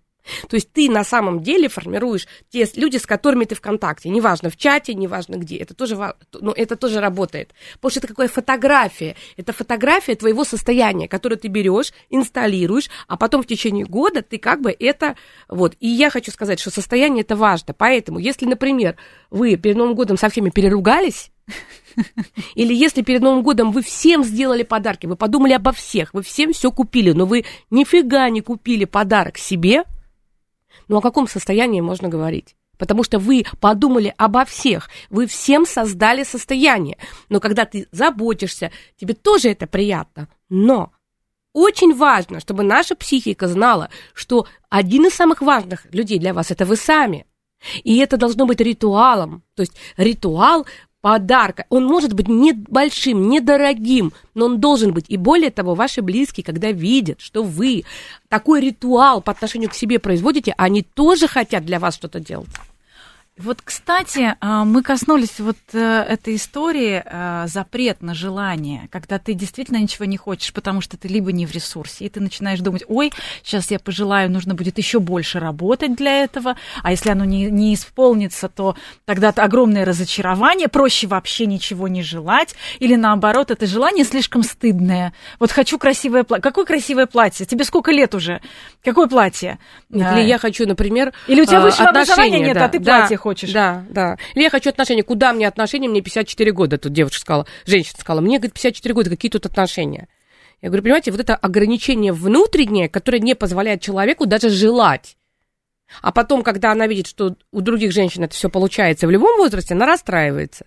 То 0.48 0.56
есть 0.56 0.72
ты 0.72 0.90
на 0.90 1.04
самом 1.04 1.42
деле 1.42 1.68
формируешь 1.68 2.26
те 2.50 2.68
люди, 2.76 2.96
с 2.96 3.06
которыми 3.06 3.44
ты 3.44 3.54
в 3.54 3.60
контакте. 3.60 4.08
Неважно, 4.08 4.50
в 4.50 4.56
чате, 4.56 4.94
неважно 4.94 5.36
где. 5.36 5.56
Это 5.56 5.74
тоже, 5.74 5.96
ну, 6.32 6.52
это 6.52 6.76
тоже 6.76 7.00
работает. 7.00 7.54
Потому 7.74 7.90
что 7.90 8.00
это 8.00 8.08
какая 8.08 8.28
фотография. 8.28 9.16
Это 9.36 9.52
фотография 9.52 10.14
твоего 10.14 10.44
состояния, 10.44 11.08
которое 11.08 11.36
ты 11.36 11.48
берешь, 11.48 11.92
инсталируешь, 12.10 12.90
а 13.08 13.16
потом 13.16 13.42
в 13.42 13.46
течение 13.46 13.84
года 13.84 14.22
ты 14.22 14.38
как 14.38 14.60
бы 14.60 14.74
это... 14.78 15.16
Вот. 15.48 15.76
И 15.80 15.88
я 15.88 16.10
хочу 16.10 16.30
сказать, 16.30 16.60
что 16.60 16.70
состояние 16.70 17.22
это 17.22 17.36
важно. 17.36 17.74
Поэтому, 17.74 18.18
если, 18.18 18.46
например, 18.46 18.96
вы 19.30 19.56
перед 19.56 19.76
Новым 19.76 19.94
годом 19.94 20.16
со 20.16 20.28
всеми 20.28 20.50
переругались, 20.50 21.30
или 22.54 22.74
если 22.74 23.02
перед 23.02 23.22
Новым 23.22 23.42
годом 23.42 23.72
вы 23.72 23.82
всем 23.82 24.24
сделали 24.24 24.62
подарки, 24.62 25.06
вы 25.06 25.16
подумали 25.16 25.52
обо 25.52 25.72
всех, 25.72 26.12
вы 26.12 26.22
всем 26.22 26.52
все 26.52 26.70
купили, 26.70 27.12
но 27.12 27.26
вы 27.26 27.44
нифига 27.70 28.28
не 28.28 28.40
купили 28.40 28.84
подарок 28.84 29.38
себе, 29.38 29.84
ну 30.88 30.98
о 30.98 31.02
каком 31.02 31.28
состоянии 31.28 31.80
можно 31.80 32.08
говорить? 32.08 32.56
Потому 32.78 33.04
что 33.04 33.18
вы 33.18 33.44
подумали 33.60 34.14
обо 34.16 34.44
всех, 34.44 34.90
вы 35.08 35.26
всем 35.26 35.66
создали 35.66 36.24
состояние. 36.24 36.98
Но 37.28 37.40
когда 37.40 37.64
ты 37.64 37.88
заботишься, 37.90 38.70
тебе 38.96 39.14
тоже 39.14 39.50
это 39.50 39.66
приятно. 39.66 40.28
Но 40.48 40.92
очень 41.52 41.94
важно, 41.94 42.40
чтобы 42.40 42.62
наша 42.62 42.94
психика 42.94 43.48
знала, 43.48 43.88
что 44.12 44.46
один 44.68 45.06
из 45.06 45.14
самых 45.14 45.40
важных 45.40 45.86
людей 45.92 46.18
для 46.18 46.34
вас 46.34 46.50
это 46.50 46.66
вы 46.66 46.76
сами. 46.76 47.26
И 47.82 47.96
это 47.96 48.18
должно 48.18 48.44
быть 48.44 48.60
ритуалом. 48.60 49.42
То 49.54 49.62
есть 49.62 49.72
ритуал 49.96 50.66
подарка. 51.06 51.66
Он 51.68 51.84
может 51.84 52.14
быть 52.14 52.26
небольшим, 52.26 53.28
недорогим, 53.28 54.12
но 54.34 54.46
он 54.46 54.58
должен 54.58 54.92
быть. 54.92 55.04
И 55.06 55.16
более 55.16 55.52
того, 55.52 55.76
ваши 55.76 56.02
близкие, 56.02 56.42
когда 56.42 56.72
видят, 56.72 57.20
что 57.20 57.44
вы 57.44 57.84
такой 58.28 58.60
ритуал 58.60 59.22
по 59.22 59.30
отношению 59.30 59.70
к 59.70 59.74
себе 59.74 60.00
производите, 60.00 60.52
они 60.58 60.82
тоже 60.82 61.28
хотят 61.28 61.64
для 61.64 61.78
вас 61.78 61.94
что-то 61.94 62.18
делать. 62.18 62.48
Вот, 63.38 63.58
кстати, 63.62 64.34
а, 64.40 64.64
мы 64.64 64.82
коснулись 64.82 65.40
вот 65.40 65.58
э, 65.74 65.78
этой 65.78 66.36
истории 66.36 67.02
а, 67.04 67.46
запрет 67.46 68.00
на 68.00 68.14
желание, 68.14 68.88
когда 68.90 69.18
ты 69.18 69.34
действительно 69.34 69.76
ничего 69.76 70.06
не 70.06 70.16
хочешь, 70.16 70.54
потому 70.54 70.80
что 70.80 70.96
ты 70.96 71.06
либо 71.08 71.32
не 71.32 71.44
в 71.44 71.52
ресурсе, 71.52 72.06
и 72.06 72.08
ты 72.08 72.20
начинаешь 72.20 72.60
думать, 72.60 72.84
ой, 72.88 73.12
сейчас 73.42 73.70
я 73.70 73.78
пожелаю, 73.78 74.30
нужно 74.30 74.54
будет 74.54 74.78
еще 74.78 75.00
больше 75.00 75.38
работать 75.38 75.96
для 75.96 76.24
этого, 76.24 76.56
а 76.82 76.92
если 76.92 77.10
оно 77.10 77.26
не, 77.26 77.50
не 77.50 77.74
исполнится, 77.74 78.48
то 78.48 78.74
тогда 79.04 79.28
это 79.28 79.42
огромное 79.42 79.84
разочарование, 79.84 80.68
проще 80.68 81.06
вообще 81.06 81.44
ничего 81.44 81.88
не 81.88 82.02
желать, 82.02 82.54
или 82.78 82.94
наоборот, 82.94 83.50
это 83.50 83.66
желание 83.66 84.06
слишком 84.06 84.44
стыдное. 84.44 85.12
Вот 85.38 85.52
хочу 85.52 85.78
красивое 85.78 86.24
платье. 86.24 86.42
Какое 86.42 86.64
красивое 86.64 87.04
платье? 87.04 87.44
Тебе 87.44 87.64
сколько 87.64 87.92
лет 87.92 88.14
уже? 88.14 88.40
Какое 88.82 89.08
платье? 89.08 89.58
Или 89.90 90.02
а, 90.02 90.18
я 90.20 90.38
хочу, 90.38 90.66
например, 90.66 91.12
Или 91.26 91.42
у 91.42 91.44
тебя 91.44 91.60
высшего 91.60 91.90
образования 91.90 92.40
нет, 92.40 92.54
да, 92.54 92.64
а 92.64 92.68
ты 92.70 92.78
да. 92.78 93.06
Хочешь. 93.26 93.52
Да, 93.52 93.84
да. 93.90 94.16
Или 94.34 94.44
я 94.44 94.50
хочу 94.50 94.70
отношения. 94.70 95.02
Куда 95.02 95.32
мне 95.32 95.48
отношения? 95.48 95.88
Мне 95.88 96.00
54 96.00 96.52
года. 96.52 96.78
Тут 96.78 96.92
девушка 96.92 97.18
сказала, 97.18 97.46
женщина 97.64 97.98
сказала, 97.98 98.20
мне, 98.20 98.38
говорит, 98.38 98.54
54 98.54 98.94
года, 98.94 99.10
какие 99.10 99.30
тут 99.30 99.46
отношения? 99.46 100.08
Я 100.62 100.68
говорю, 100.68 100.84
понимаете, 100.84 101.10
вот 101.10 101.20
это 101.20 101.34
ограничение 101.34 102.12
внутреннее, 102.12 102.88
которое 102.88 103.18
не 103.18 103.34
позволяет 103.34 103.80
человеку 103.80 104.26
даже 104.26 104.48
желать. 104.48 105.16
А 106.02 106.12
потом, 106.12 106.42
когда 106.42 106.72
она 106.72 106.86
видит, 106.86 107.06
что 107.08 107.36
у 107.52 107.60
других 107.60 107.92
женщин 107.92 108.22
это 108.22 108.34
все 108.34 108.48
получается 108.48 109.06
в 109.06 109.10
любом 109.10 109.36
возрасте, 109.38 109.74
она 109.74 109.86
расстраивается. 109.86 110.66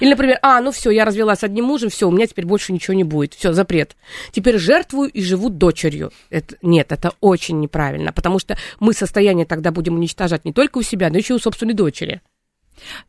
Или, 0.00 0.10
например, 0.10 0.38
а, 0.42 0.60
ну 0.60 0.70
все, 0.70 0.90
я 0.90 1.04
развелась 1.04 1.40
с 1.40 1.44
одним 1.44 1.64
мужем, 1.64 1.90
все, 1.90 2.08
у 2.08 2.10
меня 2.12 2.26
теперь 2.26 2.46
больше 2.46 2.72
ничего 2.72 2.94
не 2.94 3.04
будет, 3.04 3.34
все, 3.34 3.52
запрет. 3.52 3.96
Теперь 4.30 4.58
жертвую 4.58 5.10
и 5.10 5.20
живу 5.20 5.50
дочерью. 5.50 6.12
Это, 6.30 6.56
нет, 6.62 6.92
это 6.92 7.14
очень 7.20 7.60
неправильно, 7.60 8.12
потому 8.12 8.38
что 8.38 8.56
мы 8.78 8.92
состояние 8.92 9.46
тогда 9.46 9.72
будем 9.72 9.94
уничтожать 9.94 10.44
не 10.44 10.52
только 10.52 10.78
у 10.78 10.82
себя, 10.82 11.10
но 11.10 11.18
еще 11.18 11.34
и 11.34 11.36
у 11.36 11.40
собственной 11.40 11.74
дочери. 11.74 12.20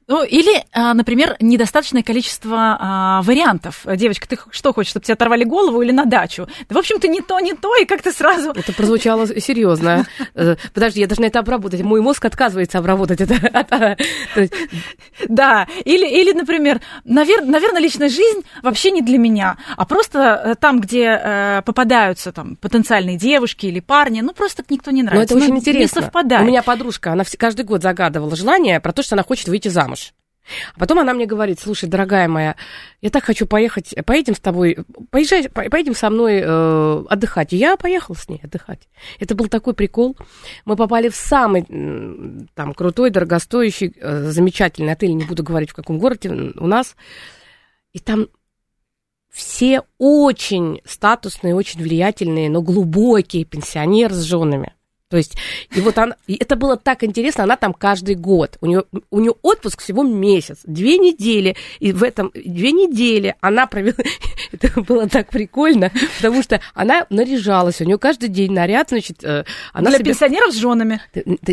Ну, 0.08 0.24
или, 0.24 0.64
а, 0.72 0.94
например, 0.94 1.36
недостаточное 1.40 2.04
количество 2.04 2.78
а, 2.80 3.22
вариантов. 3.24 3.86
Девочка, 3.96 4.28
ты 4.28 4.38
что 4.52 4.72
хочешь, 4.72 4.92
чтобы 4.92 5.04
тебе 5.04 5.16
оторвали 5.16 5.44
голову 5.44 5.82
или 5.82 5.92
на 5.92 6.06
дачу? 6.06 6.48
Да, 6.70 6.76
в 6.76 6.78
общем-то, 6.78 7.08
не 7.08 7.22
то, 7.22 7.40
не 7.40 7.54
то, 7.54 7.76
и 7.76 7.86
как-то 7.86 8.12
сразу... 8.12 8.52
Это 8.52 8.72
прозвучало 8.74 9.28
серьезно. 9.40 10.06
Э, 10.34 10.56
подожди, 10.74 11.00
я 11.00 11.08
должна 11.08 11.28
это 11.28 11.40
обработать. 11.40 11.82
Мой 11.82 12.02
мозг 12.02 12.26
отказывается 12.26 12.80
обработать 12.80 13.22
это. 13.22 13.98
Да, 15.30 15.68
или, 15.86 16.06
или 16.08 16.34
например, 16.34 16.82
наверное, 17.06 17.80
личная 17.80 18.10
жизнь 18.10 18.42
вообще 18.62 18.92
не 18.92 19.02
для 19.02 19.18
меня, 19.18 19.58
а 19.78 19.86
просто 19.86 20.42
э, 20.44 20.56
там, 20.56 20.82
где 20.82 21.20
э, 21.22 21.62
попадаются 21.64 22.32
там 22.32 22.58
потенциальные 22.58 23.18
девушки 23.18 23.68
или 23.68 23.80
парни, 23.80 24.22
ну, 24.22 24.34
просто 24.34 24.64
никто 24.70 24.92
не 24.92 25.04
нравится. 25.04 25.36
Но 25.36 25.40
это 25.40 25.46
очень 25.46 25.58
интересно. 25.58 26.00
Не 26.00 26.04
совпадает. 26.04 26.44
У 26.44 26.46
меня 26.46 26.64
подружка, 26.64 27.14
она 27.14 27.24
каждый 27.38 27.66
год 27.66 27.82
загадывала 27.82 28.36
желание 28.36 28.80
про 28.80 28.92
то, 28.92 29.04
что 29.04 29.16
она 29.16 29.24
хочет 29.24 29.48
выйти 29.48 29.65
замуж. 29.70 30.14
А 30.76 30.80
потом 30.80 31.00
она 31.00 31.14
мне 31.14 31.26
говорит, 31.26 31.60
слушай, 31.60 31.90
дорогая 31.90 32.28
моя, 32.28 32.56
я 33.02 33.10
так 33.10 33.24
хочу 33.24 33.48
поехать, 33.48 33.96
поедем 34.06 34.36
с 34.36 34.40
тобой, 34.40 34.78
поезжай, 35.10 35.50
поедем 35.50 35.96
со 35.96 36.10
мной 36.10 36.42
э, 36.44 37.04
отдыхать. 37.10 37.54
И 37.54 37.58
я 37.58 37.78
поехала 37.78 38.16
с 38.16 38.30
ней 38.30 38.40
отдыхать. 38.44 38.88
Это 39.20 39.34
был 39.34 39.48
такой 39.48 39.74
прикол. 39.74 40.16
Мы 40.66 40.76
попали 40.76 41.10
в 41.10 41.16
самый 41.16 41.64
там 42.54 42.74
крутой, 42.74 43.10
дорогостоящий, 43.10 43.96
э, 44.00 44.30
замечательный 44.32 44.94
отель, 44.94 45.16
не 45.16 45.26
буду 45.26 45.44
говорить 45.44 45.72
в 45.72 45.76
каком 45.76 45.98
городе 45.98 46.30
у 46.30 46.68
нас. 46.68 46.96
И 47.94 48.00
там 48.00 48.28
все 49.32 49.82
очень 49.98 50.82
статусные, 50.86 51.56
очень 51.56 51.82
влиятельные, 51.82 52.50
но 52.50 52.62
глубокие 52.62 53.46
пенсионеры 53.46 54.14
с 54.14 54.22
женами. 54.22 54.75
То 55.08 55.18
есть, 55.18 55.38
и 55.76 55.82
вот 55.82 56.00
она, 56.00 56.16
и 56.26 56.34
это 56.34 56.56
было 56.56 56.78
так 56.78 57.04
интересно, 57.04 57.44
она 57.44 57.58
там 57.58 57.74
каждый 57.74 58.16
год, 58.16 58.58
у 58.62 58.66
нее, 58.66 58.86
у 59.12 59.20
нее 59.20 59.36
отпуск 59.44 59.84
всего 59.84 60.02
месяц, 60.02 60.62
две 60.64 60.98
недели, 60.98 61.56
и 61.80 61.92
в 61.92 62.02
этом 62.02 62.32
две 62.34 62.72
недели 62.72 63.36
она 63.40 63.68
провела, 63.68 63.98
это 64.52 64.82
было 64.82 65.08
так 65.08 65.30
прикольно, 65.30 65.92
потому 66.18 66.42
что 66.42 66.60
она 66.74 67.06
наряжалась, 67.12 67.82
у 67.82 67.84
нее 67.84 68.00
каждый 68.00 68.30
день 68.30 68.52
наряд, 68.52 68.90
значит, 68.90 69.24
э, 69.24 69.44
она 69.74 69.90
Для 69.92 70.00
себе... 70.00 70.10
пенсионеров 70.10 70.52
с 70.52 70.58
женами. 70.58 71.00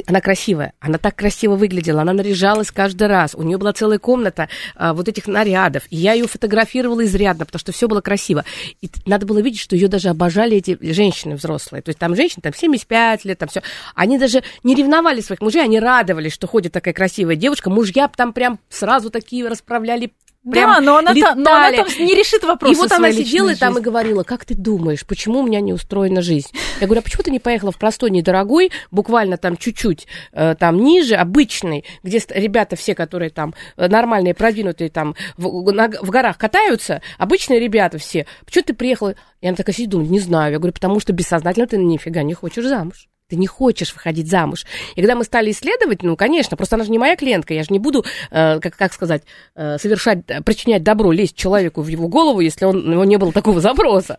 Она 0.07 0.23
красивая, 0.23 0.73
она 0.81 0.97
так 0.97 1.15
красиво 1.15 1.57
выглядела, 1.57 2.01
она 2.01 2.15
наряжалась 2.15 2.71
каждый 2.71 3.09
раз, 3.09 3.35
у 3.35 3.43
нее 3.43 3.59
была 3.59 3.75
целая 3.75 3.99
комната 3.99 4.49
а, 4.77 4.95
вот 4.95 5.09
этих 5.09 5.27
нарядов, 5.27 5.83
и 5.91 5.97
я 5.97 6.15
ее 6.15 6.27
фотографировала 6.27 7.05
изрядно, 7.05 7.45
потому 7.45 7.61
что 7.61 7.73
все 7.73 7.87
было 7.87 8.01
красиво, 8.01 8.47
и 8.81 8.89
надо 9.05 9.27
было 9.27 9.41
видеть, 9.41 9.61
что 9.61 9.77
ее 9.77 9.89
даже 9.89 10.09
обожали 10.09 10.57
эти 10.57 10.79
женщины 10.81 11.35
взрослые, 11.35 11.83
то 11.83 11.91
есть 11.91 11.99
там 11.99 12.17
женщины, 12.17 12.41
там 12.41 12.55
75 12.55 13.27
лет, 13.27 13.42
там 13.43 13.49
все. 13.49 13.63
Они 13.97 14.19
даже 14.19 14.45
не 14.63 14.77
ревновали 14.77 15.21
своих 15.21 15.41
мужей, 15.41 15.63
они 15.63 15.81
радовались, 15.81 16.33
что 16.33 16.47
ходит 16.47 16.73
такая 16.73 16.95
красивая 16.95 17.35
девушка. 17.35 17.71
Мужья 17.71 18.09
там 18.09 18.33
прям 18.33 18.61
сразу 18.69 19.11
такие 19.11 19.49
расправляли 19.49 20.13
Прям 20.51 20.71
да, 20.71 20.81
но 20.81 20.97
она, 20.97 21.15
та, 21.15 21.37
но 21.37 21.55
она 21.55 21.71
там 21.71 21.87
не 22.01 22.17
решит 22.17 22.43
вопрос. 22.43 22.73
И 22.73 22.75
вот 22.75 22.91
она 22.91 23.13
сидела 23.13 23.51
и 23.51 23.55
там 23.55 23.79
и 23.79 23.81
говорила, 23.81 24.25
как 24.25 24.45
ты 24.45 24.57
думаешь, 24.57 25.07
почему 25.07 25.39
у 25.39 25.47
меня 25.47 25.61
не 25.61 25.73
устроена 25.73 26.21
жизнь? 26.21 26.49
Я 26.81 26.89
говорю, 26.89 27.01
а 27.01 27.05
почему 27.05 27.23
ты 27.23 27.31
не 27.31 27.39
поехала 27.39 27.71
в 27.71 27.79
простой, 27.79 28.11
недорогой, 28.11 28.73
буквально 28.91 29.37
там 29.37 29.57
чуть-чуть 29.57 30.09
э, 30.33 30.57
там 30.57 30.83
ниже, 30.83 31.15
обычный, 31.15 31.85
где 32.03 32.21
ребята 32.31 32.75
все, 32.75 32.97
которые 32.97 33.31
там 33.31 33.55
э, 33.77 33.87
нормальные, 33.87 34.35
продвинутые 34.35 34.91
там 34.91 35.15
в, 35.37 35.71
на, 35.71 35.89
в 35.89 36.11
горах 36.11 36.39
катаются, 36.39 37.03
обычные 37.19 37.61
ребята 37.61 37.99
все. 37.99 38.27
Почему 38.45 38.65
ты 38.65 38.75
приехала? 38.75 39.15
Она 39.41 39.55
такая 39.55 39.77
сидит, 39.77 39.91
думает, 39.91 40.11
не 40.11 40.19
знаю. 40.19 40.55
Я 40.55 40.59
говорю, 40.59 40.75
потому 40.75 40.99
что 40.99 41.13
бессознательно 41.13 41.69
ты 41.69 41.77
нифига 41.77 42.25
не 42.25 42.35
хочешь 42.35 42.65
замуж 42.65 43.09
ты 43.33 43.37
не 43.37 43.47
хочешь 43.47 43.95
выходить 43.95 44.29
замуж. 44.29 44.67
И 44.95 45.01
когда 45.01 45.15
мы 45.15 45.25
стали 45.25 45.53
исследовать, 45.53 46.03
ну, 46.03 46.17
конечно, 46.17 46.55
просто 46.55 46.77
она 46.77 46.85
же 46.85 46.91
не 46.91 46.99
моя 46.99 47.17
клиентка, 47.17 47.55
я 47.55 47.63
же 47.63 47.69
не 47.71 47.79
буду, 47.79 48.05
э, 48.31 48.61
как, 48.61 48.77
как 48.77 48.93
сказать, 48.93 49.23
э, 49.55 49.79
совершать, 49.79 50.27
причинять 50.45 50.83
добро, 50.83 51.11
лезть 51.13 51.35
человеку 51.35 51.81
в 51.81 51.89
его 51.89 52.09
голову, 52.09 52.41
если 52.41 52.67
он, 52.67 52.87
у 52.87 52.91
него 52.93 53.07
не 53.07 53.17
было 53.17 53.33
такого 53.33 53.63
запроса. 53.63 54.19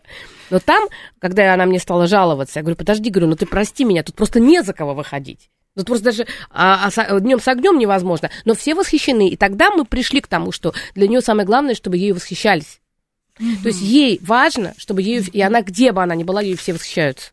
Но 0.50 0.58
там, 0.58 0.88
когда 1.20 1.54
она 1.54 1.64
мне 1.64 1.78
стала 1.78 2.08
жаловаться, 2.08 2.58
я 2.58 2.62
говорю, 2.64 2.76
подожди, 2.76 3.08
говорю, 3.08 3.28
ну 3.28 3.36
ты 3.36 3.46
прости 3.46 3.84
меня, 3.84 4.02
тут 4.02 4.16
просто 4.16 4.40
не 4.40 4.64
за 4.64 4.72
кого 4.72 4.94
выходить. 4.94 5.48
Тут 5.76 5.86
просто 5.86 6.06
даже 6.06 6.26
а, 6.50 6.90
а, 6.96 7.20
днем 7.20 7.38
с 7.38 7.46
огнем 7.46 7.78
невозможно. 7.78 8.30
Но 8.44 8.54
все 8.54 8.74
восхищены. 8.74 9.28
И 9.28 9.36
тогда 9.36 9.70
мы 9.70 9.84
пришли 9.84 10.20
к 10.20 10.26
тому, 10.26 10.50
что 10.50 10.74
для 10.96 11.06
нее 11.06 11.20
самое 11.20 11.46
главное, 11.46 11.76
чтобы 11.76 11.98
ею 11.98 12.16
восхищались. 12.16 12.80
Mm-hmm. 13.38 13.62
То 13.62 13.68
есть 13.68 13.80
ей 13.80 14.18
важно, 14.22 14.74
чтобы 14.76 15.02
ею, 15.02 15.22
и 15.32 15.40
она 15.40 15.62
где 15.62 15.92
бы 15.92 16.02
она 16.02 16.16
ни 16.16 16.24
была, 16.24 16.42
ею 16.42 16.56
все 16.56 16.72
восхищаются. 16.72 17.30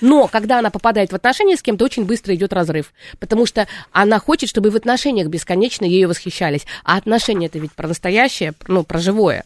Но 0.00 0.28
когда 0.28 0.58
она 0.58 0.70
попадает 0.70 1.12
в 1.12 1.14
отношения 1.14 1.56
с 1.56 1.62
кем-то, 1.62 1.84
очень 1.84 2.04
быстро 2.04 2.34
идет 2.34 2.52
разрыв. 2.52 2.92
Потому 3.18 3.46
что 3.46 3.66
она 3.92 4.18
хочет, 4.18 4.48
чтобы 4.48 4.70
в 4.70 4.76
отношениях 4.76 5.28
бесконечно 5.28 5.84
ее 5.84 6.08
восхищались. 6.08 6.66
А 6.84 6.96
отношения 6.96 7.46
это 7.46 7.58
ведь 7.58 7.72
про 7.72 7.88
настоящее, 7.88 8.54
ну, 8.66 8.84
про 8.84 8.98
живое. 8.98 9.44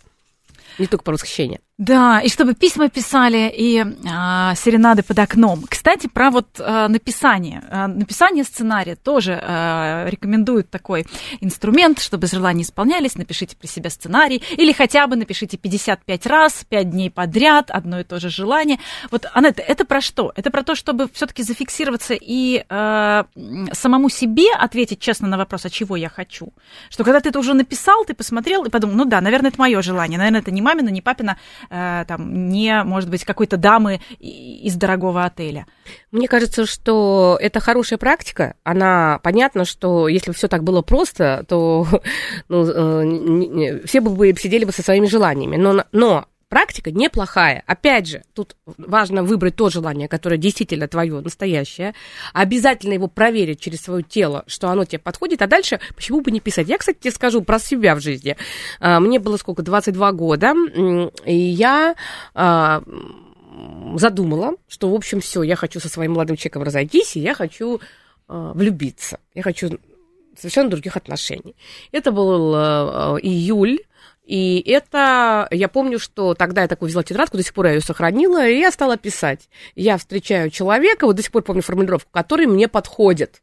Не 0.79 0.87
только 0.87 1.05
про 1.05 1.13
восхищение. 1.13 1.61
Да, 1.79 2.21
и 2.21 2.29
чтобы 2.29 2.55
письма 2.55 2.89
писали, 2.89 3.55
и 3.57 3.85
а, 4.11 4.53
серенады 4.57 5.05
под 5.05 5.17
окном. 5.21 5.63
Кстати, 5.69 6.09
про 6.09 6.33
вот 6.33 6.49
а, 6.59 6.89
написание. 6.89 7.63
А, 7.71 7.87
написание 7.87 8.43
сценария 8.43 8.97
тоже 8.97 9.41
а, 9.41 10.05
рекомендуют 10.09 10.71
такой 10.71 11.07
инструмент, 11.41 12.01
чтобы 12.01 12.27
желания 12.27 12.63
исполнялись. 12.63 13.15
Напишите 13.15 13.55
при 13.57 13.69
себе 13.69 13.91
сценарий, 13.91 14.43
или 14.57 14.73
хотя 14.73 15.07
бы 15.07 15.15
напишите 15.15 15.57
55 15.57 16.27
раз, 16.27 16.65
5 16.69 16.91
дней 16.91 17.13
подряд, 17.13 17.71
одно 17.71 18.01
и 18.01 18.03
то 18.05 18.19
же 18.19 18.29
желание. 18.29 18.81
Вот, 19.13 19.27
Анетта, 19.33 19.63
это 19.63 19.85
про 19.85 20.01
что? 20.01 20.33
Это 20.35 20.51
про 20.51 20.65
то, 20.65 20.75
чтобы 20.75 21.09
все-таки 21.13 21.45
зафиксироваться 21.45 22.15
и 22.21 22.65
а, 22.69 23.27
самому 23.73 24.09
себе 24.09 24.53
ответить 24.53 24.99
честно 24.99 25.29
на 25.29 25.39
вопрос, 25.39 25.65
а 25.65 25.71
чего 25.71 25.95
я 25.95 26.09
хочу. 26.09 26.53
Что 26.91 27.05
когда 27.05 27.21
ты 27.21 27.29
это 27.29 27.39
уже 27.39 27.55
написал, 27.55 28.05
ты 28.05 28.15
посмотрел 28.15 28.65
и 28.65 28.69
подумал, 28.69 28.97
ну 28.97 29.05
да, 29.05 29.21
наверное, 29.21 29.51
это 29.51 29.61
мое 29.61 29.81
желание, 29.81 30.19
наверное, 30.19 30.41
это 30.41 30.51
не 30.51 30.61
мамина, 30.61 30.89
не 30.89 31.03
папина, 31.03 31.39
там, 31.69 32.49
не, 32.49 32.83
может 32.85 33.11
быть, 33.11 33.25
какой-то 33.25 33.57
дамы 33.57 34.01
из 34.19 34.75
дорогого 34.75 35.25
отеля. 35.25 35.67
Мне 36.11 36.29
кажется, 36.29 36.67
что 36.67 37.39
это 37.41 37.61
хорошая 37.61 37.99
практика. 37.99 38.55
Она 38.65 39.21
понятно, 39.23 39.65
что 39.65 40.09
если 40.09 40.31
бы 40.31 40.37
все 40.37 40.49
так 40.49 40.65
было 40.65 40.83
просто, 40.83 41.45
то 41.49 41.87
ну, 42.49 42.65
э, 42.65 43.83
все 43.85 44.01
бы 44.01 44.35
сидели 44.39 44.65
бы 44.65 44.73
со 44.73 44.83
своими 44.83 45.07
желаниями. 45.07 45.57
Но, 45.57 45.85
но 45.93 46.27
практика 46.49 46.91
неплохая. 46.91 47.63
Опять 47.67 48.07
же, 48.07 48.23
тут 48.35 48.57
важно 48.77 49.23
выбрать 49.23 49.57
то 49.57 49.69
желание, 49.69 50.09
которое 50.09 50.39
действительно 50.39 50.89
твое, 50.89 51.21
настоящее. 51.21 51.95
Обязательно 52.33 52.95
его 52.95 53.07
проверить 53.07 53.61
через 53.61 53.83
свое 53.83 54.03
тело, 54.03 54.45
что 54.47 54.69
оно 54.69 54.85
тебе 54.85 54.99
подходит. 54.99 55.43
А 55.43 55.47
дальше, 55.47 55.81
почему 55.95 56.21
бы 56.21 56.31
не 56.31 56.41
писать? 56.41 56.69
Я, 56.69 56.79
кстати, 56.79 56.99
тебе 56.99 57.11
скажу 57.11 57.43
про 57.43 57.59
себя 57.59 57.95
в 57.95 58.01
жизни. 58.01 58.37
А, 58.81 59.01
мне 59.01 59.19
было 59.19 59.37
сколько? 59.37 59.63
22 59.63 60.13
года. 60.13 60.55
И 61.25 61.37
я 61.37 61.95
а, 62.35 62.83
задумала, 63.97 64.55
что, 64.69 64.91
в 64.91 64.95
общем, 64.95 65.21
все, 65.21 65.43
я 65.43 65.57
хочу 65.57 65.81
со 65.81 65.89
своим 65.89 66.13
молодым 66.13 66.37
человеком 66.37 66.63
разойтись, 66.63 67.17
и 67.17 67.21
я 67.21 67.35
хочу 67.35 67.81
а, 68.27 68.53
влюбиться. 68.55 69.21
Я 69.35 69.43
хочу 69.43 69.79
совершенно 70.37 70.71
других 70.71 70.97
отношений. 70.97 71.57
Это 71.93 72.13
был 72.13 72.55
июль 73.19 73.81
и 74.29 74.63
это, 74.67 75.49
я 75.51 75.69
помню, 75.69 75.99
что 75.99 76.35
тогда 76.35 76.61
я 76.61 76.69
такую 76.69 76.91
взяла 76.91 77.03
тетрадку, 77.03 77.39
до 77.39 77.43
сих 77.43 77.55
пор 77.55 77.67
я 77.67 77.73
ее 77.73 77.81
сохранила, 77.81 78.47
и 78.47 78.59
я 78.59 78.71
стала 78.71 78.99
писать. 78.99 79.49
Я 79.75 79.97
встречаю 79.97 80.51
человека, 80.51 81.07
вот 81.07 81.17
до 81.17 81.23
сих 81.23 81.33
пор 81.33 81.45
помню 81.45 81.63
формулировку, 81.63 82.11
который 82.13 82.45
мне 82.47 82.69
подходит. 82.69 83.41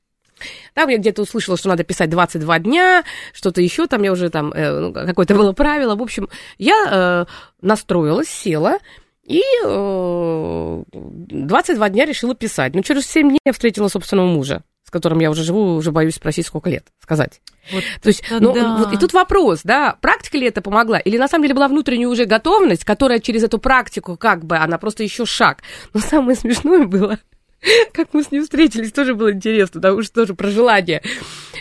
Там 0.76 0.90
я 0.90 1.00
где-то 1.00 1.24
услышала, 1.24 1.58
что 1.58 1.70
надо 1.70 1.84
писать 1.84 2.12
22 2.12 2.60
дня, 2.60 3.04
что-то 3.34 3.62
еще, 3.62 3.88
там 3.88 4.04
я 4.04 4.12
уже 4.12 4.30
там, 4.30 4.52
э, 4.54 4.80
ну, 4.80 4.94
какое-то 4.94 5.34
было 5.34 5.54
правило. 5.54 5.96
В 5.96 6.04
общем, 6.04 6.30
я 6.60 6.76
э, 6.92 7.26
настроилась, 7.66 8.30
села, 8.30 8.78
и 9.24 9.42
э, 9.66 10.84
22 10.94 11.90
дня 11.90 12.06
решила 12.06 12.36
писать. 12.36 12.76
Но 12.76 12.84
через 12.84 13.08
7 13.08 13.30
дней 13.30 13.40
я 13.44 13.54
встретила 13.54 13.88
собственного 13.88 14.28
мужа 14.28 14.62
с 14.86 14.92
которым 14.92 15.20
я 15.20 15.32
уже 15.32 15.44
живу, 15.44 15.76
уже 15.76 15.92
боюсь 15.92 16.16
спросить, 16.16 16.46
сколько 16.46 16.70
лет, 16.70 16.86
сказать. 17.02 17.42
Вот 17.72 17.84
То 18.02 18.10
есть, 18.10 18.24
ну, 18.40 18.54
да. 18.54 18.78
вот, 18.78 18.94
и 18.94 18.98
тут 18.98 19.14
вопрос, 19.14 19.62
да, 19.64 19.98
практика 20.00 20.38
ли 20.38 20.48
это 20.48 20.62
помогла, 20.62 21.00
или 21.00 21.18
на 21.18 21.28
самом 21.28 21.44
деле 21.44 21.56
была 21.56 21.68
внутренняя 21.68 22.08
уже 22.08 22.26
готовность, 22.26 22.86
которая 22.86 23.20
через 23.20 23.44
эту 23.44 23.58
практику, 23.58 24.16
как 24.16 24.46
бы, 24.46 24.58
она 24.58 24.78
просто 24.78 25.04
еще 25.04 25.26
шаг. 25.26 25.64
Но 25.94 26.00
самое 26.00 26.38
смешное 26.38 26.86
было, 26.86 27.18
как 27.94 28.14
мы 28.14 28.24
с 28.24 28.32
ним 28.32 28.44
встретились, 28.44 28.92
тоже 28.92 29.16
было 29.16 29.32
интересно, 29.34 29.82
потому 29.82 30.04
что 30.04 30.14
тоже 30.14 30.36
про 30.36 30.50
желание. 30.50 31.02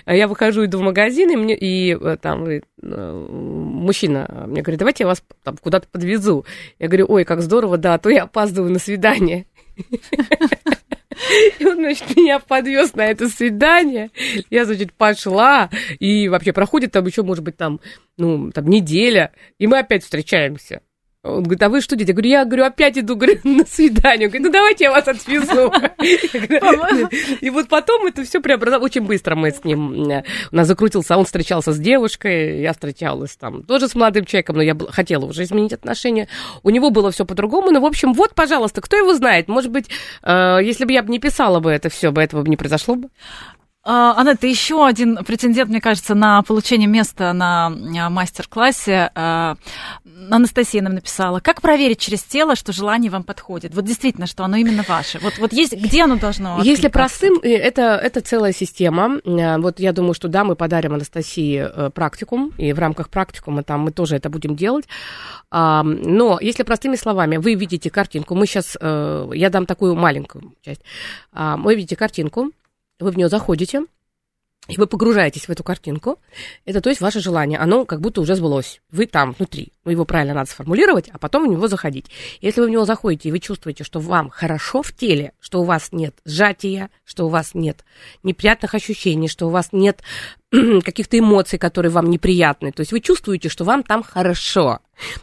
Я 0.07 0.29
выхожу, 0.29 0.65
иду 0.65 0.79
в 0.79 0.83
магазин, 0.83 1.31
и, 1.31 1.37
мне, 1.37 1.57
и 1.57 1.97
э, 1.99 2.19
там 2.21 2.49
и, 2.51 2.61
э, 2.83 3.27
мужчина 3.31 4.45
мне 4.47 4.61
говорит, 4.61 4.79
давайте 4.79 5.05
я 5.05 5.09
вас 5.09 5.23
там 5.43 5.57
куда-то 5.57 5.89
подвезу. 5.89 6.45
Я 6.79 6.89
говорю, 6.89 7.07
ой, 7.09 7.25
как 7.25 7.41
здорово, 7.41 7.79
да, 7.79 7.95
а 7.95 7.99
то 7.99 8.11
я 8.11 8.25
опаздываю 8.25 8.71
на 8.71 8.79
свидание. 8.79 9.47
И 11.59 11.65
он, 11.65 11.77
значит, 11.77 12.17
меня 12.17 12.39
подвез 12.39 12.95
на 12.95 13.07
это 13.07 13.29
свидание. 13.29 14.11
Я, 14.51 14.65
значит, 14.65 14.93
пошла, 14.93 15.71
и 15.99 16.29
вообще 16.29 16.53
проходит 16.53 16.93
там 16.93 17.07
еще, 17.07 17.23
может 17.23 17.45
быть, 17.45 17.57
там, 17.57 17.81
ну, 18.17 18.51
там 18.51 18.67
неделя, 18.67 19.33
и 19.59 19.67
мы 19.67 19.79
опять 19.79 20.05
встречаемся. 20.05 20.81
Он 21.25 21.43
говорит, 21.43 21.63
а 21.63 21.71
вы 21.71 21.81
что 21.81 21.97
делаете? 21.97 22.13
Я 22.13 22.15
говорю, 22.15 22.29
я 22.29 22.45
говорю, 22.45 22.65
опять 22.65 22.99
иду 22.99 23.17
говорю, 23.17 23.41
на 23.45 23.65
свидание. 23.65 24.29
Он 24.29 24.33
говорит, 24.33 24.47
ну 24.47 24.53
давайте 24.53 24.85
я 24.85 24.91
вас 24.91 25.09
отвезу. 25.09 25.73
И 27.41 27.49
вот 27.49 27.69
потом 27.69 28.07
это 28.07 28.25
все 28.25 28.41
преобразовалось. 28.41 28.91
Очень 28.91 29.07
быстро 29.07 29.35
мы 29.35 29.51
с 29.51 29.65
ним, 29.65 30.11
э, 30.11 30.23
у 30.53 30.57
нас 30.57 30.69
закрутился, 30.69 31.17
он 31.17 31.25
встречался 31.25 31.73
с 31.73 31.79
девушкой, 31.79 32.61
я 32.61 32.73
встречалась 32.73 33.37
там 33.37 33.63
тоже 33.63 33.89
с 33.89 33.95
молодым 33.95 34.27
человеком, 34.27 34.57
но 34.57 34.63
я 34.63 34.77
хотела 34.91 35.25
уже 35.25 35.45
изменить 35.45 35.73
отношения. 35.73 36.29
У 36.63 36.69
него 36.69 36.91
было 36.91 37.11
все 37.11 37.25
по-другому. 37.25 37.71
Ну, 37.71 37.81
в 37.81 37.87
общем, 37.87 38.13
вот, 38.13 38.35
пожалуйста, 38.35 38.83
кто 38.83 38.99
его 38.99 39.15
знает? 39.15 39.49
Может 39.49 39.71
быть, 39.71 39.89
э, 40.23 40.59
если 40.63 40.85
бы 40.85 40.93
я 40.93 41.01
не 41.01 41.19
писала 41.19 41.61
бы 41.61 41.71
это 41.71 41.89
все, 41.89 42.13
бы 42.13 42.21
этого 42.21 42.43
бы 42.43 42.51
не 42.51 42.59
произошло 42.59 42.97
бы. 42.97 43.09
А, 43.87 44.19
Анетта, 44.19 44.47
еще 44.47 44.87
один 44.87 45.17
претендент, 45.25 45.69
мне 45.69 45.81
кажется, 45.81 46.15
на 46.15 46.41
получение 46.43 46.89
места 46.89 47.35
на 47.35 47.67
а, 47.67 48.11
мастер-классе. 48.11 49.11
А, 49.15 49.57
Анастасия 50.31 50.81
нам 50.81 50.95
написала, 50.95 51.41
как 51.41 51.61
проверить 51.61 51.99
через 52.01 52.23
тело, 52.23 52.57
что 52.57 52.73
желание 52.73 53.11
вам 53.11 53.25
подходит? 53.25 53.75
Вот 53.75 53.85
действительно, 53.85 54.27
что 54.27 54.43
оно 54.45 54.57
именно 54.57 54.85
ваше. 54.89 55.19
Вот, 55.19 55.37
вот 55.39 55.53
есть, 55.53 55.75
где 55.75 56.05
оно 56.05 56.17
должно 56.17 56.63
Если 56.63 56.89
простым, 56.89 57.39
э, 57.43 57.51
это, 57.51 57.83
это 57.97 58.23
целая 58.23 58.53
система. 58.53 59.21
Э, 59.23 59.59
вот 59.59 59.79
я 59.81 59.93
думаю, 59.93 60.15
что 60.15 60.29
да, 60.29 60.45
мы 60.45 60.57
подарим 60.57 60.95
Анастасии 60.95 61.69
э, 61.69 61.91
практикум, 61.91 62.53
и 62.57 62.73
в 62.73 62.79
рамках 62.79 63.11
практикума 63.11 63.63
там 63.63 63.81
мы 63.81 63.91
тоже 63.91 64.17
это 64.17 64.31
будем 64.31 64.57
делать. 64.57 64.87
Но 65.51 66.39
если 66.41 66.65
простыми 66.65 66.97
словами, 66.97 67.37
вы 67.37 67.55
видите 67.55 67.89
картинку, 67.89 68.35
мы 68.35 68.47
сейчас, 68.47 68.77
я 68.81 69.51
дам 69.51 69.67
такую 69.67 69.95
маленькую 69.95 70.55
часть. 70.63 70.81
Вы 71.33 71.77
видите 71.77 71.95
картинку, 71.95 72.51
вы 72.99 73.11
в 73.11 73.17
нее 73.17 73.29
заходите, 73.29 73.87
и 74.67 74.79
вы 74.79 74.87
погружаетесь 74.87 75.47
в 75.47 75.51
эту 75.51 75.63
картинку, 75.63 76.19
это 76.65 76.81
то 76.81 76.89
есть 76.89 77.03
ваше 77.03 77.21
желание, 77.21 77.59
оно 77.59 77.85
как 77.85 78.01
будто 78.01 78.23
уже 78.23 78.35
сбылось. 78.35 78.81
Вы 78.91 79.07
там, 79.07 79.33
внутри. 79.33 79.75
Ну, 79.85 79.91
его 79.91 80.07
правильно 80.07 80.33
надо 80.33 80.51
сформулировать, 80.51 81.11
а 81.11 81.19
потом 81.19 81.45
в 81.45 81.51
него 81.51 81.69
заходить. 81.69 82.07
Если 82.41 82.63
вы 82.63 82.69
в 82.69 82.71
него 82.71 82.87
заходите, 82.87 83.29
и 83.29 83.33
вы 83.33 83.41
чувствуете, 83.41 83.85
что 83.85 84.01
вам 84.01 84.31
хорошо 84.31 84.83
в 84.83 84.93
теле, 84.93 85.33
что 85.39 85.61
у 85.61 85.65
вас 85.65 85.91
нет 85.93 86.15
сжатия, 86.25 86.89
что 87.05 87.27
у 87.27 87.29
вас 87.29 87.51
нет 87.53 87.85
неприятных 88.23 88.75
ощущений, 88.75 89.29
что 89.29 89.49
у 89.49 89.51
вас 89.51 89.69
нет 89.73 90.03
каких-то 90.85 91.19
эмоций, 91.19 91.59
которые 91.59 91.91
вам 91.91 92.11
неприятны, 92.11 92.73
то 92.73 92.81
есть 92.81 92.93
вы 92.93 93.01
чувствуете, 93.01 93.49
что 93.49 93.65
вам 93.65 93.83
там 93.83 94.03
хорошо, 94.03 94.81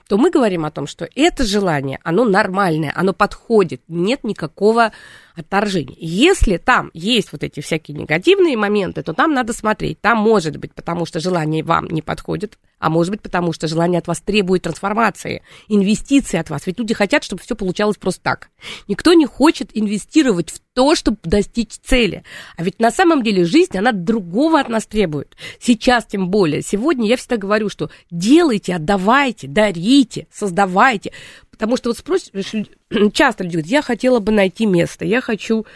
то 0.08 0.18
мы 0.18 0.30
говорим 0.30 0.66
о 0.66 0.72
том, 0.72 0.88
что 0.88 1.08
это 1.16 1.44
желание, 1.44 2.00
оно 2.04 2.26
нормальное, 2.26 2.92
оно 2.96 3.14
подходит, 3.14 3.82
нет 3.88 4.24
никакого 4.24 4.92
отторжения. 5.36 5.96
Если 6.00 6.58
там 6.58 6.92
есть 6.94 7.32
вот 7.32 7.44
эти 7.44 7.62
всякие 7.62 7.98
негативные 7.98 8.58
моменты, 8.58 9.02
то 9.04 9.14
там 9.14 9.34
надо 9.34 9.54
смотреть. 9.54 10.02
Там 10.02 10.18
может 10.18 10.58
быть, 10.58 10.74
потому 10.74 11.06
что 11.06 11.20
желание 11.20 11.64
вам 11.64 11.86
не 11.86 12.02
подходит, 12.02 12.58
а 12.82 12.90
может 12.90 13.12
быть, 13.12 13.22
потому 13.22 13.54
что 13.54 13.68
желание 13.68 14.00
от 14.00 14.08
вас 14.08 14.22
требует 14.22 14.64
трансформации, 14.64 15.44
инвестиции 15.68 16.38
от 16.38 16.50
вас. 16.50 16.66
Ведь 16.66 16.80
люди 16.80 16.96
хотят, 16.96 17.24
чтобы 17.24 17.40
все 17.40 17.56
получалось 17.56 17.98
просто 17.98 18.22
так. 18.24 18.50
Никто 18.88 19.14
не 19.14 19.28
хочет 19.28 19.70
инвестировать 19.76 20.50
в 20.50 20.60
то, 20.74 20.96
чтобы 20.96 21.18
достичь 21.22 21.78
цели. 21.84 22.24
А 22.58 22.64
ведь 22.64 22.80
на 22.80 22.90
самом 22.90 23.22
деле 23.22 23.46
жизнь, 23.46 23.78
она 23.78 23.92
другого 23.92 24.60
от 24.60 24.68
нас 24.68 24.88
требует. 24.88 25.38
Сейчас 25.60 26.08
тем 26.08 26.30
более. 26.30 26.64
Сегодня 26.64 27.08
я 27.08 27.18
всегда 27.18 27.38
говорю, 27.38 27.70
что 27.70 27.92
делайте, 28.10 28.74
отдавайте, 28.74 29.48
дарите, 29.48 30.26
создавайте. 30.32 31.12
Потому 31.52 31.78
что 31.78 31.92
вот 31.92 32.00
спросишь, 32.00 32.32
часто 33.14 33.44
люди 33.44 33.58
говорят, 33.58 33.72
я 33.72 33.82
хотела 33.84 34.20
бы 34.20 34.32
найти 34.32 34.66
место, 34.66 35.06
я 35.06 35.22
хочу, 35.22 35.68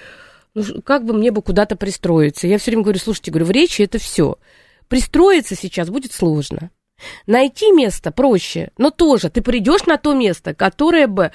ну, 0.55 0.81
как 0.81 1.05
бы 1.05 1.13
мне 1.13 1.29
бы 1.29 1.43
куда-то 1.43 1.75
пристроиться. 1.75 2.47
Я 2.47 2.57
все 2.57 2.71
время 2.71 2.81
говорю, 2.81 2.97
слушайте, 2.97 3.29
говорю, 3.29 3.45
в 3.45 3.51
речи 3.51 3.83
это 3.83 3.99
все. 3.99 4.39
Пристроиться 4.87 5.55
сейчас 5.55 5.91
будет 5.91 6.11
сложно. 6.11 6.71
Найти 7.27 7.71
место 7.71 8.11
проще, 8.11 8.71
но 8.77 8.89
тоже 8.89 9.29
ты 9.29 9.41
придешь 9.41 9.85
на 9.85 9.97
то 9.97 10.13
место, 10.13 10.53
которое 10.53 11.07
бы 11.07 11.31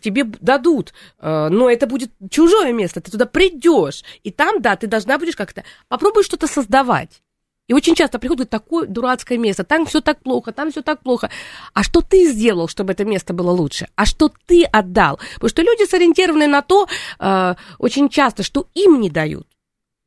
тебе 0.00 0.24
дадут, 0.24 0.92
э, 1.18 1.48
но 1.50 1.70
это 1.70 1.86
будет 1.86 2.10
чужое 2.30 2.72
место, 2.72 3.00
ты 3.00 3.10
туда 3.10 3.26
придешь, 3.26 4.04
и 4.22 4.30
там, 4.30 4.62
да, 4.62 4.76
ты 4.76 4.86
должна 4.86 5.18
будешь 5.18 5.36
как-то 5.36 5.64
попробуй 5.88 6.24
что-то 6.24 6.46
создавать. 6.46 7.22
И 7.68 7.74
очень 7.74 7.94
часто 7.94 8.18
приходит 8.18 8.50
такое 8.50 8.86
дурацкое 8.86 9.38
место, 9.38 9.64
там 9.64 9.86
все 9.86 10.00
так 10.00 10.20
плохо, 10.22 10.52
там 10.52 10.70
все 10.70 10.82
так 10.82 11.00
плохо. 11.00 11.30
А 11.74 11.82
что 11.82 12.00
ты 12.00 12.30
сделал, 12.30 12.68
чтобы 12.68 12.92
это 12.92 13.04
место 13.04 13.32
было 13.32 13.50
лучше? 13.50 13.88
А 13.94 14.04
что 14.04 14.30
ты 14.46 14.64
отдал? 14.64 15.20
Потому 15.34 15.48
что 15.48 15.62
люди 15.62 15.88
сориентированы 15.88 16.48
на 16.48 16.62
то 16.62 16.88
э, 17.18 17.54
очень 17.78 18.08
часто, 18.08 18.42
что 18.42 18.66
им 18.74 19.00
не 19.00 19.10
дают. 19.10 19.46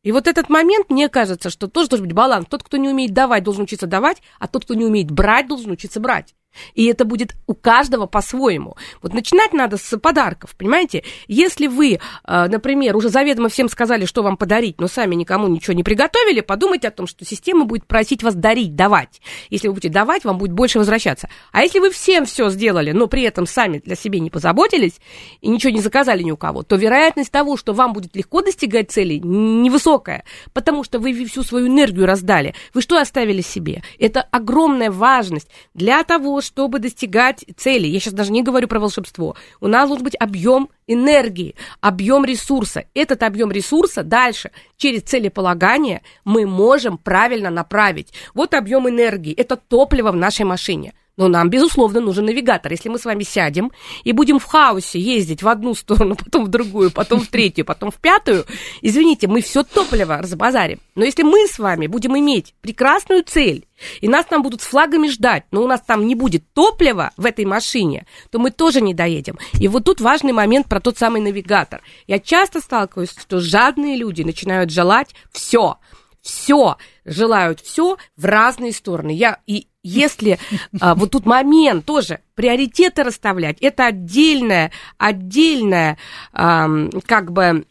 И 0.06 0.12
вот 0.12 0.28
этот 0.28 0.49
момент, 0.49 0.91
мне 0.91 1.10
кажется, 1.10 1.49
что 1.49 1.68
тоже 1.68 1.89
должен 1.89 2.06
быть 2.06 2.16
баланс. 2.16 2.45
Тот, 2.47 2.62
кто 2.62 2.78
не 2.78 2.88
умеет 2.88 3.12
давать, 3.12 3.43
должен 3.43 3.64
учиться 3.64 3.88
давать, 3.88 4.22
а 4.39 4.47
тот, 4.47 4.64
кто 4.64 4.76
не 4.76 4.86
умеет 4.86 5.10
брать, 5.10 5.47
должен 5.47 5.72
учиться 5.72 5.99
брать. 5.99 6.36
И 6.74 6.86
это 6.86 7.06
будет 7.06 7.36
у 7.47 7.53
каждого 7.53 8.06
по-своему. 8.06 8.76
Вот 9.01 9.14
начинать 9.14 9.53
надо 9.53 9.78
с 9.78 9.97
подарков, 9.97 10.56
понимаете? 10.58 11.03
Если 11.28 11.68
вы, 11.68 11.99
э, 12.28 12.47
например, 12.47 12.95
уже 12.95 13.10
заведомо 13.10 13.49
всем 13.49 13.70
сказали, 13.70 14.06
что 14.06 14.24
вам 14.24 14.38
подарить, 14.38 14.80
но 14.80 14.88
сами 14.88 15.16
никому 15.16 15.47
ничего 15.47 15.74
не 15.74 15.84
приготовили, 15.84 16.41
подумайте 16.41 16.88
о 16.88 16.91
том, 16.91 17.08
что 17.08 17.26
система 17.26 17.66
будет 17.66 17.86
просить 17.86 18.24
вас 18.24 18.36
дарить, 18.36 18.76
давать. 18.76 19.22
Если 19.49 19.68
вы 19.68 19.74
будете 19.74 19.89
давать, 19.89 20.26
вам 20.26 20.38
будет 20.38 20.51
больше 20.51 20.80
возвращаться. 20.80 21.30
А 21.51 21.62
если 21.62 21.80
вы 21.80 21.91
всем 21.91 22.26
все 22.26 22.49
сделали, 22.49 22.91
но 22.91 23.08
при 23.08 23.24
этом 23.24 23.45
сами 23.45 23.80
для 23.80 23.95
себя 23.95 24.20
не 24.20 24.30
позаботились 24.30 24.99
и 25.41 25.49
ничего 25.49 25.72
не 25.72 25.82
заказали 25.82 26.24
ни 26.24 26.32
у 26.32 26.38
кого, 26.38 26.64
то 26.64 26.76
вероятность 26.76 27.32
того, 27.32 27.58
что 27.58 27.74
вам 27.74 27.93
будет 27.93 28.16
легко 28.16 28.41
достигать 28.41 28.91
цели, 28.91 29.16
невысокая, 29.16 30.24
потому 30.53 30.84
что 30.84 30.99
вы 30.99 31.26
всю 31.26 31.43
свою 31.43 31.68
энергию 31.68 32.06
раздали. 32.06 32.53
Вы 32.74 32.82
что 32.82 32.97
оставили 32.97 33.41
себе? 33.41 33.84
Это 33.99 34.22
огромная 34.22 34.91
важность 34.91 35.49
для 35.74 36.03
того, 36.03 36.41
чтобы 36.46 36.80
достигать 36.80 37.43
цели, 37.58 37.88
я 37.88 38.00
сейчас 38.00 38.14
даже 38.14 38.32
не 38.32 38.43
говорю 38.43 38.68
про 38.68 38.80
волшебство, 38.80 39.36
у 39.60 39.68
нас 39.68 39.88
должен 39.88 40.04
быть 40.04 40.16
объем 40.20 40.70
энергии, 40.88 41.56
объем 41.82 42.26
ресурса. 42.26 42.86
Этот 42.93 43.24
объем 43.24 43.52
ресурса 43.52 44.04
дальше 44.04 44.52
через 44.78 45.02
целеполагание 45.02 46.02
мы 46.24 46.46
можем 46.46 46.98
правильно 46.98 47.50
направить. 47.50 48.14
Вот 48.34 48.54
объем 48.54 48.88
энергии, 48.88 49.34
это 49.34 49.56
топливо 49.56 50.12
в 50.12 50.16
нашей 50.16 50.46
машине– 50.46 50.93
но 51.18 51.28
нам, 51.28 51.49
безусловно, 51.49 52.01
нужен 52.01 52.26
навигатор. 52.26 52.72
Если 52.72 52.89
мы 52.89 52.99
с 52.99 53.05
вами 53.05 53.24
сядем 53.24 53.72
и 54.03 54.11
будем 54.11 54.39
в 54.39 54.45
хаосе 54.45 54.99
ездить 54.99 55.43
в 55.43 55.47
одну 55.47 55.74
сторону, 55.74 56.16
потом 56.24 56.45
в 56.45 56.47
другую, 56.49 56.91
потом 56.91 57.22
в 57.22 57.28
третью, 57.28 57.66
потом 57.66 57.91
в 57.91 57.95
пятую, 57.95 58.45
извините, 58.82 59.28
мы 59.28 59.41
все 59.41 59.63
топливо 59.63 60.18
разбазарим. 60.18 60.80
Но 60.95 61.05
если 61.05 61.24
мы 61.24 61.47
с 61.47 61.59
вами 61.59 61.88
будем 61.88 62.18
иметь 62.18 62.53
прекрасную 62.61 63.24
цель, 63.24 63.66
и 64.01 64.07
нас 64.07 64.26
там 64.26 64.41
будут 64.41 64.61
с 64.61 64.66
флагами 64.66 65.07
ждать, 65.09 65.43
но 65.51 65.61
у 65.61 65.68
нас 65.68 65.82
там 65.82 66.07
не 66.07 66.16
будет 66.16 66.43
топлива 66.53 67.11
в 67.18 67.26
этой 67.26 67.45
машине, 67.45 68.05
то 68.32 68.39
мы 68.39 68.51
тоже 68.51 68.82
не 68.82 68.93
доедем. 68.93 69.38
И 69.59 69.68
вот 69.68 69.84
тут 69.84 70.01
важный 70.01 70.32
момент 70.32 70.68
про 70.68 70.80
тот 70.80 70.97
самый 70.97 71.22
навигатор. 71.22 71.82
Я 72.07 72.20
часто 72.20 72.61
сталкиваюсь, 72.61 73.11
что 73.11 73.39
жадные 73.39 73.97
люди 73.97 74.22
начинают 74.22 74.72
желать 74.72 75.13
все, 75.32 75.78
все, 76.26 76.78
желают 77.06 77.62
все 77.62 77.98
в 78.18 78.26
разные 78.26 78.74
стороны. 78.74 79.12
Я 79.12 79.40
и 79.46 79.68
если 79.84 80.40
а, 80.82 80.96
вот 80.96 81.12
тут 81.12 81.28
момент 81.28 81.86
тоже 81.86 82.20
приоритеты 82.34 83.04
расставлять, 83.04 83.58
это 83.62 83.86
отдельная, 83.86 84.72
отдельная, 84.98 86.00
а, 86.34 86.68
как 87.06 87.32
бы 87.32 87.66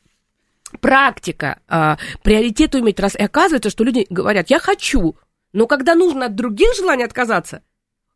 практика 0.80 1.58
а, 1.66 1.98
приоритеты 2.22 2.78
уметь 2.78 3.00
раз. 3.00 3.16
И 3.16 3.22
оказывается, 3.22 3.70
что 3.70 3.82
люди 3.82 4.06
говорят, 4.08 4.48
я 4.50 4.60
хочу, 4.60 5.16
но 5.52 5.66
когда 5.66 5.96
нужно 5.96 6.26
от 6.26 6.36
других 6.36 6.76
желаний 6.76 7.04
отказаться, 7.04 7.62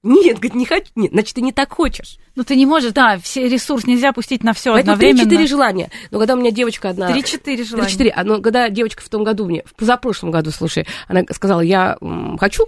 нет, 0.03 0.37
говорит, 0.37 0.55
не 0.55 0.65
хочу. 0.65 0.87
Нет, 0.95 1.11
значит, 1.13 1.35
ты 1.35 1.41
не 1.41 1.53
так 1.53 1.73
хочешь. 1.73 2.19
Ну, 2.37 2.45
ты 2.45 2.55
не 2.55 2.67
можешь, 2.67 2.93
да, 2.93 3.19
все 3.19 3.49
ресурс 3.49 3.85
нельзя 3.85 4.13
пустить 4.13 4.45
на 4.45 4.53
все 4.53 4.73
Поэтому 4.73 4.93
одновременно. 4.93 5.25
три-четыре 5.25 5.49
желания. 5.49 5.91
Но 6.13 6.19
когда 6.19 6.35
у 6.35 6.39
меня 6.39 6.53
девочка 6.53 6.91
одна... 6.91 7.11
Три-четыре 7.11 7.65
желания. 7.65 7.87
Три-четыре. 7.87 8.11
А, 8.11 8.23
но 8.23 8.41
когда 8.41 8.69
девочка 8.69 9.03
в 9.03 9.09
том 9.09 9.25
году 9.25 9.47
мне, 9.47 9.65
в 9.65 9.75
позапрошлом 9.75 10.31
году, 10.31 10.53
слушай, 10.53 10.87
она 11.09 11.23
сказала, 11.33 11.61
я 11.61 11.99
хочу 12.39 12.67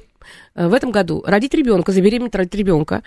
э, 0.57 0.67
в 0.67 0.75
этом 0.75 0.91
году 0.91 1.23
родить 1.25 1.55
ребенка, 1.55 1.93
забеременеть 1.93 2.35
родить 2.35 2.55
ребенка 2.55 3.03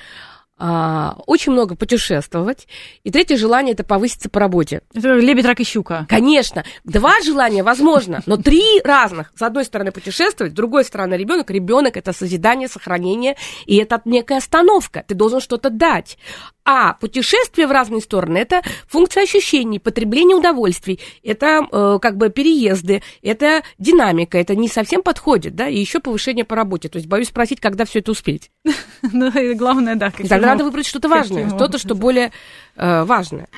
а, 0.58 1.18
очень 1.26 1.52
много 1.52 1.76
путешествовать. 1.76 2.68
И 3.04 3.12
третье 3.12 3.38
желание 3.38 3.74
это 3.74 3.84
повыситься 3.84 4.30
по 4.30 4.40
работе. 4.40 4.82
Это 4.94 5.14
лебедь, 5.14 5.46
рак 5.46 5.60
и 5.60 5.64
щука. 5.64 6.06
Конечно. 6.08 6.64
Два 6.84 7.20
желания 7.26 7.64
возможно, 7.64 8.22
но 8.26 8.38
три 8.38 8.64
разных. 8.84 9.32
С 9.36 9.42
одной 9.42 9.66
стороны 9.66 9.92
путешествовать, 9.92 10.54
с 10.54 10.56
другой 10.56 10.86
стороны 10.86 11.16
ребенок. 11.16 11.50
Ребенок 11.50 11.98
это 11.98 12.14
созидание, 12.14 12.68
сохранение, 12.68 13.36
и 13.66 13.78
это 13.78 14.02
некая 14.06 14.38
остановка. 14.38 15.04
Ты 15.08 15.16
должен 15.16 15.40
что-то 15.40 15.70
дать. 15.70 16.18
А 16.66 16.94
путешествие 16.94 17.68
в 17.68 17.72
разные 17.72 18.02
стороны– 18.02 18.38
это 18.40 18.62
функция 18.88 19.24
ощущений, 19.24 19.80
потребление 19.80 20.38
удовольствий, 20.38 21.00
это 21.22 21.68
э, 21.70 22.00
как 22.02 22.16
бы 22.16 22.30
переезды, 22.30 23.04
это 23.22 23.64
динамика, 23.80 24.38
это 24.38 24.56
не 24.56 24.70
совсем 24.70 25.04
подходит, 25.04 25.56
да, 25.56 25.68
и 25.68 25.78
еще 25.78 26.00
повышение 26.00 26.46
по 26.46 26.56
работе. 26.56 26.88
То 26.88 26.98
есть 26.98 27.10
боюсь 27.10 27.28
спросить, 27.28 27.60
когда 27.60 27.84
все 27.86 28.00
это 28.00 28.12
успеть. 28.12 28.52
Ну, 29.12 29.28
и 29.28 29.54
главное, 29.54 29.96
да. 29.96 30.12
Тогда 30.12 30.38
надо 30.40 30.64
выбрать 30.64 30.86
что-то 30.86 31.10
важное, 31.10 31.50
что-то, 31.50 31.78
что 31.78 31.94
более 31.94 32.32
э, 32.78 33.04
важное. 33.04 33.50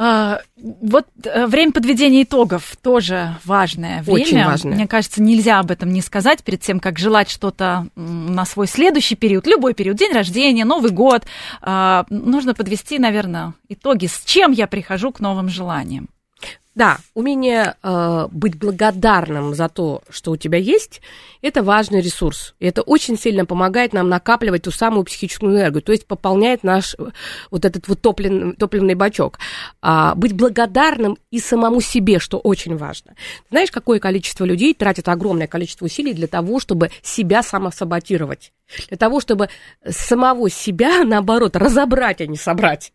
А, 0.00 0.42
вот 0.56 1.06
э, 1.24 1.46
время 1.46 1.72
подведения 1.72 2.22
итогов 2.22 2.76
тоже 2.80 3.34
важное 3.44 4.02
время. 4.02 4.20
Очень 4.20 4.44
важное. 4.44 4.74
Мне 4.74 4.86
кажется, 4.86 5.20
нельзя 5.20 5.58
об 5.58 5.72
этом 5.72 5.92
не 5.92 6.02
сказать 6.02 6.44
перед 6.44 6.60
тем, 6.60 6.78
как 6.78 7.00
желать 7.00 7.28
что-то 7.28 7.88
на 7.96 8.44
свой 8.44 8.68
следующий 8.68 9.16
период, 9.16 9.48
любой 9.48 9.74
период, 9.74 9.96
день 9.96 10.12
рождения, 10.12 10.64
Новый 10.64 10.92
год. 10.92 11.24
А, 11.60 12.06
нужно 12.10 12.54
подвести, 12.54 13.00
наверное, 13.00 13.54
итоги, 13.68 14.06
с 14.06 14.22
чем 14.24 14.52
я 14.52 14.68
прихожу 14.68 15.10
к 15.10 15.18
новым 15.18 15.48
желаниям. 15.48 16.08
Да, 16.78 16.98
умение 17.14 17.74
э, 17.82 18.28
быть 18.30 18.56
благодарным 18.56 19.52
за 19.52 19.68
то, 19.68 20.02
что 20.10 20.30
у 20.30 20.36
тебя 20.36 20.58
есть, 20.58 21.00
это 21.42 21.64
важный 21.64 22.00
ресурс. 22.00 22.54
И 22.60 22.66
это 22.66 22.82
очень 22.82 23.18
сильно 23.18 23.44
помогает 23.44 23.92
нам 23.92 24.08
накапливать 24.08 24.62
ту 24.62 24.70
самую 24.70 25.02
психическую 25.02 25.56
энергию, 25.56 25.82
то 25.82 25.90
есть 25.90 26.06
пополняет 26.06 26.62
наш 26.62 26.94
э, 26.96 27.10
вот 27.50 27.64
этот 27.64 27.88
вот 27.88 28.00
топлен, 28.00 28.54
топливный 28.54 28.94
бачок. 28.94 29.40
А, 29.82 30.14
быть 30.14 30.34
благодарным 30.34 31.18
и 31.32 31.40
самому 31.40 31.80
себе, 31.80 32.20
что 32.20 32.38
очень 32.38 32.76
важно. 32.76 33.16
Знаешь, 33.50 33.72
какое 33.72 33.98
количество 33.98 34.44
людей 34.44 34.72
тратит 34.72 35.08
огромное 35.08 35.48
количество 35.48 35.86
усилий 35.86 36.14
для 36.14 36.28
того, 36.28 36.60
чтобы 36.60 36.92
себя 37.02 37.42
самосаботировать? 37.42 38.52
Для 38.86 38.98
того, 38.98 39.18
чтобы 39.18 39.48
самого 39.84 40.48
себя, 40.48 41.02
наоборот, 41.02 41.56
разобрать, 41.56 42.20
а 42.20 42.26
не 42.28 42.36
собрать. 42.36 42.92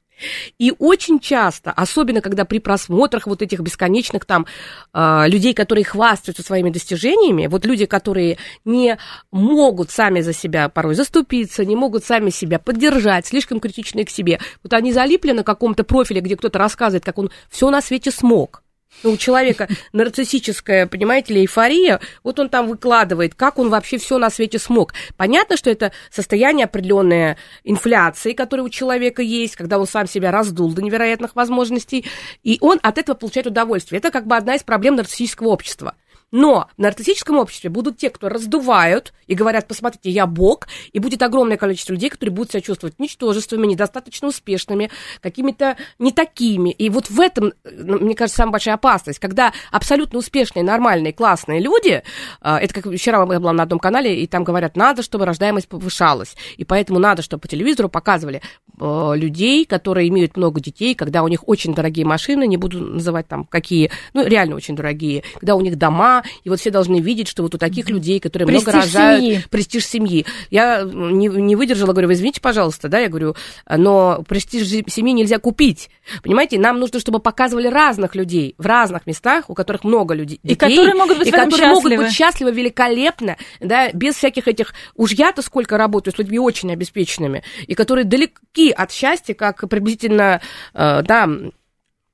И 0.60 0.74
очень 0.80 1.20
часто, 1.20 1.72
особенно 1.72 2.22
когда 2.22 2.46
при 2.46 2.60
просмотрах 2.60 3.28
вот 3.28 3.42
этих 3.42 3.60
бесконечных 3.60 4.26
там 4.26 4.46
э, 4.94 5.24
людей, 5.28 5.54
которые 5.54 5.86
хвастаются 5.86 6.44
своими 6.44 6.70
достижениями, 6.70 7.48
вот 7.48 7.66
люди, 7.66 7.86
которые 7.86 8.38
не 8.66 8.98
могут 9.32 9.92
сами 9.92 10.22
за 10.22 10.34
себя 10.34 10.70
порой 10.70 10.96
заступиться, 10.96 11.66
не 11.66 11.76
могут 11.76 12.04
сами 12.04 12.30
себя 12.30 12.60
поддержать, 12.60 13.28
слишком 13.28 13.60
критичные 13.60 14.06
к 14.06 14.10
себе, 14.10 14.40
вот 14.64 14.74
они 14.74 14.92
залипли 14.92 15.32
на 15.32 15.44
каком-то 15.44 15.84
профиле, 15.84 16.22
где 16.22 16.36
кто-то 16.36 16.60
рассказывает, 16.60 17.06
как 17.06 17.18
он 17.18 17.30
все 17.50 17.70
на 17.70 17.82
свете 17.82 18.12
смог. 18.12 18.63
Ну, 19.02 19.12
у 19.12 19.18
человека 19.18 19.68
нарциссическая, 19.92 20.88
понимаете 20.88 21.34
ли, 21.34 21.42
эйфория, 21.42 22.00
вот 22.24 22.40
он 22.40 22.50
там 22.50 22.68
выкладывает, 22.68 23.36
как 23.36 23.60
он 23.60 23.70
вообще 23.70 23.98
все 23.98 24.18
на 24.18 24.30
свете 24.30 24.60
смог. 24.60 24.94
Понятно, 25.18 25.58
что 25.58 25.70
это 25.70 25.92
состояние 26.10 26.66
определенной 26.66 27.36
инфляции, 27.64 28.34
которая 28.34 28.66
у 28.66 28.70
человека 28.70 29.22
есть, 29.22 29.56
когда 29.56 29.78
он 29.78 29.88
сам 29.88 30.08
себя 30.08 30.32
раздул 30.32 30.72
до 30.72 30.82
невероятных 30.82 31.36
возможностей, 31.36 32.06
и 32.44 32.58
он 32.62 32.80
от 32.82 32.98
этого 32.98 33.16
получает 33.16 33.48
удовольствие. 33.48 34.00
Это 34.00 34.12
как 34.12 34.26
бы 34.26 34.36
одна 34.36 34.56
из 34.56 34.64
проблем 34.64 34.96
нарциссического 34.96 35.48
общества. 35.48 35.96
Но 36.34 36.68
в 36.78 36.82
нарциссическом 36.82 37.38
обществе 37.38 37.70
будут 37.70 37.98
те, 37.98 38.10
кто 38.10 38.28
раздувают 38.28 39.14
и 39.28 39.36
говорят, 39.36 39.68
посмотрите, 39.68 40.10
я 40.10 40.26
бог, 40.26 40.68
и 40.92 40.98
будет 40.98 41.22
огромное 41.22 41.58
количество 41.58 41.94
людей, 41.94 42.10
которые 42.10 42.34
будут 42.34 42.52
себя 42.52 42.62
чувствовать 42.62 42.98
ничтожествами, 42.98 43.68
недостаточно 43.68 44.30
успешными, 44.30 44.90
какими-то 45.22 45.78
не 46.00 46.12
такими. 46.12 46.72
И 46.72 46.90
вот 46.90 47.12
в 47.12 47.20
этом, 47.20 47.54
ну, 47.64 48.00
мне 48.00 48.16
кажется, 48.16 48.38
самая 48.38 48.54
большая 48.54 48.76
опасность, 48.76 49.20
когда 49.20 49.54
абсолютно 49.72 50.18
успешные, 50.18 50.64
нормальные, 50.64 51.14
классные 51.14 51.60
люди, 51.60 52.02
а, 52.42 52.60
это 52.60 52.74
как 52.74 52.92
вчера 52.92 53.20
я 53.20 53.40
была 53.40 53.54
на 53.54 53.62
одном 53.62 53.78
канале, 53.78 54.20
и 54.20 54.26
там 54.26 54.44
говорят, 54.44 54.76
надо, 54.76 55.04
чтобы 55.04 55.26
рождаемость 55.26 55.68
повышалась, 55.68 56.36
и 56.58 56.66
поэтому 56.66 56.98
надо, 56.98 57.22
чтобы 57.22 57.42
по 57.42 57.48
телевизору 57.48 57.90
показывали 57.90 58.42
людей, 58.80 59.66
которые 59.66 60.10
имеют 60.10 60.36
много 60.36 60.60
детей, 60.60 60.96
когда 60.96 61.24
у 61.24 61.28
них 61.28 61.48
очень 61.48 61.74
дорогие 61.74 62.06
машины, 62.06 62.48
не 62.48 62.58
буду 62.58 62.80
называть 62.80 63.28
там 63.28 63.46
какие, 63.46 63.92
ну, 64.14 64.26
реально 64.26 64.56
очень 64.56 64.76
дорогие, 64.76 65.24
когда 65.36 65.56
у 65.56 65.62
них 65.62 65.78
дома, 65.78 66.24
и 66.44 66.50
вот 66.50 66.60
все 66.60 66.72
должны 66.72 67.00
видеть, 67.00 67.28
что 67.28 67.44
вот 67.44 67.54
у 67.56 67.58
таких 67.58 67.90
людей, 67.90 68.20
которые 68.20 68.48
престиж 68.48 68.68
много 68.68 68.86
рожают, 68.86 69.24
семьи. 69.24 69.44
престиж 69.50 69.86
семьи. 69.86 70.26
Я 70.50 70.84
не, 70.84 71.28
не 71.28 71.56
выдержала, 71.56 71.92
говорю, 71.92 72.08
вы 72.08 72.14
извините, 72.14 72.42
пожалуйста, 72.42 72.90
да, 72.90 73.00
я 73.00 73.10
говорю, 73.10 73.36
но 73.70 74.24
престиж 74.28 74.68
семьи 74.88 75.14
нельзя 75.14 75.38
купить. 75.40 75.90
Понимаете, 76.24 76.60
нам 76.60 76.80
нужно, 76.80 77.00
чтобы 77.00 77.20
показывали 77.20 77.68
разных 77.68 78.16
людей 78.16 78.56
в 78.58 78.66
разных 78.66 79.06
местах, 79.06 79.50
у 79.50 79.54
которых 79.54 79.84
много 79.84 80.14
людей, 80.14 80.40
детей, 80.44 80.54
и 80.54 80.58
которые 80.58 80.96
могут 80.96 81.20
быть, 81.20 81.28
и 81.28 81.32
которые 81.32 81.70
могут 81.70 81.96
быть 81.96 82.12
счастливы 82.12 82.52
великолепно, 82.52 83.38
да, 83.60 83.92
без 83.92 84.16
всяких 84.16 84.48
этих, 84.48 84.74
уж 84.96 85.12
я-то 85.12 85.42
сколько 85.42 85.78
работаю 85.78 86.14
с 86.14 86.18
людьми 86.18 86.40
очень 86.40 86.72
обеспеченными, 86.72 87.44
и 87.68 87.76
которые 87.76 88.06
далеки 88.06 88.63
от 88.72 88.92
счастья, 88.92 89.34
как 89.34 89.68
приблизительно, 89.70 90.42
э, 90.74 91.02
да, 91.04 91.30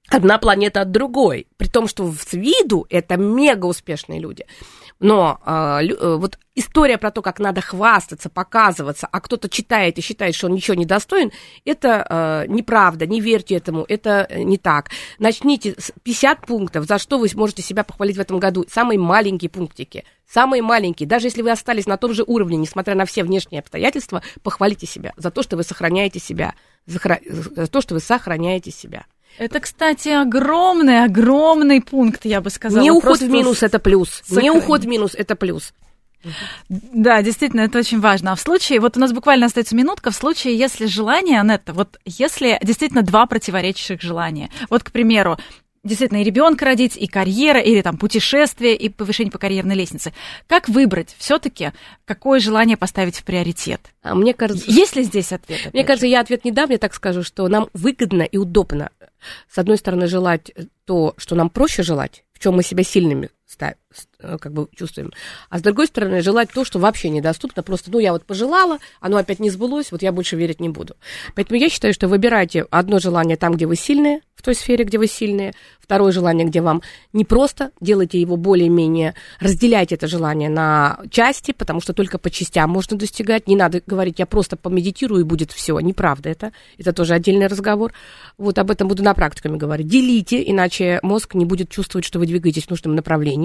одна 0.10 0.38
планета 0.38 0.82
от 0.82 0.92
другой, 0.92 1.48
при 1.58 1.68
том, 1.68 1.88
что 1.88 2.12
с 2.12 2.34
виду 2.34 2.86
это 2.90 3.18
мега 3.18 3.66
успешные 3.66 4.20
люди. 4.20 4.46
Но 5.00 5.40
э, 5.46 5.88
э, 5.88 6.16
вот 6.16 6.38
история 6.56 6.98
про 6.98 7.10
то, 7.12 7.22
как 7.22 7.40
надо 7.40 7.62
хвастаться, 7.62 8.30
показываться, 8.30 9.08
а 9.10 9.22
кто-то 9.22 9.48
читает 9.48 9.98
и 9.98 10.02
считает, 10.02 10.36
что 10.36 10.48
он 10.48 10.54
ничего 10.54 10.76
не 10.76 10.86
достоин, 10.86 11.32
это 11.64 12.06
э, 12.10 12.46
неправда, 12.48 13.06
не 13.08 13.22
верьте 13.22 13.56
этому, 13.56 13.86
это 13.88 14.28
э, 14.30 14.44
не 14.44 14.58
так. 14.58 14.90
Начните 15.18 15.76
с 15.78 15.94
50 16.04 16.46
пунктов, 16.46 16.86
за 16.86 16.98
что 16.98 17.18
вы 17.18 17.30
можете 17.36 17.62
себя 17.62 17.86
похвалить 17.86 18.18
в 18.18 18.20
этом 18.20 18.40
году, 18.40 18.66
самые 18.70 19.00
маленькие 19.00 19.50
пунктики, 19.50 20.04
самые 20.28 20.62
маленькие. 20.62 21.08
Даже 21.08 21.28
если 21.28 21.42
вы 21.42 21.52
остались 21.52 21.88
на 21.88 21.96
том 21.96 22.14
же 22.14 22.24
уровне, 22.28 22.58
несмотря 22.58 22.94
на 22.94 23.06
все 23.06 23.24
внешние 23.24 23.62
обстоятельства, 23.62 24.22
похвалите 24.44 24.86
себя 24.86 25.14
за 25.16 25.32
то, 25.32 25.44
что 25.44 25.56
вы 25.56 25.64
сохраняете 25.64 26.20
себя, 26.20 26.56
за, 26.86 27.00
за 27.30 27.68
то, 27.68 27.80
что 27.80 27.94
вы 27.94 28.02
сохраняете 28.02 28.72
себя. 28.72 29.06
Это, 29.38 29.60
кстати, 29.60 30.10
огромный, 30.10 31.04
огромный 31.04 31.82
пункт, 31.82 32.26
я 32.26 32.42
бы 32.42 32.50
сказала. 32.50 32.84
Не 32.84 32.92
уход 32.92 33.20
в 33.20 33.30
минус– 33.30 33.64
это 33.64 33.80
плюс. 33.80 34.22
Сохрани. 34.26 34.50
Не 34.50 34.52
уход 34.52 34.82
в 34.82 34.88
минус– 34.88 35.12
это 35.18 35.36
плюс. 35.36 35.74
Да, 36.68 37.22
действительно, 37.22 37.62
это 37.62 37.80
очень 37.80 38.02
важно. 38.02 38.34
А 38.34 38.36
в 38.36 38.42
случае, 38.42 38.82
вот 38.82 38.98
у 38.98 39.00
нас 39.00 39.14
буквально 39.14 39.46
остается 39.46 39.76
минутка, 39.76 40.12
в 40.12 40.16
случае, 40.16 40.58
если 40.58 40.86
желание, 40.86 41.40
Анетта, 41.40 41.72
вот 41.72 41.98
если 42.06 42.60
действительно 42.62 43.04
два 43.04 43.26
противоречащих 43.26 44.02
желания, 44.02 44.50
вот, 44.70 44.84
к 44.84 44.92
примеру, 44.92 45.38
действительно 45.84 46.22
и 46.22 46.24
ребенка 46.24 46.66
родить, 46.66 46.98
и 46.98 47.08
карьера, 47.08 47.60
или 47.60 47.82
там 47.82 47.98
путешествие, 47.98 48.76
и 48.76 48.90
повышение 48.90 49.32
по 49.32 49.38
карьерной 49.38 49.76
лестнице. 49.76 50.14
Как 50.48 50.70
выбрать 50.70 51.16
все-таки, 51.18 51.72
какое 52.06 52.40
желание 52.40 52.78
поставить 52.78 53.18
в 53.18 53.24
приоритет? 53.24 53.82
А 54.02 54.16
мне 54.16 54.34
кажется, 54.34 54.66
есть 54.70 54.96
ли 54.96 55.04
здесь 55.04 55.32
ответ? 55.32 55.74
Мне 55.74 55.84
кажется, 55.84 56.08
я 56.08 56.22
ответ 56.22 56.46
не 56.46 56.52
дам, 56.52 56.70
я 56.70 56.78
так 56.78 56.94
скажу, 56.94 57.24
что 57.24 57.48
нам 57.48 57.70
выгодно 57.74 58.24
и 58.24 58.38
удобно, 58.38 58.92
с 59.50 59.58
одной 59.58 59.78
стороны, 59.78 60.08
желать 60.08 60.52
то, 60.86 61.14
что 61.18 61.36
нам 61.36 61.50
проще 61.50 61.84
желать, 61.84 62.24
в 62.34 62.40
чем 62.40 62.56
мы 62.56 62.64
себя 62.64 62.84
сильными 62.84 63.30
Э, 63.30 63.39
как 64.20 64.54
бы 64.54 64.68
чувствуем. 64.76 65.12
А 65.50 65.60
с 65.60 65.62
другой 65.62 65.88
стороны, 65.88 66.22
желать 66.22 66.52
то, 66.52 66.64
что 66.64 66.80
вообще 66.80 67.10
недоступно, 67.10 67.64
просто, 67.64 67.90
ну, 67.92 68.00
я 68.00 68.14
вот 68.14 68.26
пожелала, 68.26 68.78
оно 69.00 69.18
опять 69.18 69.40
не 69.40 69.50
сбылось, 69.50 69.92
вот 69.92 70.02
я 70.02 70.12
больше 70.12 70.36
верить 70.36 70.60
не 70.60 70.70
буду. 70.70 70.96
Поэтому 71.36 71.60
я 71.60 71.70
считаю, 71.70 71.94
что 71.94 72.08
выбирайте 72.08 72.66
одно 72.70 73.00
желание 73.00 73.38
там, 73.38 73.54
где 73.54 73.66
вы 73.66 73.76
сильные, 73.76 74.22
в 74.36 74.42
той 74.42 74.56
сфере, 74.56 74.86
где 74.86 74.98
вы 74.98 75.08
сильные, 75.08 75.54
второе 75.82 76.14
желание, 76.14 76.48
где 76.48 76.62
вам 76.62 76.82
не 77.12 77.26
просто, 77.26 77.72
делайте 77.82 78.22
его 78.22 78.38
более-менее, 78.38 79.16
разделяйте 79.42 79.96
это 79.96 80.08
желание 80.08 80.48
на 80.48 81.00
части, 81.10 81.52
потому 81.52 81.82
что 81.82 81.92
только 81.92 82.18
по 82.18 82.30
частям 82.30 82.70
можно 82.70 82.96
достигать, 82.96 83.48
не 83.48 83.58
надо 83.58 83.82
говорить, 83.86 84.20
я 84.20 84.26
просто 84.26 84.56
помедитирую 84.56 85.22
и 85.22 85.24
будет 85.26 85.52
все, 85.52 85.78
неправда 85.80 86.30
это, 86.30 86.54
это 86.78 86.94
тоже 86.94 87.16
отдельный 87.16 87.48
разговор. 87.48 87.92
Вот 88.38 88.58
об 88.60 88.72
этом 88.72 88.88
буду 88.88 89.04
на 89.04 89.14
практиками 89.14 89.58
говорить. 89.58 89.88
Делите, 89.88 90.42
иначе 90.50 91.00
мозг 91.02 91.34
не 91.34 91.46
будет 91.46 91.70
чувствовать, 91.70 92.06
что 92.06 92.20
вы 92.20 92.26
двигаетесь 92.26 92.68
в 92.68 92.70
нужном 92.70 92.96
направлении. 92.96 93.39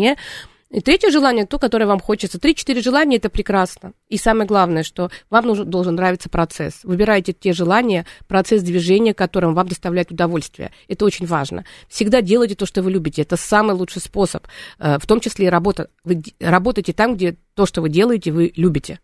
И 0.75 0.81
третье 0.81 1.11
желание, 1.13 1.47
то, 1.47 1.61
которое 1.61 1.87
вам 1.87 2.01
хочется. 2.01 2.41
Три-четыре 2.41 2.83
желания– 2.83 3.17
это 3.19 3.31
прекрасно. 3.31 3.93
И 4.09 4.17
самое 4.17 4.45
главное, 4.45 4.83
что 4.83 5.09
вам 5.31 5.47
нужен, 5.47 5.71
должен 5.71 5.95
нравиться 5.95 6.29
процесс. 6.29 6.81
Выбирайте 6.83 7.33
те 7.33 7.53
желания, 7.53 8.07
процесс 8.27 8.61
движения, 8.61 9.15
которым 9.15 9.55
вам 9.55 9.69
доставляет 9.69 10.11
удовольствие. 10.11 10.73
Это 10.89 11.05
очень 11.05 11.27
важно. 11.27 11.65
Всегда 11.89 12.23
делайте 12.23 12.57
то, 12.57 12.67
что 12.67 12.83
вы 12.83 12.91
любите. 12.91 13.23
Это 13.23 13.37
самый 13.37 13.77
лучший 13.77 14.03
способ. 14.03 14.49
Э, 14.81 14.99
в 14.99 15.07
том 15.07 15.21
числе 15.21 15.47
и 15.47 15.49
работа. 15.49 15.91
Вы 16.03 16.25
работаете 16.41 16.93
там, 16.93 17.15
где 17.15 17.37
то, 17.55 17.67
что 17.67 17.81
вы 17.81 17.89
делаете, 17.89 18.33
вы 18.33 18.53
любите. 18.57 18.99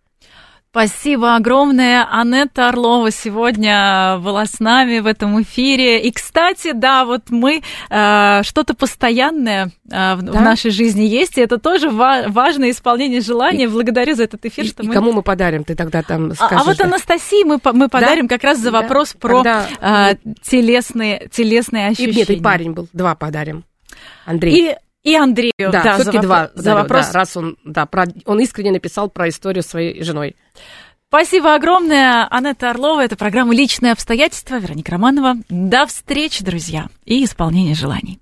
Спасибо 0.73 1.35
огромное. 1.35 2.07
Анетта 2.09 2.69
Орлова 2.69 3.11
сегодня 3.11 4.19
была 4.19 4.47
с 4.47 4.61
нами 4.61 5.01
в 5.01 5.07
этом 5.07 5.43
эфире. 5.43 6.01
И, 6.01 6.13
кстати, 6.13 6.71
да, 6.73 7.05
вот 7.05 7.23
мы 7.31 7.63
э, 7.91 8.43
что-то 8.45 8.75
постоянное 8.75 9.73
э, 9.91 10.15
в, 10.15 10.23
да? 10.23 10.31
в 10.33 10.41
нашей 10.41 10.71
жизни 10.71 11.03
есть, 11.03 11.39
и 11.39 11.41
это 11.41 11.59
тоже 11.59 11.91
ва- 11.91 12.27
важное 12.29 12.71
исполнение 12.71 13.21
желания. 13.21 13.65
И, 13.65 13.67
Благодарю 13.67 14.15
за 14.15 14.23
этот 14.23 14.47
эфир. 14.47 14.65
И, 14.65 14.69
что 14.69 14.85
и 14.85 14.87
мы... 14.87 14.95
кому 14.95 15.11
мы 15.11 15.23
подарим? 15.23 15.65
Ты 15.65 15.75
тогда 15.75 16.03
там 16.03 16.33
скажешь. 16.35 16.59
А, 16.59 16.61
а 16.61 16.65
вот 16.65 16.77
да? 16.77 16.85
Анастасии 16.85 17.43
мы, 17.43 17.59
мы 17.73 17.89
подарим 17.89 18.29
да? 18.29 18.37
как 18.37 18.45
раз 18.45 18.61
за 18.61 18.71
вопрос 18.71 19.13
да? 19.15 19.19
про 19.19 19.43
Тогда... 19.43 19.69
э, 20.13 20.15
телесные, 20.49 21.29
телесные 21.33 21.89
ощущения. 21.89 22.13
И 22.13 22.17
нет, 22.17 22.31
и 22.31 22.37
парень 22.37 22.75
был. 22.75 22.87
Два 22.93 23.17
подарим. 23.17 23.65
Андрей. 24.25 24.71
И 24.71 24.77
и 25.03 25.15
Андрею, 25.15 25.53
да, 25.59 25.83
да 25.83 25.95
все-таки 25.95 26.19
два 26.19 26.51
за 26.55 26.75
вопрос. 26.75 27.09
Да, 27.09 27.13
раз 27.13 27.37
он, 27.37 27.57
да, 27.65 27.87
про, 27.87 28.07
он 28.27 28.41
искренне 28.41 28.73
написал 28.73 29.09
про 29.09 29.29
историю 29.29 29.63
своей 29.63 30.03
женой. 30.03 30.37
Спасибо 31.09 31.55
огромное, 31.55 32.29
Анетта 32.31 32.71
Орлова. 32.71 33.03
Это 33.03 33.17
программа 33.17 33.53
«Личные 33.53 33.93
обстоятельства». 33.93 34.61
Вероника 34.61 34.93
Романова. 34.93 35.35
До 35.49 35.87
встречи, 35.87 36.45
друзья, 36.45 36.89
и 37.05 37.25
исполнения 37.25 37.75
желаний. 37.75 38.21